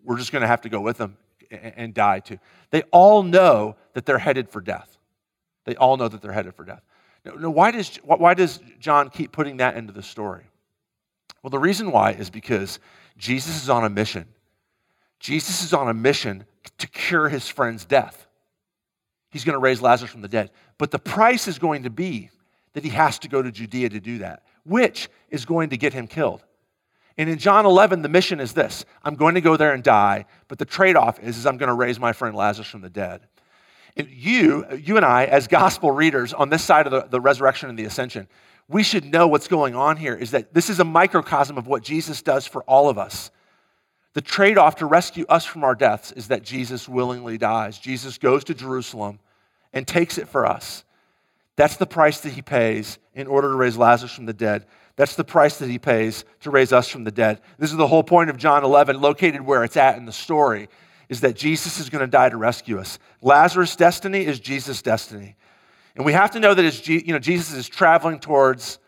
we're 0.04 0.18
just 0.18 0.32
going 0.32 0.42
to 0.42 0.48
have 0.48 0.62
to 0.62 0.70
go 0.70 0.82
with 0.82 0.98
him 0.98 1.18
and 1.52 1.94
die 1.94 2.20
too. 2.20 2.40
They 2.72 2.82
all 2.90 3.22
know 3.22 3.76
that 3.94 4.08
they're 4.08 4.18
headed 4.18 4.50
for 4.50 4.60
death. 4.60 4.98
They 5.66 5.76
all 5.76 5.98
know 5.98 6.08
that 6.08 6.20
they're 6.20 6.32
headed 6.32 6.56
for 6.56 6.66
death. 6.66 6.82
Now, 7.26 7.50
why 7.50 7.72
does, 7.72 7.98
why 8.04 8.34
does 8.34 8.60
John 8.80 9.10
keep 9.10 9.32
putting 9.32 9.58
that 9.58 9.78
into 9.78 9.94
the 9.94 10.04
story? 10.04 10.44
Well, 11.42 11.52
the 11.52 11.60
reason 11.60 11.92
why 11.92 12.12
is 12.12 12.30
because 12.30 12.80
Jesus 13.18 13.62
is 13.64 13.70
on 13.70 13.84
a 13.84 13.90
mission. 13.90 14.28
Jesus 15.20 15.64
is 15.64 15.74
on 15.74 15.88
a 15.88 15.94
mission 15.94 16.46
to 16.78 16.88
cure 16.88 17.30
his 17.30 17.48
friend's 17.48 17.86
death. 17.86 18.28
He's 19.32 19.44
going 19.44 19.54
to 19.54 19.60
raise 19.60 19.82
Lazarus 19.82 20.12
from 20.12 20.22
the 20.22 20.28
dead. 20.28 20.52
But 20.78 20.92
the 20.92 21.00
price 21.00 21.48
is 21.48 21.60
going 21.60 21.84
to 21.84 21.90
be 21.90 22.30
that 22.74 22.84
he 22.84 22.90
has 22.90 23.20
to 23.20 23.28
go 23.28 23.42
to 23.42 23.52
Judea 23.52 23.90
to 23.90 24.00
do 24.00 24.20
that, 24.20 24.44
which 24.66 25.10
is 25.30 25.46
going 25.46 25.70
to 25.70 25.78
get 25.78 25.94
him 25.94 26.08
killed. 26.08 26.44
And 27.18 27.30
in 27.30 27.38
John 27.38 27.66
11, 27.66 28.02
the 28.02 28.10
mission 28.10 28.40
is 28.40 28.54
this 28.54 28.86
I'm 29.04 29.16
going 29.16 29.36
to 29.36 29.42
go 29.42 29.56
there 29.56 29.74
and 29.74 29.84
die, 29.84 30.26
but 30.48 30.58
the 30.58 30.66
trade 30.66 30.96
off 30.96 31.20
is, 31.20 31.38
is 31.38 31.46
I'm 31.46 31.58
going 31.58 31.68
to 31.68 31.74
raise 31.74 32.00
my 32.00 32.14
friend 32.14 32.36
Lazarus 32.36 32.68
from 32.68 32.82
the 32.82 32.90
dead. 32.90 33.22
And 33.96 34.10
you, 34.10 34.66
you 34.76 34.98
and 34.98 35.06
I, 35.06 35.26
as 35.26 35.48
gospel 35.48 35.92
readers 35.92 36.34
on 36.34 36.50
this 36.50 36.64
side 36.64 36.88
of 36.88 36.92
the, 36.92 37.08
the 37.10 37.22
resurrection 37.22 37.70
and 37.70 37.78
the 37.78 37.86
ascension, 37.86 38.28
we 38.68 38.84
should 38.84 39.06
know 39.06 39.28
what's 39.28 39.48
going 39.48 39.76
on 39.76 39.98
here 39.98 40.16
is 40.16 40.32
that 40.32 40.54
this 40.54 40.70
is 40.70 40.80
a 40.80 40.86
microcosm 40.86 41.58
of 41.58 41.68
what 41.68 41.84
Jesus 41.84 42.22
does 42.22 42.48
for 42.48 42.64
all 42.64 42.90
of 42.90 42.98
us. 42.98 43.30
The 44.14 44.22
trade 44.22 44.58
off 44.58 44.78
to 44.78 44.86
rescue 44.86 45.26
us 45.28 45.46
from 45.46 45.64
our 45.64 45.76
deaths 45.76 46.12
is 46.12 46.28
that 46.28 46.44
Jesus 46.44 46.88
willingly 46.88 47.38
dies. 47.38 47.78
Jesus 47.78 48.18
goes 48.18 48.44
to 48.46 48.54
Jerusalem 48.54 49.20
and 49.74 49.88
takes 49.88 50.18
it 50.18 50.28
for 50.28 50.46
us. 50.46 50.84
That's 51.56 51.78
the 51.78 51.86
price 51.86 52.22
that 52.22 52.34
he 52.34 52.42
pays 52.42 52.98
in 53.14 53.28
order 53.28 53.50
to 53.50 53.56
raise 53.56 53.78
Lazarus 53.78 54.14
from 54.14 54.26
the 54.26 54.34
dead. 54.34 54.66
That's 54.96 55.16
the 55.16 55.24
price 55.24 55.58
that 55.58 55.70
he 55.70 55.80
pays 55.80 56.26
to 56.42 56.52
raise 56.52 56.72
us 56.72 56.88
from 56.88 57.04
the 57.04 57.12
dead. 57.12 57.42
This 57.58 57.72
is 57.72 57.78
the 57.78 57.88
whole 57.88 58.04
point 58.04 58.30
of 58.30 58.38
John 58.38 58.64
11, 58.64 59.02
located 59.02 59.42
where 59.42 59.64
it's 59.64 59.78
at 59.78 59.98
in 59.98 60.06
the 60.06 60.12
story, 60.12 60.70
is 61.14 61.22
that 61.22 61.36
Jesus 61.36 61.80
is 61.80 61.92
going 61.92 62.02
to 62.02 62.08
die 62.08 62.30
to 62.30 62.38
rescue 62.38 62.80
us. 62.80 62.98
Lazarus' 63.22 63.76
destiny 63.76 64.26
is 64.26 64.40
Jesus' 64.40 64.82
destiny. 64.82 65.36
And 65.96 66.06
we 66.06 66.14
have 66.14 66.32
to 66.32 66.40
know 66.40 66.56
that 66.56 66.66
as 66.66 66.88
you 66.88 67.14
know, 67.14 67.20
Jesus 67.20 67.54
is 67.54 67.70
traveling 67.70 68.20
towards, 68.20 68.80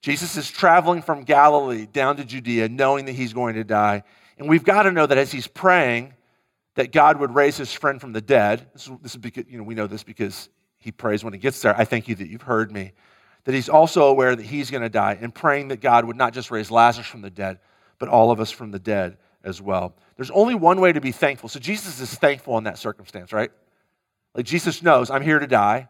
Jesus 0.00 0.38
is 0.38 0.50
traveling 0.50 1.02
from 1.02 1.24
Galilee 1.24 1.84
down 1.84 2.16
to 2.16 2.24
Judea, 2.24 2.70
knowing 2.70 3.04
that 3.04 3.12
he's 3.12 3.34
going 3.34 3.54
to 3.56 3.64
die. 3.64 4.02
And 4.38 4.48
we've 4.48 4.64
got 4.64 4.84
to 4.84 4.90
know 4.90 5.04
that 5.04 5.18
as 5.18 5.30
he's 5.30 5.46
praying, 5.46 6.14
that 6.76 6.90
God 6.90 7.20
would 7.20 7.34
raise 7.34 7.58
his 7.58 7.70
friend 7.70 8.00
from 8.00 8.14
the 8.14 8.22
dead. 8.22 8.66
This 8.72 8.86
is, 8.86 8.92
this 9.02 9.12
is 9.12 9.18
because, 9.18 9.44
you 9.46 9.58
know, 9.58 9.64
we 9.64 9.74
know 9.74 9.86
this 9.86 10.04
because 10.04 10.48
he 10.78 10.90
prays 10.90 11.22
when 11.22 11.34
he 11.34 11.38
gets 11.38 11.60
there. 11.60 11.76
I 11.76 11.84
thank 11.84 12.08
you 12.08 12.14
that 12.14 12.28
you've 12.28 12.42
heard 12.42 12.72
me 12.72 12.92
that 13.44 13.54
he's 13.54 13.68
also 13.68 14.06
aware 14.06 14.34
that 14.34 14.46
he's 14.46 14.70
going 14.70 14.82
to 14.82 14.88
die 14.88 15.18
and 15.20 15.34
praying 15.34 15.68
that 15.68 15.80
God 15.82 16.06
would 16.06 16.16
not 16.16 16.32
just 16.32 16.50
raise 16.50 16.70
Lazarus 16.70 17.06
from 17.06 17.20
the 17.20 17.30
dead, 17.30 17.58
but 17.98 18.08
all 18.08 18.30
of 18.30 18.40
us 18.40 18.50
from 18.50 18.70
the 18.70 18.78
dead 18.78 19.18
as 19.44 19.62
well. 19.62 19.94
There's 20.16 20.30
only 20.30 20.54
one 20.54 20.80
way 20.80 20.92
to 20.92 21.00
be 21.00 21.12
thankful. 21.12 21.48
So 21.48 21.60
Jesus 21.60 22.00
is 22.00 22.14
thankful 22.14 22.58
in 22.58 22.64
that 22.64 22.78
circumstance, 22.78 23.32
right? 23.32 23.50
Like 24.34 24.46
Jesus 24.46 24.82
knows, 24.82 25.10
I'm 25.10 25.22
here 25.22 25.38
to 25.38 25.46
die. 25.46 25.88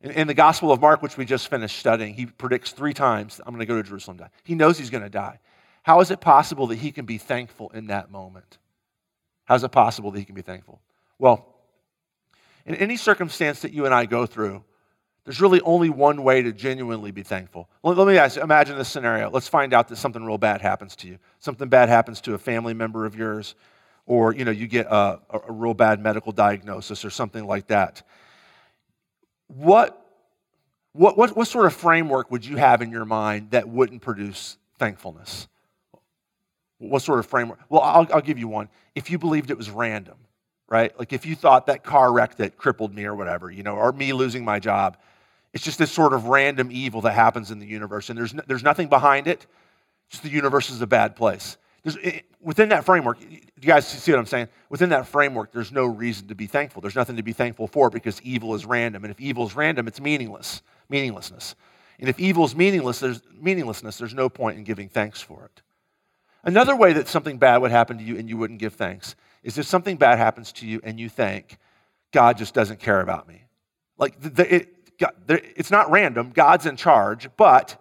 In, 0.00 0.10
in 0.12 0.26
the 0.26 0.34
Gospel 0.34 0.72
of 0.72 0.80
Mark, 0.80 1.02
which 1.02 1.16
we 1.16 1.24
just 1.24 1.48
finished 1.48 1.78
studying, 1.78 2.14
he 2.14 2.26
predicts 2.26 2.72
three 2.72 2.94
times, 2.94 3.40
I'm 3.44 3.54
going 3.54 3.60
to 3.60 3.66
go 3.66 3.76
to 3.80 3.82
Jerusalem 3.82 4.16
die. 4.16 4.30
He 4.44 4.54
knows 4.54 4.78
he's 4.78 4.90
going 4.90 5.04
to 5.04 5.10
die. 5.10 5.40
How 5.82 6.00
is 6.00 6.10
it 6.10 6.20
possible 6.20 6.66
that 6.68 6.76
he 6.76 6.92
can 6.92 7.06
be 7.06 7.18
thankful 7.18 7.70
in 7.70 7.86
that 7.86 8.10
moment? 8.10 8.58
How 9.44 9.54
is 9.54 9.64
it 9.64 9.70
possible 9.70 10.10
that 10.10 10.18
he 10.18 10.24
can 10.24 10.34
be 10.34 10.42
thankful? 10.42 10.80
Well, 11.18 11.54
in 12.66 12.74
any 12.74 12.96
circumstance 12.96 13.60
that 13.60 13.72
you 13.72 13.86
and 13.86 13.94
I 13.94 14.04
go 14.04 14.26
through, 14.26 14.64
there's 15.28 15.42
really 15.42 15.60
only 15.60 15.90
one 15.90 16.22
way 16.22 16.40
to 16.40 16.52
genuinely 16.52 17.10
be 17.10 17.22
thankful. 17.22 17.68
Let, 17.82 18.08
me 18.08 18.16
ask, 18.16 18.38
imagine 18.38 18.78
this 18.78 18.88
scenario. 18.88 19.28
Let's 19.28 19.46
find 19.46 19.74
out 19.74 19.88
that 19.88 19.96
something 19.96 20.24
real 20.24 20.38
bad 20.38 20.62
happens 20.62 20.96
to 20.96 21.06
you. 21.06 21.18
Something 21.38 21.68
bad 21.68 21.90
happens 21.90 22.22
to 22.22 22.32
a 22.32 22.38
family 22.38 22.72
member 22.72 23.04
of 23.04 23.14
yours, 23.14 23.54
or 24.06 24.32
you 24.32 24.46
know, 24.46 24.50
you 24.50 24.66
get 24.66 24.86
a, 24.86 25.20
a, 25.28 25.40
a 25.48 25.52
real 25.52 25.74
bad 25.74 26.00
medical 26.00 26.32
diagnosis 26.32 27.04
or 27.04 27.10
something 27.10 27.46
like 27.46 27.66
that. 27.66 28.04
What, 29.48 30.02
what, 30.92 31.18
what, 31.18 31.36
what 31.36 31.46
sort 31.46 31.66
of 31.66 31.74
framework 31.74 32.30
would 32.30 32.46
you 32.46 32.56
have 32.56 32.80
in 32.80 32.90
your 32.90 33.04
mind 33.04 33.50
that 33.50 33.68
wouldn't 33.68 34.00
produce 34.00 34.56
thankfulness? 34.78 35.46
What 36.78 37.02
sort 37.02 37.18
of 37.18 37.26
framework? 37.26 37.60
Well, 37.68 37.82
I'll, 37.82 38.06
I'll 38.14 38.22
give 38.22 38.38
you 38.38 38.48
one. 38.48 38.70
If 38.94 39.10
you 39.10 39.18
believed 39.18 39.50
it 39.50 39.58
was 39.58 39.68
random, 39.68 40.16
right? 40.70 40.98
Like 40.98 41.12
if 41.12 41.26
you 41.26 41.36
thought 41.36 41.66
that 41.66 41.84
car 41.84 42.10
wreck 42.10 42.36
that 42.36 42.56
crippled 42.56 42.94
me 42.94 43.04
or 43.04 43.14
whatever, 43.14 43.50
you 43.50 43.62
know, 43.62 43.76
or 43.76 43.92
me 43.92 44.14
losing 44.14 44.42
my 44.42 44.58
job, 44.58 44.96
it's 45.52 45.64
just 45.64 45.78
this 45.78 45.90
sort 45.90 46.12
of 46.12 46.26
random 46.26 46.68
evil 46.70 47.00
that 47.02 47.12
happens 47.12 47.50
in 47.50 47.58
the 47.58 47.66
universe, 47.66 48.10
and 48.10 48.18
there's, 48.18 48.34
no, 48.34 48.42
there's 48.46 48.62
nothing 48.62 48.88
behind 48.88 49.26
it. 49.26 49.46
Just 50.10 50.22
the 50.22 50.28
universe 50.28 50.70
is 50.70 50.80
a 50.80 50.86
bad 50.86 51.16
place. 51.16 51.56
It, 51.84 52.24
within 52.40 52.68
that 52.70 52.84
framework, 52.84 53.18
you 53.20 53.40
guys 53.60 53.86
see 53.86 54.12
what 54.12 54.18
I'm 54.18 54.26
saying? 54.26 54.48
Within 54.68 54.90
that 54.90 55.06
framework, 55.06 55.52
there's 55.52 55.72
no 55.72 55.86
reason 55.86 56.28
to 56.28 56.34
be 56.34 56.46
thankful. 56.46 56.82
There's 56.82 56.96
nothing 56.96 57.16
to 57.16 57.22
be 57.22 57.32
thankful 57.32 57.66
for 57.66 57.90
because 57.90 58.20
evil 58.22 58.54
is 58.54 58.66
random. 58.66 59.04
And 59.04 59.10
if 59.10 59.20
evil 59.20 59.46
is 59.46 59.56
random, 59.56 59.88
it's 59.88 60.00
meaningless, 60.00 60.62
meaninglessness. 60.88 61.54
And 61.98 62.08
if 62.08 62.18
evil 62.18 62.44
is 62.44 62.54
meaningless, 62.54 63.00
there's 63.00 63.22
meaninglessness, 63.40 63.98
there's 63.98 64.14
no 64.14 64.28
point 64.28 64.58
in 64.58 64.64
giving 64.64 64.88
thanks 64.88 65.20
for 65.20 65.44
it. 65.44 65.62
Another 66.44 66.76
way 66.76 66.92
that 66.92 67.08
something 67.08 67.38
bad 67.38 67.58
would 67.58 67.70
happen 67.70 67.98
to 67.98 68.04
you 68.04 68.16
and 68.16 68.28
you 68.28 68.36
wouldn't 68.36 68.60
give 68.60 68.74
thanks 68.74 69.16
is 69.42 69.58
if 69.58 69.66
something 69.66 69.96
bad 69.96 70.18
happens 70.18 70.52
to 70.52 70.66
you 70.66 70.80
and 70.84 70.98
you 71.00 71.08
think, 71.08 71.58
God 72.12 72.38
just 72.38 72.54
doesn't 72.54 72.80
care 72.80 73.00
about 73.00 73.28
me. 73.28 73.42
Like, 73.98 74.20
the, 74.20 74.54
it, 74.54 74.77
God, 74.98 75.12
it's 75.28 75.70
not 75.70 75.90
random. 75.90 76.30
God's 76.34 76.66
in 76.66 76.76
charge, 76.76 77.28
but 77.36 77.80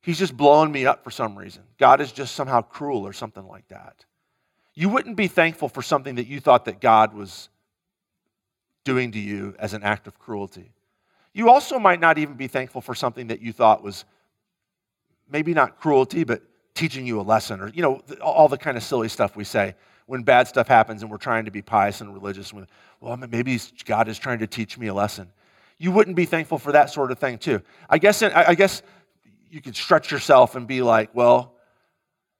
he's 0.00 0.18
just 0.18 0.36
blowing 0.36 0.72
me 0.72 0.86
up 0.86 1.04
for 1.04 1.10
some 1.10 1.38
reason. 1.38 1.62
God 1.78 2.00
is 2.00 2.12
just 2.12 2.34
somehow 2.34 2.62
cruel 2.62 3.06
or 3.06 3.12
something 3.12 3.46
like 3.46 3.68
that. 3.68 4.04
You 4.74 4.88
wouldn't 4.88 5.16
be 5.16 5.28
thankful 5.28 5.68
for 5.68 5.82
something 5.82 6.14
that 6.16 6.26
you 6.26 6.40
thought 6.40 6.64
that 6.64 6.80
God 6.80 7.14
was 7.14 7.48
doing 8.84 9.12
to 9.12 9.18
you 9.18 9.54
as 9.58 9.74
an 9.74 9.82
act 9.82 10.06
of 10.06 10.18
cruelty. 10.18 10.72
You 11.32 11.50
also 11.50 11.78
might 11.78 12.00
not 12.00 12.18
even 12.18 12.34
be 12.34 12.48
thankful 12.48 12.80
for 12.80 12.94
something 12.94 13.28
that 13.28 13.40
you 13.40 13.52
thought 13.52 13.82
was 13.82 14.04
maybe 15.30 15.54
not 15.54 15.78
cruelty, 15.78 16.24
but 16.24 16.42
teaching 16.74 17.06
you 17.06 17.20
a 17.20 17.22
lesson 17.22 17.60
or, 17.60 17.68
you 17.68 17.82
know, 17.82 18.02
all 18.20 18.48
the 18.48 18.58
kind 18.58 18.76
of 18.76 18.82
silly 18.82 19.08
stuff 19.08 19.36
we 19.36 19.44
say 19.44 19.74
when 20.06 20.22
bad 20.22 20.48
stuff 20.48 20.68
happens 20.68 21.02
and 21.02 21.10
we're 21.10 21.16
trying 21.16 21.44
to 21.44 21.50
be 21.50 21.62
pious 21.62 22.00
and 22.00 22.12
religious. 22.12 22.52
Well, 23.00 23.16
maybe 23.16 23.58
God 23.84 24.08
is 24.08 24.18
trying 24.18 24.40
to 24.40 24.46
teach 24.46 24.76
me 24.76 24.88
a 24.88 24.94
lesson 24.94 25.30
you 25.84 25.90
wouldn't 25.90 26.16
be 26.16 26.24
thankful 26.24 26.58
for 26.58 26.72
that 26.72 26.88
sort 26.88 27.12
of 27.12 27.18
thing 27.18 27.36
too. 27.36 27.60
I 27.90 27.98
guess, 27.98 28.22
I 28.22 28.54
guess 28.54 28.80
you 29.50 29.60
could 29.60 29.76
stretch 29.76 30.10
yourself 30.10 30.56
and 30.56 30.66
be 30.66 30.80
like, 30.80 31.14
well, 31.14 31.56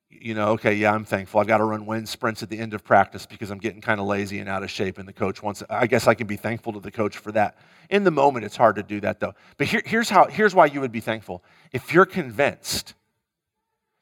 you 0.08 0.32
know, 0.32 0.52
okay, 0.52 0.72
yeah, 0.72 0.94
I'm 0.94 1.04
thankful. 1.04 1.40
I've 1.40 1.46
got 1.46 1.58
to 1.58 1.64
run 1.64 1.84
wind 1.84 2.08
sprints 2.08 2.42
at 2.42 2.48
the 2.48 2.58
end 2.58 2.72
of 2.72 2.82
practice 2.82 3.26
because 3.26 3.50
I'm 3.50 3.58
getting 3.58 3.82
kind 3.82 4.00
of 4.00 4.06
lazy 4.06 4.38
and 4.38 4.48
out 4.48 4.62
of 4.62 4.70
shape, 4.70 4.96
and 4.96 5.06
the 5.06 5.12
coach 5.12 5.42
wants. 5.42 5.62
I 5.68 5.86
guess 5.86 6.06
I 6.06 6.14
can 6.14 6.26
be 6.26 6.36
thankful 6.36 6.72
to 6.72 6.80
the 6.80 6.90
coach 6.90 7.18
for 7.18 7.32
that. 7.32 7.58
In 7.90 8.02
the 8.04 8.10
moment, 8.10 8.46
it's 8.46 8.56
hard 8.56 8.76
to 8.76 8.82
do 8.82 9.00
that 9.00 9.20
though. 9.20 9.34
But 9.58 9.66
here, 9.66 9.82
here's 9.84 10.08
how. 10.08 10.26
Here's 10.26 10.54
why 10.54 10.66
you 10.66 10.80
would 10.80 10.92
be 10.92 11.00
thankful 11.00 11.44
if 11.72 11.92
you're 11.92 12.06
convinced 12.06 12.94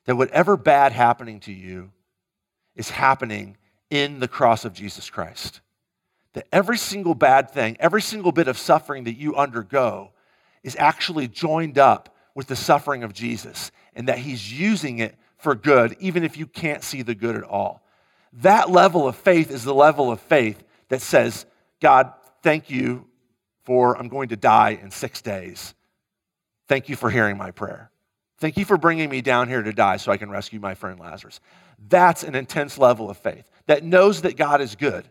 that 0.04 0.14
whatever 0.14 0.56
bad 0.56 0.92
happening 0.92 1.40
to 1.40 1.52
you 1.52 1.90
is 2.76 2.90
happening 2.90 3.56
in 3.90 4.20
the 4.20 4.28
cross 4.28 4.64
of 4.64 4.72
Jesus 4.72 5.10
Christ 5.10 5.60
that 6.34 6.46
every 6.52 6.78
single 6.78 7.14
bad 7.14 7.50
thing, 7.50 7.76
every 7.78 8.02
single 8.02 8.32
bit 8.32 8.48
of 8.48 8.58
suffering 8.58 9.04
that 9.04 9.16
you 9.16 9.36
undergo 9.36 10.12
is 10.62 10.76
actually 10.78 11.28
joined 11.28 11.78
up 11.78 12.14
with 12.34 12.46
the 12.46 12.56
suffering 12.56 13.02
of 13.02 13.12
Jesus 13.12 13.70
and 13.94 14.08
that 14.08 14.18
he's 14.18 14.52
using 14.52 14.98
it 14.98 15.16
for 15.36 15.54
good, 15.54 15.96
even 16.00 16.24
if 16.24 16.36
you 16.36 16.46
can't 16.46 16.82
see 16.82 17.02
the 17.02 17.14
good 17.14 17.36
at 17.36 17.42
all. 17.42 17.82
That 18.34 18.70
level 18.70 19.06
of 19.06 19.16
faith 19.16 19.50
is 19.50 19.64
the 19.64 19.74
level 19.74 20.10
of 20.10 20.20
faith 20.20 20.62
that 20.88 21.02
says, 21.02 21.44
God, 21.80 22.12
thank 22.42 22.70
you 22.70 23.06
for 23.64 23.98
I'm 23.98 24.08
going 24.08 24.30
to 24.30 24.36
die 24.36 24.78
in 24.80 24.90
six 24.90 25.20
days. 25.20 25.74
Thank 26.68 26.88
you 26.88 26.96
for 26.96 27.10
hearing 27.10 27.36
my 27.36 27.50
prayer. 27.50 27.90
Thank 28.38 28.56
you 28.56 28.64
for 28.64 28.78
bringing 28.78 29.10
me 29.10 29.20
down 29.20 29.48
here 29.48 29.62
to 29.62 29.72
die 29.72 29.98
so 29.98 30.10
I 30.10 30.16
can 30.16 30.30
rescue 30.30 30.58
my 30.58 30.74
friend 30.74 30.98
Lazarus. 30.98 31.40
That's 31.88 32.24
an 32.24 32.34
intense 32.34 32.78
level 32.78 33.10
of 33.10 33.18
faith 33.18 33.44
that 33.66 33.84
knows 33.84 34.22
that 34.22 34.36
God 34.36 34.60
is 34.60 34.74
good 34.74 35.08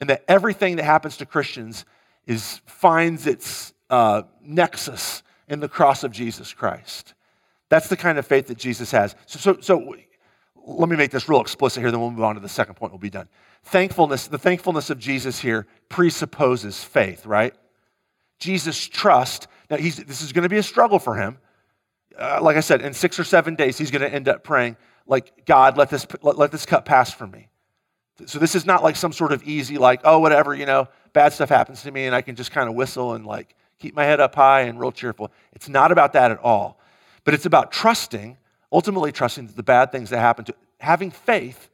and 0.00 0.10
that 0.10 0.24
everything 0.28 0.76
that 0.76 0.84
happens 0.84 1.16
to 1.18 1.26
Christians 1.26 1.84
is, 2.26 2.60
finds 2.66 3.26
its 3.26 3.72
uh, 3.90 4.22
nexus 4.42 5.22
in 5.48 5.60
the 5.60 5.68
cross 5.68 6.04
of 6.04 6.12
Jesus 6.12 6.52
Christ. 6.52 7.14
That's 7.68 7.88
the 7.88 7.96
kind 7.96 8.18
of 8.18 8.26
faith 8.26 8.46
that 8.48 8.58
Jesus 8.58 8.90
has. 8.92 9.14
So, 9.26 9.38
so, 9.38 9.60
so 9.60 9.94
let 10.66 10.88
me 10.88 10.96
make 10.96 11.10
this 11.10 11.28
real 11.28 11.40
explicit 11.40 11.82
here, 11.82 11.90
then 11.90 12.00
we'll 12.00 12.10
move 12.10 12.24
on 12.24 12.34
to 12.36 12.40
the 12.40 12.48
second 12.48 12.74
point, 12.74 12.92
we'll 12.92 12.98
be 12.98 13.10
done. 13.10 13.28
Thankfulness, 13.64 14.28
the 14.28 14.38
thankfulness 14.38 14.90
of 14.90 14.98
Jesus 14.98 15.40
here 15.40 15.66
presupposes 15.88 16.82
faith, 16.82 17.26
right? 17.26 17.54
Jesus' 18.38 18.88
trust. 18.88 19.48
Now, 19.70 19.76
he's, 19.76 19.96
this 19.96 20.22
is 20.22 20.32
going 20.32 20.44
to 20.44 20.48
be 20.48 20.56
a 20.56 20.62
struggle 20.62 20.98
for 20.98 21.14
him. 21.16 21.38
Uh, 22.18 22.38
like 22.42 22.56
I 22.56 22.60
said, 22.60 22.80
in 22.80 22.94
six 22.94 23.18
or 23.18 23.24
seven 23.24 23.54
days, 23.54 23.76
he's 23.76 23.90
going 23.90 24.02
to 24.02 24.12
end 24.12 24.28
up 24.28 24.42
praying, 24.42 24.76
like, 25.06 25.44
God, 25.44 25.76
let 25.76 25.90
this, 25.90 26.06
let, 26.22 26.38
let 26.38 26.50
this 26.52 26.64
cup 26.64 26.84
pass 26.84 27.12
from 27.12 27.30
me. 27.30 27.49
So 28.26 28.38
this 28.38 28.54
is 28.54 28.66
not 28.66 28.82
like 28.82 28.96
some 28.96 29.12
sort 29.12 29.32
of 29.32 29.42
easy, 29.44 29.78
like, 29.78 30.00
oh, 30.04 30.18
whatever, 30.18 30.54
you 30.54 30.66
know, 30.66 30.88
bad 31.12 31.32
stuff 31.32 31.48
happens 31.48 31.82
to 31.82 31.90
me 31.90 32.06
and 32.06 32.14
I 32.14 32.22
can 32.22 32.36
just 32.36 32.50
kind 32.50 32.68
of 32.68 32.74
whistle 32.74 33.14
and 33.14 33.26
like 33.26 33.54
keep 33.78 33.94
my 33.94 34.04
head 34.04 34.20
up 34.20 34.34
high 34.34 34.62
and 34.62 34.78
real 34.78 34.92
cheerful. 34.92 35.30
It's 35.52 35.68
not 35.68 35.92
about 35.92 36.12
that 36.12 36.30
at 36.30 36.38
all. 36.38 36.78
But 37.24 37.34
it's 37.34 37.46
about 37.46 37.72
trusting, 37.72 38.36
ultimately 38.72 39.12
trusting 39.12 39.48
that 39.48 39.56
the 39.56 39.62
bad 39.62 39.92
things 39.92 40.10
that 40.10 40.18
happen 40.18 40.44
to 40.46 40.54
having 40.78 41.10
faith 41.10 41.68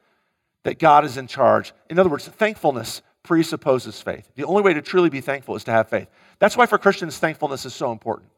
that 0.65 0.79
God 0.79 1.05
is 1.05 1.17
in 1.17 1.27
charge. 1.27 1.73
In 1.89 1.99
other 1.99 2.09
words, 2.09 2.27
thankfulness 2.27 3.03
presupposes 3.23 4.01
faith. 4.01 4.31
The 4.35 4.45
only 4.45 4.63
way 4.63 4.75
to 4.75 4.83
truly 4.83 5.11
be 5.11 5.21
thankful 5.21 5.57
is 5.57 5.65
to 5.65 5.73
have 5.73 5.89
faith. 5.89 6.09
That's 6.39 6.57
why 6.57 6.67
for 6.67 6.79
Christians, 6.79 7.19
thankfulness 7.19 7.65
is 7.65 7.75
so 7.75 7.93
important. 7.93 8.31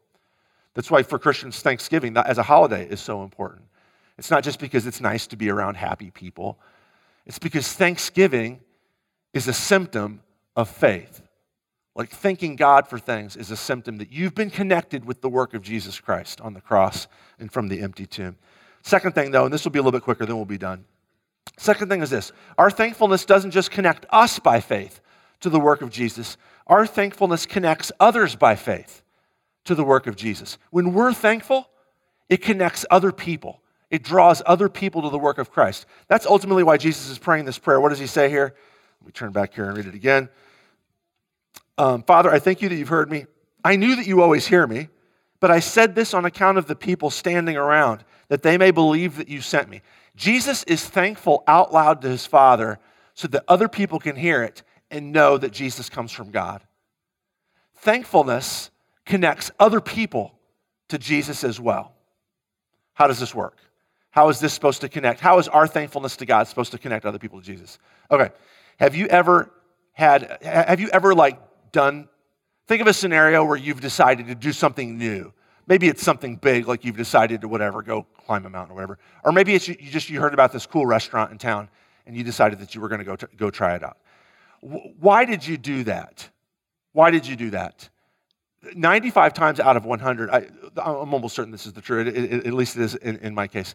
That's 0.75 0.91
why 0.91 1.03
for 1.03 1.19
Christians, 1.19 1.61
Thanksgiving 1.61 2.17
as 2.17 2.39
a 2.39 2.43
holiday 2.43 2.87
is 2.87 3.01
so 3.01 3.23
important. 3.23 3.63
It's 4.19 4.31
not 4.31 4.45
just 4.45 4.61
because 4.61 4.87
it's 4.87 5.01
nice 5.01 5.27
to 5.29 5.37
be 5.37 5.51
around 5.51 5.77
happy 5.77 6.11
people. 6.11 6.59
It's 7.29 7.39
because 7.39 7.71
thanksgiving 7.73 8.61
is 9.35 9.47
a 9.47 9.53
symptom 9.53 10.23
of 10.57 10.69
faith. 10.69 11.23
Like 11.95 12.11
thanking 12.11 12.57
God 12.57 12.89
for 12.89 12.99
things 12.99 13.37
is 13.37 13.51
a 13.51 13.57
symptom 13.57 13.99
that 13.99 14.11
you've 14.11 14.35
been 14.35 14.51
connected 14.51 15.05
with 15.05 15.21
the 15.21 15.29
work 15.29 15.53
of 15.53 15.63
Jesus 15.63 16.01
Christ 16.01 16.41
on 16.41 16.55
the 16.55 16.61
cross 16.61 17.07
and 17.39 17.53
from 17.53 17.69
the 17.69 17.83
empty 17.83 18.07
tomb. 18.07 18.37
Second 18.83 19.15
thing, 19.15 19.31
though, 19.31 19.45
and 19.45 19.53
this 19.53 19.65
will 19.65 19.73
be 19.73 19.79
a 19.79 19.83
little 19.83 19.99
bit 19.99 20.05
quicker, 20.05 20.25
then 20.25 20.37
we'll 20.37 20.45
be 20.47 20.59
done. 20.59 20.85
Second 21.59 21.89
thing 21.89 22.01
is 22.01 22.11
this 22.11 22.33
our 22.57 22.71
thankfulness 22.71 23.25
doesn't 23.25 23.51
just 23.51 23.71
connect 23.71 24.07
us 24.11 24.39
by 24.39 24.61
faith 24.61 25.01
to 25.41 25.51
the 25.51 25.61
work 25.61 25.83
of 25.83 25.91
Jesus, 25.91 26.37
our 26.67 26.87
thankfulness 26.87 27.47
connects 27.47 27.93
others 28.01 28.37
by 28.37 28.55
faith 28.57 29.03
to 29.65 29.75
the 29.75 29.85
work 29.85 30.07
of 30.07 30.17
Jesus. 30.17 30.57
When 30.71 30.93
we're 30.93 31.13
thankful, 31.13 31.69
it 32.29 32.43
connects 32.43 32.87
other 32.91 33.13
people 33.13 33.61
It 33.91 34.03
draws 34.03 34.43
other 34.45 34.69
people 34.69 35.03
to 35.03 35.11
the 35.11 35.19
work 35.19 35.39
of 35.39 35.51
Christ. 35.51 35.87
That's 36.09 36.27
ultimately 36.27 36.63
why 36.63 36.77
Jesus 36.77 37.09
is 37.09 37.19
praying 37.19 37.47
this 37.47 37.59
prayer. 37.59 37.81
What 37.81 37.89
does 37.89 37.99
he 37.99 38.07
say 38.07 38.29
here? 38.29 38.55
Let 39.01 39.07
me 39.07 39.13
turn 39.13 39.33
back 39.33 39.55
here 39.55 39.65
and 39.65 39.77
read 39.77 39.87
it 39.87 39.95
again. 39.95 40.29
Um, 41.79 42.03
Father, 42.03 42.31
I 42.31 42.39
thank 42.39 42.61
you 42.61 42.69
that 42.69 42.75
you've 42.75 42.89
heard 42.89 43.11
me. 43.11 43.27
I 43.65 43.77
knew 43.77 43.97
that 43.97 44.07
you 44.07 44.21
always 44.21 44.47
hear 44.47 44.67
me, 44.67 44.89
but 45.41 45.51
I 45.51 45.61
said 45.61 45.95
this 45.95 46.13
on 46.13 46.25
account 46.25 46.59
of 46.59 46.67
the 46.67 46.77
people 46.77 47.11
standing 47.11 47.57
around, 47.57 48.05
that 48.29 48.43
they 48.43 48.59
may 48.59 48.71
believe 48.71 49.17
that 49.17 49.29
you 49.29 49.41
sent 49.41 49.69
me. 49.69 49.83
Jesus 50.17 50.65
is 50.65 50.85
thankful 50.85 51.45
out 51.47 51.73
loud 51.73 52.03
to 52.03 52.09
his 52.09 52.27
Father 52.27 52.79
so 53.15 53.29
that 53.29 53.45
other 53.49 53.69
people 53.69 53.99
can 53.99 54.17
hear 54.17 54.43
it 54.43 54.63
and 54.91 55.13
know 55.13 55.39
that 55.39 55.53
Jesus 55.53 55.89
comes 55.89 56.13
from 56.13 56.31
God. 56.31 56.63
Thankfulness 57.77 58.71
connects 59.07 59.51
other 59.59 59.81
people 59.81 60.35
to 60.89 60.99
Jesus 60.99 61.45
as 61.45 61.61
well. 61.61 61.95
How 62.95 63.07
does 63.07 63.21
this 63.21 63.35
work? 63.35 63.57
How 64.11 64.29
is 64.29 64.41
this 64.41 64.53
supposed 64.53 64.81
to 64.81 64.89
connect? 64.89 65.21
How 65.21 65.39
is 65.39 65.49
our 65.49 65.67
thankfulness 65.67 66.17
to 66.17 66.27
God 66.27 66.49
supposed 66.49 66.73
to 66.73 66.79
connect 66.79 67.05
other 67.05 67.19
people 67.19 67.41
to 67.41 67.45
Jesus? 67.45 67.79
Okay. 68.11 68.31
Have 68.79 68.95
you 68.95 69.07
ever 69.07 69.51
had, 69.93 70.39
have 70.43 70.81
you 70.81 70.89
ever 70.91 71.15
like 71.15 71.39
done, 71.73 72.09
think 72.67 72.81
of 72.81 72.87
a 72.87 72.93
scenario 72.93 73.45
where 73.45 73.57
you've 73.57 73.81
decided 73.81 74.27
to 74.29 74.35
do 74.35 74.53
something 74.53 74.97
new. 74.97 75.33
Maybe 75.67 75.89
it's 75.89 76.03
something 76.03 76.37
big, 76.37 76.67
like 76.67 76.85
you've 76.85 76.97
decided 76.97 77.43
to 77.43 77.49
whatever, 77.49 77.83
go 77.83 78.07
climb 78.27 78.47
a 78.47 78.51
mountain 78.51 78.73
or 78.73 78.75
whatever. 78.77 78.99
Or 79.25 79.33
maybe 79.33 79.55
it's 79.55 79.69
you 79.69 79.75
just, 79.75 80.09
you 80.09 80.21
heard 80.21 80.35
about 80.35 80.53
this 80.53 80.67
cool 80.67 80.87
restaurant 80.87 81.31
in 81.31 81.39
town 81.39 81.69
and 82.07 82.17
you 82.17 82.25
decided 82.25 82.59
that 82.61 82.75
you 82.75 82.81
were 82.81 82.89
going 82.89 83.01
to 83.01 83.05
go, 83.05 83.17
go 83.37 83.51
try 83.51 83.75
it 83.75 83.83
out. 83.83 83.99
Why 84.61 85.25
did 85.25 85.47
you 85.47 85.59
do 85.59 85.85
that? 85.85 86.29
Why 86.93 87.11
did 87.11 87.27
you 87.27 87.37
do 87.37 87.51
that? 87.51 87.89
95 88.75 89.35
times 89.35 89.61
out 89.61 89.77
of 89.77 89.85
100, 89.85 90.31
I, 90.31 90.39
am 90.39 91.15
almost 91.15 91.37
certain 91.37 91.53
this 91.53 91.67
is 91.67 91.73
the 91.73 91.81
truth, 91.81 92.09
at 92.09 92.53
least 92.53 92.77
it 92.77 92.83
is 92.83 92.95
in, 92.97 93.17
in 93.19 93.35
my 93.35 93.47
case. 93.47 93.75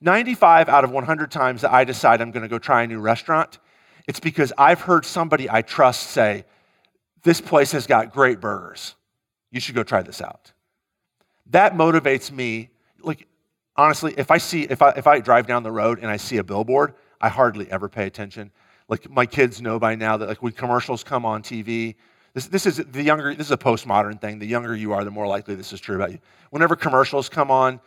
95 0.00 0.68
out 0.68 0.84
of 0.84 0.90
100 0.90 1.30
times 1.30 1.62
that 1.62 1.72
I 1.72 1.84
decide 1.84 2.20
I'm 2.20 2.30
going 2.30 2.42
to 2.42 2.48
go 2.48 2.58
try 2.58 2.82
a 2.82 2.86
new 2.86 3.00
restaurant, 3.00 3.58
it's 4.06 4.20
because 4.20 4.52
I've 4.58 4.80
heard 4.80 5.04
somebody 5.04 5.48
I 5.50 5.62
trust 5.62 6.10
say, 6.10 6.44
This 7.22 7.40
place 7.40 7.72
has 7.72 7.86
got 7.86 8.12
great 8.12 8.40
burgers. 8.40 8.94
You 9.50 9.60
should 9.60 9.74
go 9.74 9.82
try 9.82 10.02
this 10.02 10.20
out. 10.20 10.52
That 11.50 11.74
motivates 11.74 12.30
me. 12.30 12.70
Like, 13.02 13.26
honestly, 13.76 14.14
if 14.16 14.30
I 14.30 14.38
see, 14.38 14.62
if 14.62 14.82
I, 14.82 14.90
if 14.90 15.06
I 15.06 15.20
drive 15.20 15.46
down 15.46 15.62
the 15.62 15.72
road 15.72 15.98
and 15.98 16.10
I 16.10 16.16
see 16.16 16.38
a 16.38 16.44
billboard, 16.44 16.94
I 17.20 17.28
hardly 17.28 17.70
ever 17.70 17.88
pay 17.88 18.06
attention. 18.06 18.50
Like, 18.88 19.08
my 19.10 19.26
kids 19.26 19.62
know 19.62 19.78
by 19.78 19.94
now 19.94 20.16
that, 20.16 20.28
like, 20.28 20.42
when 20.42 20.52
commercials 20.52 21.04
come 21.04 21.24
on 21.24 21.42
TV, 21.42 21.94
this, 22.34 22.48
this 22.48 22.66
is 22.66 22.76
the 22.76 23.02
younger, 23.02 23.34
this 23.34 23.46
is 23.46 23.52
a 23.52 23.56
postmodern 23.56 24.20
thing. 24.20 24.38
The 24.38 24.46
younger 24.46 24.74
you 24.74 24.92
are, 24.92 25.04
the 25.04 25.10
more 25.10 25.26
likely 25.26 25.54
this 25.54 25.72
is 25.72 25.80
true 25.80 25.96
about 25.96 26.12
you. 26.12 26.18
Whenever 26.50 26.76
commercials 26.76 27.28
come 27.28 27.50
on 27.50 27.80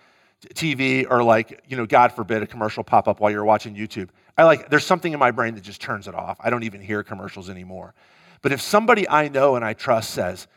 TV 0.54 1.06
or 1.10 1.24
like, 1.24 1.64
you 1.68 1.78
know, 1.78 1.86
God 1.86 2.12
forbid 2.12 2.44
a 2.44 2.48
commercial 2.48 2.84
pop 2.84 3.08
up 3.08 3.20
while 3.20 3.32
you're 3.32 3.46
watching 3.46 3.76
YouTube, 3.76 4.10
I 4.38 4.44
like, 4.44 4.70
there's 4.70 4.86
something 4.86 5.12
in 5.12 5.20
my 5.20 5.32
brain 5.32 5.56
that 5.56 5.62
just 5.62 5.82
turns 5.82 6.08
it 6.08 6.14
off. 6.14 6.38
I 6.40 6.50
don't 6.50 6.64
even 6.64 6.82
hear 6.82 7.04
commercials 7.04 7.50
anymore. 7.50 7.96
But 8.42 8.52
if 8.52 8.62
somebody 8.62 9.10
I 9.10 9.30
know 9.30 9.56
and 9.56 9.66
I 9.66 9.74
trust 9.74 10.12
says, 10.12 10.48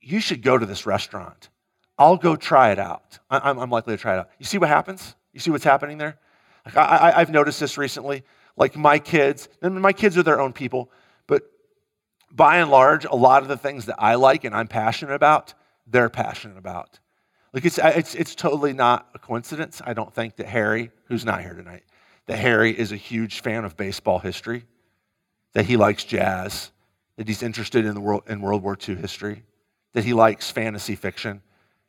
you 0.00 0.20
should 0.20 0.42
go 0.42 0.56
to 0.56 0.64
this 0.64 0.86
restaurant, 0.86 1.50
I'll 1.98 2.16
go 2.16 2.34
try 2.34 2.70
it 2.70 2.78
out. 2.78 3.18
I'm, 3.28 3.58
I'm 3.58 3.70
likely 3.70 3.94
to 3.94 4.00
try 4.00 4.14
it 4.14 4.20
out. 4.20 4.30
You 4.38 4.46
see 4.46 4.56
what 4.56 4.68
happens? 4.68 5.14
You 5.32 5.40
see 5.40 5.50
what's 5.50 5.64
happening 5.64 5.98
there? 5.98 6.18
Like 6.64 6.76
I, 6.76 7.12
I've 7.16 7.30
noticed 7.30 7.60
this 7.60 7.76
recently. 7.76 8.24
Like 8.56 8.76
my 8.76 8.98
kids, 8.98 9.48
and 9.62 9.80
my 9.80 9.92
kids 9.92 10.16
are 10.16 10.22
their 10.22 10.40
own 10.40 10.52
people, 10.52 10.90
but 11.26 11.42
by 12.32 12.58
and 12.58 12.70
large, 12.70 13.04
a 13.04 13.14
lot 13.14 13.42
of 13.42 13.48
the 13.48 13.56
things 13.56 13.86
that 13.86 13.96
I 13.98 14.14
like 14.16 14.44
and 14.44 14.54
I'm 14.54 14.66
passionate 14.66 15.14
about, 15.14 15.54
they're 15.86 16.10
passionate 16.10 16.58
about. 16.58 16.98
Like 17.52 17.64
it's, 17.64 17.78
it's, 17.78 18.14
it's 18.14 18.34
totally 18.34 18.72
not 18.72 19.08
a 19.14 19.18
coincidence. 19.18 19.80
I 19.84 19.94
don't 19.94 20.12
think 20.14 20.36
that 20.36 20.46
Harry, 20.46 20.90
who's 21.04 21.24
not 21.24 21.40
here 21.40 21.54
tonight, 21.54 21.84
that 22.26 22.36
Harry 22.36 22.78
is 22.78 22.92
a 22.92 22.96
huge 22.96 23.40
fan 23.40 23.64
of 23.64 23.76
baseball 23.76 24.18
history, 24.18 24.64
that 25.54 25.64
he 25.64 25.76
likes 25.76 26.04
jazz, 26.04 26.70
that 27.16 27.26
he's 27.26 27.42
interested 27.42 27.86
in, 27.86 27.94
the 27.94 28.00
world, 28.00 28.22
in 28.28 28.40
World 28.40 28.62
War 28.62 28.76
II 28.86 28.96
history, 28.96 29.44
that 29.94 30.04
he 30.04 30.12
likes 30.12 30.50
fantasy 30.50 30.94
fiction. 30.94 31.40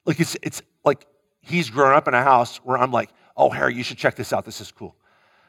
Like 0.05 0.19
it's, 0.19 0.37
it's 0.41 0.61
like 0.85 1.05
he's 1.41 1.69
grown 1.69 1.93
up 1.93 2.07
in 2.07 2.13
a 2.13 2.23
house 2.23 2.57
where 2.57 2.77
I'm 2.77 2.91
like, 2.91 3.09
oh, 3.35 3.49
Harry, 3.49 3.75
you 3.75 3.83
should 3.83 3.97
check 3.97 4.15
this 4.15 4.31
out. 4.31 4.45
This 4.45 4.61
is 4.61 4.71
cool. 4.71 4.95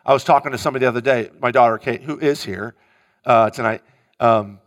I 0.05 0.13
was 0.13 0.25
talking 0.25 0.53
to 0.53 0.59
somebody 0.59 0.85
the 0.85 0.89
other 0.89 1.01
day, 1.01 1.31
my 1.41 1.51
daughter 1.51 1.79
Kate, 1.79 2.03
who 2.03 2.19
is 2.19 2.43
here 2.43 2.75
uh, 3.25 3.51
tonight. 3.51 3.83
Um, 4.19 4.59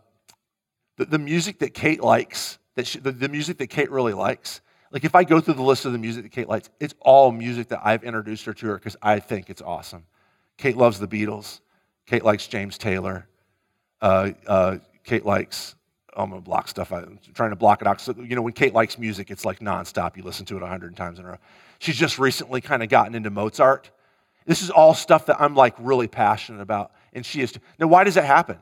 the, 0.96 1.04
the, 1.06 1.18
music 1.18 1.58
that 1.58 1.74
Kate 1.74 2.02
likes, 2.02 2.58
that 2.76 2.86
she, 2.86 2.98
the, 2.98 3.12
the 3.12 3.28
music 3.28 3.58
that 3.58 3.66
Kate 3.66 3.90
really 3.90 4.12
likes, 4.12 4.60
like 4.94 5.04
if 5.04 5.16
I 5.16 5.24
go 5.24 5.40
through 5.40 5.54
the 5.54 5.62
list 5.62 5.86
of 5.86 5.92
the 5.92 5.98
music 5.98 6.22
that 6.22 6.30
Kate 6.30 6.48
likes, 6.48 6.70
it's 6.78 6.94
all 7.00 7.32
music 7.32 7.68
that 7.68 7.80
I've 7.82 8.04
introduced 8.04 8.44
her 8.44 8.54
to 8.54 8.66
her 8.68 8.74
because 8.76 8.96
I 9.02 9.18
think 9.18 9.50
it's 9.50 9.60
awesome. 9.60 10.04
Kate 10.56 10.76
loves 10.76 11.00
the 11.00 11.08
Beatles. 11.08 11.60
Kate 12.06 12.24
likes 12.24 12.46
James 12.46 12.78
Taylor. 12.78 13.26
Uh, 14.00 14.30
uh, 14.46 14.78
Kate 15.02 15.26
likes, 15.26 15.74
I'm 16.16 16.30
going 16.30 16.40
to 16.40 16.44
block 16.44 16.68
stuff. 16.68 16.92
I'm 16.92 17.18
trying 17.34 17.50
to 17.50 17.56
block 17.56 17.80
it 17.80 17.88
out. 17.88 18.00
So, 18.00 18.14
you 18.16 18.36
know, 18.36 18.42
when 18.42 18.52
Kate 18.52 18.72
likes 18.72 18.96
music, 18.96 19.32
it's 19.32 19.44
like 19.44 19.58
nonstop. 19.58 20.16
You 20.16 20.22
listen 20.22 20.46
to 20.46 20.56
it 20.56 20.62
hundred 20.62 20.96
times 20.96 21.18
in 21.18 21.24
a 21.24 21.28
row. 21.28 21.38
She's 21.80 21.96
just 21.96 22.20
recently 22.20 22.60
kind 22.60 22.80
of 22.80 22.88
gotten 22.88 23.16
into 23.16 23.30
Mozart. 23.30 23.90
This 24.46 24.62
is 24.62 24.70
all 24.70 24.94
stuff 24.94 25.26
that 25.26 25.40
I'm 25.40 25.56
like 25.56 25.74
really 25.80 26.06
passionate 26.06 26.60
about. 26.60 26.92
And 27.12 27.26
she 27.26 27.40
is. 27.40 27.52
Now, 27.80 27.88
why 27.88 28.04
does 28.04 28.14
that 28.14 28.26
happen? 28.26 28.58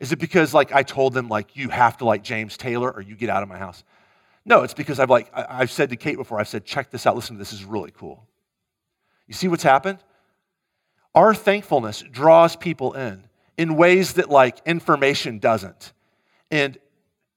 Is 0.00 0.10
it 0.10 0.18
because 0.18 0.52
like 0.52 0.72
I 0.72 0.82
told 0.82 1.14
them 1.14 1.28
like 1.28 1.56
you 1.56 1.68
have 1.68 1.98
to 1.98 2.06
like 2.06 2.24
James 2.24 2.56
Taylor 2.56 2.90
or 2.90 3.02
you 3.02 3.14
get 3.14 3.30
out 3.30 3.44
of 3.44 3.48
my 3.48 3.58
house? 3.58 3.84
No, 4.50 4.64
it's 4.64 4.74
because 4.74 4.98
I've 4.98 5.08
like 5.08 5.30
I've 5.32 5.70
said 5.70 5.90
to 5.90 5.96
Kate 5.96 6.16
before, 6.16 6.40
I've 6.40 6.48
said, 6.48 6.64
check 6.64 6.90
this 6.90 7.06
out, 7.06 7.14
listen, 7.14 7.38
this 7.38 7.52
is 7.52 7.64
really 7.64 7.92
cool. 7.92 8.26
You 9.28 9.34
see 9.34 9.46
what's 9.46 9.62
happened? 9.62 9.98
Our 11.14 11.34
thankfulness 11.34 12.02
draws 12.10 12.56
people 12.56 12.94
in 12.94 13.28
in 13.56 13.76
ways 13.76 14.14
that 14.14 14.28
like 14.28 14.58
information 14.66 15.38
doesn't. 15.38 15.92
And 16.50 16.76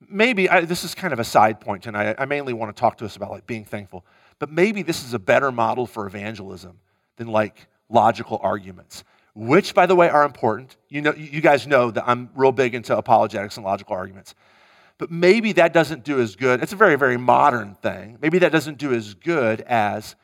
maybe 0.09 0.49
I, 0.49 0.61
this 0.61 0.83
is 0.83 0.95
kind 0.95 1.13
of 1.13 1.19
a 1.19 1.23
side 1.23 1.61
point, 1.61 1.85
and 1.85 1.95
I 1.95 2.25
mainly 2.25 2.51
want 2.51 2.75
to 2.75 2.79
talk 2.79 2.97
to 2.97 3.05
us 3.05 3.15
about 3.15 3.29
like 3.29 3.45
being 3.45 3.63
thankful. 3.63 4.03
But 4.39 4.51
maybe 4.51 4.81
this 4.81 5.03
is 5.05 5.13
a 5.13 5.19
better 5.19 5.51
model 5.51 5.85
for 5.85 6.07
evangelism 6.07 6.79
than 7.17 7.27
like 7.27 7.67
logical 7.89 8.39
arguments, 8.41 9.03
which, 9.35 9.75
by 9.75 9.85
the 9.85 9.95
way, 9.95 10.09
are 10.09 10.23
important. 10.23 10.77
You 10.89 11.01
know, 11.01 11.13
you 11.13 11.41
guys 11.41 11.67
know 11.67 11.91
that 11.91 12.05
I'm 12.07 12.31
real 12.33 12.51
big 12.51 12.73
into 12.73 12.97
apologetics 12.97 13.57
and 13.57 13.63
logical 13.63 13.95
arguments. 13.95 14.33
But 15.03 15.11
maybe 15.11 15.51
that 15.51 15.73
doesn't 15.73 16.05
do 16.05 16.21
as 16.21 16.37
good. 16.37 16.63
It's 16.63 16.71
a 16.71 16.77
very, 16.77 16.95
very 16.95 17.17
modern 17.17 17.75
thing. 17.75 18.19
Maybe 18.21 18.39
that 18.39 18.53
doesn't 18.53 18.77
do 18.77 18.93
as 18.93 19.15
good 19.15 19.59
as 19.59 20.15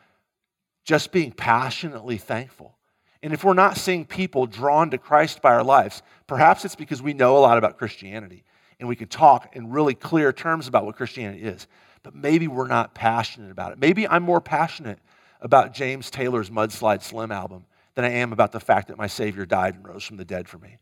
just 0.86 1.12
being 1.12 1.34
passionately 1.34 2.16
thankful. 2.16 2.78
And 3.22 3.34
if 3.34 3.44
we're 3.44 3.56
not 3.56 3.76
seeing 3.76 4.06
people 4.06 4.46
drawn 4.46 4.90
to 4.92 4.98
Christ 4.98 5.42
by 5.42 5.54
our 5.54 5.66
lives, 5.66 6.02
perhaps 6.28 6.64
it's 6.64 6.78
because 6.78 7.02
we 7.02 7.14
know 7.14 7.36
a 7.36 7.40
lot 7.40 7.58
about 7.58 7.78
Christianity 7.78 8.46
and 8.80 8.88
we 8.88 8.96
can 8.96 9.10
talk 9.10 9.54
in 9.54 9.70
really 9.70 9.96
clear 9.96 10.32
terms 10.32 10.70
about 10.70 10.86
what 10.86 10.96
Christianity 10.96 11.44
is. 11.44 11.68
But 12.02 12.16
maybe 12.16 12.48
we're 12.48 12.68
not 12.68 12.96
passionate 12.96 13.52
about 13.52 13.74
it. 13.74 13.80
Maybe 13.80 14.08
I'm 14.08 14.24
more 14.24 14.40
passionate 14.40 15.00
about 15.42 15.74
James 15.74 16.10
Taylor's 16.10 16.50
Mudslide 16.50 17.04
Slim 17.04 17.34
album 17.34 17.66
than 17.96 18.06
I 18.06 18.12
am 18.12 18.32
about 18.32 18.54
the 18.54 18.62
fact 18.62 18.88
that 18.88 18.98
my 18.98 19.08
Savior 19.08 19.46
died 19.46 19.76
and 19.76 19.86
rose 19.86 20.06
from 20.06 20.16
the 20.16 20.24
dead 20.24 20.48
for 20.48 20.58
me. 20.58 20.78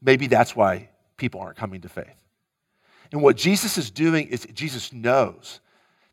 Maybe 0.00 0.28
that's 0.28 0.54
why 0.54 0.90
people 1.16 1.40
aren't 1.40 1.56
coming 1.56 1.80
to 1.80 1.88
faith. 1.88 2.25
And 3.12 3.22
what 3.22 3.36
Jesus 3.36 3.78
is 3.78 3.90
doing 3.90 4.28
is 4.28 4.46
Jesus 4.52 4.92
knows 4.92 5.60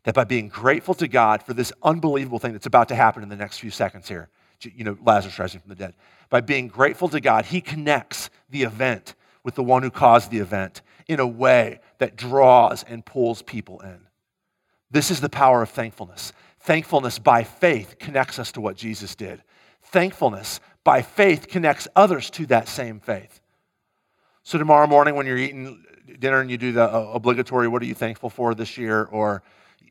that 0.04 0.14
by 0.14 0.24
being 0.24 0.48
grateful 0.48 0.94
to 0.94 1.08
God 1.08 1.42
for 1.42 1.54
this 1.54 1.72
unbelievable 1.82 2.38
thing 2.38 2.52
that's 2.52 2.66
about 2.66 2.88
to 2.88 2.94
happen 2.94 3.22
in 3.22 3.28
the 3.28 3.36
next 3.36 3.58
few 3.58 3.70
seconds 3.70 4.08
here, 4.08 4.28
you 4.60 4.84
know, 4.84 4.96
Lazarus 5.04 5.38
rising 5.38 5.60
from 5.60 5.70
the 5.70 5.74
dead, 5.74 5.94
by 6.30 6.40
being 6.40 6.68
grateful 6.68 7.08
to 7.08 7.20
God, 7.20 7.46
he 7.46 7.60
connects 7.60 8.30
the 8.50 8.62
event 8.62 9.14
with 9.42 9.54
the 9.54 9.62
one 9.62 9.82
who 9.82 9.90
caused 9.90 10.30
the 10.30 10.38
event 10.38 10.82
in 11.06 11.20
a 11.20 11.26
way 11.26 11.80
that 11.98 12.16
draws 12.16 12.82
and 12.84 13.04
pulls 13.04 13.42
people 13.42 13.80
in. 13.80 14.00
This 14.90 15.10
is 15.10 15.20
the 15.20 15.28
power 15.28 15.62
of 15.62 15.70
thankfulness. 15.70 16.32
Thankfulness 16.60 17.18
by 17.18 17.44
faith 17.44 17.96
connects 17.98 18.38
us 18.38 18.52
to 18.52 18.60
what 18.60 18.76
Jesus 18.76 19.14
did. 19.14 19.42
Thankfulness 19.82 20.60
by 20.82 21.02
faith 21.02 21.48
connects 21.48 21.88
others 21.94 22.30
to 22.30 22.46
that 22.46 22.68
same 22.68 23.00
faith. 23.00 23.40
So, 24.42 24.58
tomorrow 24.58 24.86
morning, 24.86 25.14
when 25.14 25.26
you're 25.26 25.38
eating 25.38 25.84
dinner 26.18 26.40
and 26.40 26.50
you 26.50 26.58
do 26.58 26.72
the 26.72 26.84
uh, 26.84 27.12
obligatory, 27.14 27.68
what 27.68 27.82
are 27.82 27.86
you 27.86 27.94
thankful 27.94 28.30
for 28.30 28.54
this 28.54 28.76
year? 28.76 29.04
Or 29.04 29.42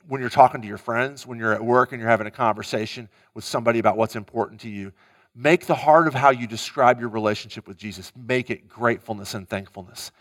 when 0.07 0.21
you're 0.21 0.29
talking 0.29 0.61
to 0.61 0.67
your 0.67 0.77
friends, 0.77 1.25
when 1.25 1.39
you're 1.39 1.53
at 1.53 1.63
work 1.63 1.91
and 1.91 1.99
you're 1.99 2.09
having 2.09 2.27
a 2.27 2.31
conversation 2.31 3.09
with 3.33 3.43
somebody 3.43 3.79
about 3.79 3.97
what's 3.97 4.15
important 4.15 4.61
to 4.61 4.69
you, 4.69 4.91
make 5.35 5.65
the 5.65 5.75
heart 5.75 6.07
of 6.07 6.13
how 6.13 6.29
you 6.29 6.47
describe 6.47 6.99
your 6.99 7.09
relationship 7.09 7.67
with 7.67 7.77
Jesus, 7.77 8.11
make 8.15 8.49
it 8.49 8.67
gratefulness 8.67 9.33
and 9.33 9.47
thankfulness. 9.47 10.11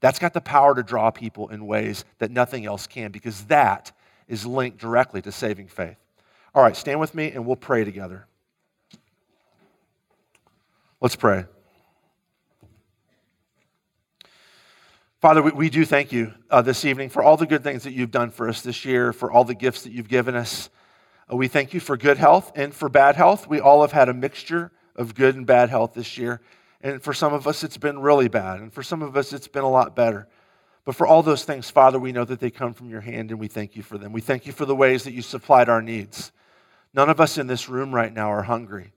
That's 0.00 0.18
got 0.18 0.32
the 0.32 0.40
power 0.40 0.74
to 0.74 0.82
draw 0.82 1.10
people 1.10 1.48
in 1.48 1.66
ways 1.66 2.04
that 2.18 2.30
nothing 2.30 2.64
else 2.64 2.86
can 2.86 3.10
because 3.10 3.44
that 3.44 3.92
is 4.28 4.46
linked 4.46 4.78
directly 4.78 5.20
to 5.22 5.32
saving 5.32 5.68
faith. 5.68 5.96
All 6.54 6.62
right, 6.62 6.76
stand 6.76 7.00
with 7.00 7.14
me 7.14 7.30
and 7.30 7.46
we'll 7.46 7.56
pray 7.56 7.84
together. 7.84 8.26
Let's 11.00 11.16
pray. 11.16 11.44
Father, 15.20 15.42
we, 15.42 15.50
we 15.50 15.68
do 15.68 15.84
thank 15.84 16.12
you 16.12 16.32
uh, 16.48 16.62
this 16.62 16.86
evening 16.86 17.10
for 17.10 17.22
all 17.22 17.36
the 17.36 17.44
good 17.46 17.62
things 17.62 17.82
that 17.84 17.92
you've 17.92 18.10
done 18.10 18.30
for 18.30 18.48
us 18.48 18.62
this 18.62 18.86
year, 18.86 19.12
for 19.12 19.30
all 19.30 19.44
the 19.44 19.54
gifts 19.54 19.82
that 19.82 19.92
you've 19.92 20.08
given 20.08 20.34
us. 20.34 20.70
Uh, 21.30 21.36
we 21.36 21.46
thank 21.46 21.74
you 21.74 21.80
for 21.80 21.98
good 21.98 22.16
health 22.16 22.50
and 22.54 22.72
for 22.72 22.88
bad 22.88 23.16
health. 23.16 23.46
We 23.46 23.60
all 23.60 23.82
have 23.82 23.92
had 23.92 24.08
a 24.08 24.14
mixture 24.14 24.72
of 24.96 25.14
good 25.14 25.36
and 25.36 25.44
bad 25.44 25.68
health 25.68 25.92
this 25.92 26.16
year. 26.16 26.40
And 26.80 27.02
for 27.02 27.12
some 27.12 27.34
of 27.34 27.46
us, 27.46 27.62
it's 27.62 27.76
been 27.76 27.98
really 27.98 28.28
bad. 28.28 28.60
And 28.60 28.72
for 28.72 28.82
some 28.82 29.02
of 29.02 29.14
us, 29.14 29.34
it's 29.34 29.46
been 29.46 29.62
a 29.62 29.70
lot 29.70 29.94
better. 29.94 30.26
But 30.86 30.94
for 30.94 31.06
all 31.06 31.22
those 31.22 31.44
things, 31.44 31.68
Father, 31.68 31.98
we 31.98 32.12
know 32.12 32.24
that 32.24 32.40
they 32.40 32.50
come 32.50 32.72
from 32.72 32.88
your 32.88 33.02
hand 33.02 33.30
and 33.30 33.38
we 33.38 33.48
thank 33.48 33.76
you 33.76 33.82
for 33.82 33.98
them. 33.98 34.12
We 34.14 34.22
thank 34.22 34.46
you 34.46 34.54
for 34.54 34.64
the 34.64 34.74
ways 34.74 35.04
that 35.04 35.12
you 35.12 35.20
supplied 35.20 35.68
our 35.68 35.82
needs. 35.82 36.32
None 36.94 37.10
of 37.10 37.20
us 37.20 37.36
in 37.36 37.46
this 37.46 37.68
room 37.68 37.94
right 37.94 38.12
now 38.12 38.32
are 38.32 38.44
hungry, 38.44 38.94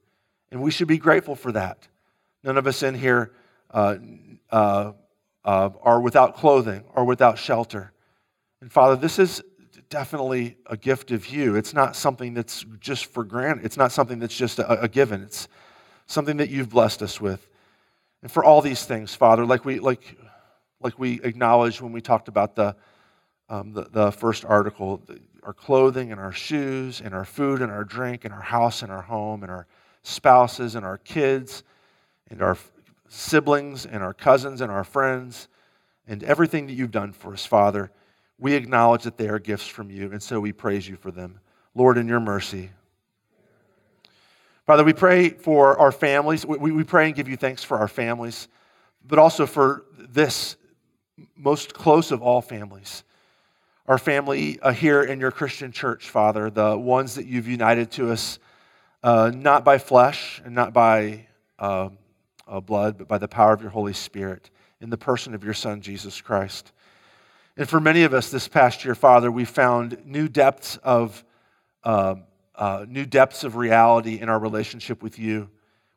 and 0.51 0.61
we 0.61 0.71
should 0.71 0.87
be 0.87 0.97
grateful 0.97 1.35
for 1.35 1.51
that. 1.51 1.89
None 2.43 2.57
of 2.57 2.65
us 2.65 2.81
in 2.81 2.95
here 2.95 3.33
uh, 3.71 3.97
uh, 4.49 4.93
uh, 5.45 5.69
are 5.81 5.99
without 5.99 6.35
clothing 6.35 6.83
or 6.95 7.05
without 7.05 7.37
shelter. 7.37 7.91
And 8.61 8.71
Father, 8.71 8.95
this 8.95 9.19
is 9.19 9.43
definitely 9.89 10.57
a 10.65 10.77
gift 10.77 11.11
of 11.11 11.27
you. 11.27 11.55
It's 11.55 11.73
not 11.73 11.95
something 11.95 12.33
that's 12.33 12.65
just 12.79 13.05
for 13.05 13.23
granted, 13.23 13.65
it's 13.65 13.77
not 13.77 13.91
something 13.91 14.19
that's 14.19 14.35
just 14.35 14.59
a, 14.59 14.81
a 14.81 14.87
given. 14.87 15.21
It's 15.21 15.47
something 16.07 16.37
that 16.37 16.49
you've 16.49 16.69
blessed 16.69 17.01
us 17.01 17.19
with. 17.21 17.47
And 18.21 18.31
for 18.31 18.43
all 18.43 18.61
these 18.61 18.85
things, 18.85 19.13
Father, 19.13 19.45
like 19.45 19.65
we, 19.65 19.79
like, 19.79 20.17
like 20.81 20.97
we 20.97 21.21
acknowledged 21.23 21.81
when 21.81 21.91
we 21.91 22.01
talked 22.01 22.27
about 22.27 22.55
the, 22.55 22.75
um, 23.49 23.73
the, 23.73 23.83
the, 23.83 24.11
first 24.11 24.45
article, 24.45 25.03
our 25.43 25.53
clothing 25.53 26.11
and 26.11 26.19
our 26.19 26.31
shoes 26.31 27.01
and 27.01 27.13
our 27.13 27.25
food 27.25 27.61
and 27.61 27.71
our 27.71 27.83
drink 27.83 28.25
and 28.25 28.33
our 28.33 28.41
house 28.41 28.81
and 28.81 28.91
our 28.91 29.01
home 29.01 29.43
and 29.43 29.51
our 29.51 29.67
spouses 30.03 30.75
and 30.75 30.85
our 30.85 30.97
kids 30.97 31.63
and 32.29 32.41
our 32.41 32.57
siblings 33.13 33.85
and 33.85 34.01
our 34.01 34.13
cousins 34.13 34.59
and 34.59 34.71
our 34.71 34.83
friends 34.83 35.47
and 36.07 36.23
everything 36.23 36.67
that 36.67 36.73
you've 36.73 36.91
done 36.91 37.13
for 37.13 37.33
us, 37.33 37.45
Father, 37.45 37.91
we 38.39 38.53
acknowledge 38.55 39.03
that 39.03 39.17
they 39.17 39.29
are 39.29 39.39
gifts 39.39 39.67
from 39.67 39.91
you, 39.91 40.11
and 40.11 40.21
so 40.21 40.39
we 40.39 40.51
praise 40.51 40.87
you 40.87 40.95
for 40.95 41.11
them. 41.11 41.39
Lord, 41.75 41.97
in 41.97 42.07
your 42.07 42.19
mercy, 42.19 42.71
Father, 44.65 44.83
we 44.83 44.93
pray 44.93 45.29
for 45.29 45.77
our 45.77 45.91
families. 45.91 46.45
We, 46.45 46.83
pray 46.85 47.07
and 47.07 47.15
give 47.15 47.27
you 47.27 47.35
thanks 47.35 47.63
for 47.63 47.77
our 47.77 47.87
families, 47.87 48.47
but 49.05 49.19
also 49.19 49.45
for 49.45 49.83
this 49.97 50.55
most 51.35 51.73
close 51.73 52.11
of 52.11 52.21
all 52.21 52.41
families. 52.41 53.03
Our 53.87 53.97
family 53.97 54.59
uh, 54.61 54.71
here 54.71 55.03
in 55.03 55.19
your 55.19 55.31
Christian 55.31 55.73
church, 55.73 56.09
Father, 56.09 56.49
the 56.49 56.77
ones 56.77 57.15
that 57.15 57.25
you've 57.25 57.47
united 57.47 57.91
to 57.91 58.11
us, 58.11 58.39
uh, 59.03 59.31
not 59.35 59.65
by 59.65 59.77
flesh 59.77 60.41
and 60.45 60.55
not 60.55 60.71
by 60.71 61.27
uh, 61.59 61.89
uh 62.47 62.59
blood, 62.59 62.97
but 62.97 63.07
by 63.07 63.17
the 63.17 63.27
power 63.27 63.53
of 63.53 63.61
your 63.61 63.71
Holy 63.71 63.93
Spirit 63.93 64.49
in 64.81 64.89
the 64.89 64.97
person 64.97 65.33
of 65.33 65.43
your 65.43 65.53
Son, 65.53 65.81
Jesus 65.81 66.21
Christ. 66.21 66.71
And 67.55 67.69
for 67.69 67.79
many 67.79 68.03
of 68.03 68.13
us 68.13 68.29
this 68.29 68.47
past 68.47 68.83
year, 68.83 68.95
Father, 68.95 69.31
we 69.31 69.45
found 69.45 69.97
new 70.05 70.27
depths 70.27 70.77
of 70.77 71.23
um, 71.83 72.23
uh, 72.55 72.85
new 72.87 73.05
depths 73.05 73.43
of 73.43 73.55
reality 73.55 74.19
in 74.19 74.29
our 74.29 74.39
relationship 74.39 75.01
with 75.03 75.19
you. 75.19 75.49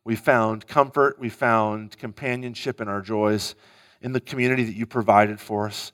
We 0.05 0.17
found 0.17 0.67
comfort, 0.67 1.19
we 1.19 1.29
found 1.29 1.97
companionship 1.99 2.81
in 2.81 2.89
our 2.89 3.01
joys 3.01 3.55
in 4.01 4.13
the 4.13 4.21
community 4.21 4.65
that 4.65 4.75
you 4.75 4.87
provided 4.87 5.41
for 5.41 5.67
us. 5.67 5.93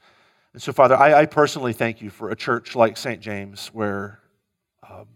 And 0.52 0.60
so, 0.60 0.72
Father, 0.72 0.96
I, 0.96 1.20
I 1.20 1.26
personally 1.26 1.72
thank 1.72 2.02
you 2.02 2.10
for 2.10 2.30
a 2.30 2.36
church 2.36 2.76
like 2.76 2.96
St. 2.96 3.20
James 3.20 3.68
where 3.68 4.20
um, 4.88 5.06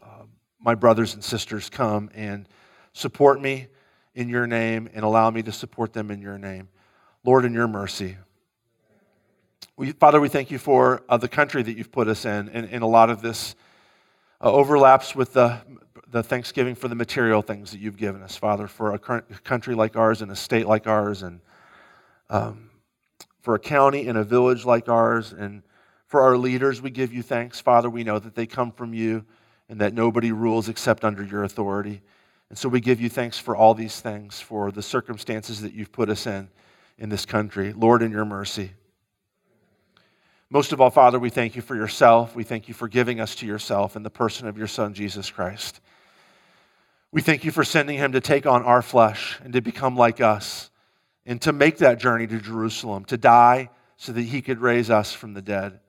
uh, 0.00 0.24
my 0.60 0.74
brothers 0.74 1.14
and 1.14 1.24
sisters 1.24 1.68
come 1.68 2.10
and 2.14 2.48
support 2.92 3.40
me 3.40 3.66
in 4.14 4.28
your 4.28 4.46
name 4.46 4.88
and 4.94 5.04
allow 5.04 5.30
me 5.30 5.42
to 5.42 5.52
support 5.52 5.92
them 5.92 6.10
in 6.10 6.20
your 6.20 6.38
name. 6.38 6.68
Lord, 7.24 7.44
in 7.44 7.54
your 7.54 7.68
mercy. 7.68 8.16
We, 9.76 9.92
Father, 9.92 10.20
we 10.20 10.28
thank 10.28 10.50
you 10.50 10.58
for 10.58 11.02
uh, 11.08 11.16
the 11.16 11.28
country 11.28 11.62
that 11.62 11.76
you've 11.76 11.90
put 11.90 12.06
us 12.06 12.24
in, 12.24 12.48
and, 12.50 12.68
and 12.70 12.82
a 12.82 12.86
lot 12.86 13.10
of 13.10 13.22
this 13.22 13.56
uh, 14.40 14.52
overlaps 14.52 15.16
with 15.16 15.32
the, 15.32 15.58
the 16.10 16.22
thanksgiving 16.22 16.74
for 16.74 16.86
the 16.86 16.94
material 16.94 17.42
things 17.42 17.72
that 17.72 17.80
you've 17.80 17.96
given 17.96 18.22
us, 18.22 18.36
Father, 18.36 18.68
for 18.68 18.94
a 18.94 18.98
country 18.98 19.74
like 19.74 19.96
ours 19.96 20.22
and 20.22 20.30
a 20.30 20.36
state 20.36 20.66
like 20.66 20.86
ours, 20.86 21.22
and 21.22 21.40
um, 22.30 22.70
for 23.40 23.54
a 23.54 23.58
county 23.58 24.06
and 24.06 24.16
a 24.16 24.22
village 24.22 24.64
like 24.64 24.88
ours, 24.88 25.32
and 25.32 25.62
for 26.06 26.20
our 26.20 26.36
leaders, 26.36 26.80
we 26.80 26.90
give 26.90 27.12
you 27.12 27.22
thanks, 27.22 27.60
Father. 27.60 27.90
We 27.90 28.04
know 28.04 28.20
that 28.20 28.36
they 28.36 28.46
come 28.46 28.70
from 28.70 28.94
you 28.94 29.24
and 29.68 29.80
that 29.80 29.94
nobody 29.94 30.30
rules 30.30 30.68
except 30.68 31.04
under 31.04 31.24
your 31.24 31.42
authority. 31.42 32.02
And 32.54 32.58
so 32.60 32.68
we 32.68 32.78
give 32.78 33.00
you 33.00 33.08
thanks 33.08 33.36
for 33.36 33.56
all 33.56 33.74
these 33.74 34.00
things, 34.00 34.40
for 34.40 34.70
the 34.70 34.80
circumstances 34.80 35.62
that 35.62 35.72
you've 35.72 35.90
put 35.90 36.08
us 36.08 36.24
in 36.24 36.48
in 36.98 37.08
this 37.08 37.26
country. 37.26 37.72
Lord, 37.72 38.00
in 38.00 38.12
your 38.12 38.24
mercy. 38.24 38.74
Most 40.50 40.72
of 40.72 40.80
all, 40.80 40.90
Father, 40.90 41.18
we 41.18 41.30
thank 41.30 41.56
you 41.56 41.62
for 41.62 41.74
yourself. 41.74 42.36
We 42.36 42.44
thank 42.44 42.68
you 42.68 42.74
for 42.74 42.86
giving 42.86 43.18
us 43.18 43.34
to 43.34 43.46
yourself 43.46 43.96
in 43.96 44.04
the 44.04 44.08
person 44.08 44.46
of 44.46 44.56
your 44.56 44.68
Son, 44.68 44.94
Jesus 44.94 45.32
Christ. 45.32 45.80
We 47.10 47.22
thank 47.22 47.42
you 47.42 47.50
for 47.50 47.64
sending 47.64 47.98
him 47.98 48.12
to 48.12 48.20
take 48.20 48.46
on 48.46 48.62
our 48.62 48.82
flesh 48.82 49.36
and 49.42 49.52
to 49.54 49.60
become 49.60 49.96
like 49.96 50.20
us 50.20 50.70
and 51.26 51.42
to 51.42 51.52
make 51.52 51.78
that 51.78 51.98
journey 51.98 52.28
to 52.28 52.38
Jerusalem, 52.38 53.04
to 53.06 53.16
die 53.16 53.68
so 53.96 54.12
that 54.12 54.22
he 54.22 54.42
could 54.42 54.60
raise 54.60 54.90
us 54.90 55.12
from 55.12 55.34
the 55.34 55.42
dead. 55.42 55.80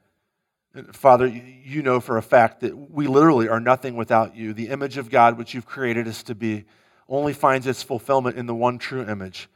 Father, 0.91 1.27
you 1.27 1.81
know 1.81 1.99
for 1.99 2.17
a 2.17 2.21
fact 2.21 2.61
that 2.61 2.91
we 2.91 3.07
literally 3.07 3.47
are 3.47 3.59
nothing 3.59 3.95
without 3.95 4.35
you. 4.35 4.53
The 4.53 4.69
image 4.69 4.97
of 4.97 5.09
God, 5.09 5.37
which 5.37 5.53
you've 5.53 5.65
created 5.65 6.07
us 6.07 6.23
to 6.23 6.35
be, 6.35 6.65
only 7.07 7.33
finds 7.33 7.67
its 7.67 7.83
fulfillment 7.83 8.37
in 8.37 8.45
the 8.45 8.55
one 8.55 8.77
true 8.77 9.03
image 9.03 9.49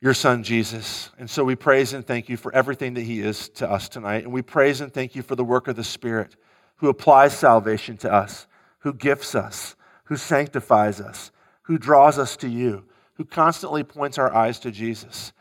your 0.00 0.14
son 0.14 0.42
Jesus. 0.42 1.10
And 1.18 1.28
so 1.28 1.44
we 1.44 1.56
praise 1.56 1.92
and 1.92 2.06
thank 2.06 2.28
you 2.28 2.36
for 2.36 2.54
everything 2.54 2.94
that 2.94 3.02
he 3.02 3.20
is 3.20 3.48
to 3.50 3.70
us 3.70 3.88
tonight. 3.88 4.24
And 4.24 4.32
we 4.32 4.42
praise 4.42 4.80
and 4.80 4.92
thank 4.92 5.14
you 5.16 5.22
for 5.22 5.34
the 5.34 5.44
work 5.44 5.68
of 5.68 5.76
the 5.76 5.84
Spirit 5.84 6.36
who 6.76 6.88
applies 6.88 7.36
salvation 7.36 7.96
to 7.98 8.12
us, 8.12 8.46
who 8.80 8.94
gifts 8.94 9.34
us, 9.34 9.74
who 10.04 10.16
sanctifies 10.16 11.00
us, 11.00 11.32
who 11.62 11.76
draws 11.76 12.18
us 12.18 12.36
to 12.36 12.48
you, 12.48 12.84
who 13.14 13.24
constantly 13.24 13.82
points 13.82 14.18
our 14.18 14.32
eyes 14.32 14.60
to 14.60 14.70
Jesus, 14.70 15.32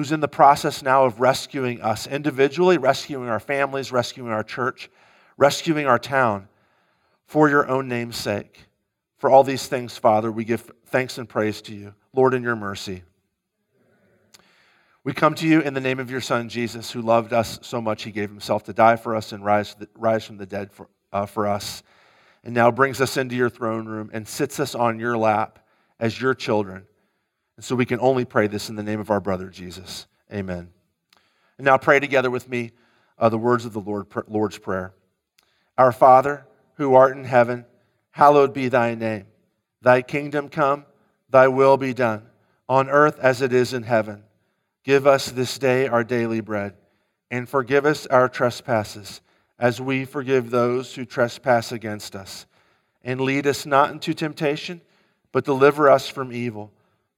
who's 0.00 0.12
in 0.12 0.20
the 0.20 0.28
process 0.28 0.82
now 0.82 1.04
of 1.04 1.20
rescuing 1.20 1.82
us 1.82 2.06
individually, 2.06 2.78
rescuing 2.78 3.28
our 3.28 3.38
families, 3.38 3.92
rescuing 3.92 4.32
our 4.32 4.42
church, 4.42 4.88
rescuing 5.36 5.84
our 5.84 5.98
town 5.98 6.48
for 7.26 7.50
your 7.50 7.68
own 7.68 7.86
name's 7.86 8.16
sake. 8.16 8.64
For 9.18 9.28
all 9.28 9.44
these 9.44 9.66
things, 9.66 9.98
Father, 9.98 10.32
we 10.32 10.44
give 10.44 10.72
thanks 10.86 11.18
and 11.18 11.28
praise 11.28 11.60
to 11.60 11.74
you. 11.74 11.94
Lord, 12.14 12.32
in 12.32 12.42
your 12.42 12.56
mercy. 12.56 13.02
We 15.04 15.12
come 15.12 15.34
to 15.34 15.46
you 15.46 15.60
in 15.60 15.74
the 15.74 15.82
name 15.82 15.98
of 15.98 16.10
your 16.10 16.22
Son, 16.22 16.48
Jesus, 16.48 16.90
who 16.90 17.02
loved 17.02 17.34
us 17.34 17.58
so 17.60 17.82
much 17.82 18.04
he 18.04 18.10
gave 18.10 18.30
himself 18.30 18.64
to 18.64 18.72
die 18.72 18.96
for 18.96 19.14
us 19.14 19.32
and 19.32 19.44
rise, 19.44 19.76
rise 19.94 20.24
from 20.24 20.38
the 20.38 20.46
dead 20.46 20.72
for, 20.72 20.88
uh, 21.12 21.26
for 21.26 21.46
us, 21.46 21.82
and 22.42 22.54
now 22.54 22.70
brings 22.70 23.02
us 23.02 23.18
into 23.18 23.36
your 23.36 23.50
throne 23.50 23.84
room 23.84 24.08
and 24.14 24.26
sits 24.26 24.58
us 24.60 24.74
on 24.74 24.98
your 24.98 25.18
lap 25.18 25.58
as 25.98 26.18
your 26.18 26.32
children. 26.32 26.86
And 27.60 27.64
so 27.66 27.76
we 27.76 27.84
can 27.84 28.00
only 28.00 28.24
pray 28.24 28.46
this 28.46 28.70
in 28.70 28.76
the 28.76 28.82
name 28.82 29.00
of 29.00 29.10
our 29.10 29.20
brother 29.20 29.50
Jesus. 29.50 30.06
Amen. 30.32 30.70
And 31.58 31.64
now 31.66 31.76
pray 31.76 32.00
together 32.00 32.30
with 32.30 32.48
me 32.48 32.70
uh, 33.18 33.28
the 33.28 33.36
words 33.36 33.66
of 33.66 33.74
the 33.74 33.80
Lord, 33.80 34.06
Lord's 34.28 34.56
Prayer. 34.56 34.94
Our 35.76 35.92
Father, 35.92 36.46
who 36.76 36.94
art 36.94 37.18
in 37.18 37.24
heaven, 37.24 37.66
hallowed 38.12 38.54
be 38.54 38.68
thy 38.68 38.94
name. 38.94 39.26
Thy 39.82 40.00
kingdom 40.00 40.48
come, 40.48 40.86
thy 41.28 41.48
will 41.48 41.76
be 41.76 41.92
done, 41.92 42.22
on 42.66 42.88
earth 42.88 43.18
as 43.18 43.42
it 43.42 43.52
is 43.52 43.74
in 43.74 43.82
heaven. 43.82 44.22
Give 44.82 45.06
us 45.06 45.30
this 45.30 45.58
day 45.58 45.86
our 45.86 46.02
daily 46.02 46.40
bread, 46.40 46.76
and 47.30 47.46
forgive 47.46 47.84
us 47.84 48.06
our 48.06 48.30
trespasses, 48.30 49.20
as 49.58 49.82
we 49.82 50.06
forgive 50.06 50.48
those 50.48 50.94
who 50.94 51.04
trespass 51.04 51.72
against 51.72 52.16
us. 52.16 52.46
And 53.04 53.20
lead 53.20 53.46
us 53.46 53.66
not 53.66 53.90
into 53.90 54.14
temptation, 54.14 54.80
but 55.30 55.44
deliver 55.44 55.90
us 55.90 56.08
from 56.08 56.32
evil. 56.32 56.72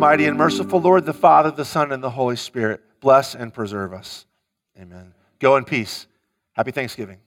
Almighty 0.00 0.24
and 0.24 0.38
merciful 0.38 0.80
Lord, 0.80 1.04
the 1.04 1.12
Father, 1.12 1.50
the 1.50 1.66
Son, 1.66 1.92
and 1.92 2.02
the 2.02 2.08
Holy 2.08 2.34
Spirit, 2.34 2.80
bless 3.00 3.34
and 3.34 3.52
preserve 3.52 3.92
us. 3.92 4.24
Amen. 4.80 5.12
Go 5.38 5.56
in 5.56 5.64
peace. 5.64 6.06
Happy 6.54 6.70
Thanksgiving. 6.70 7.18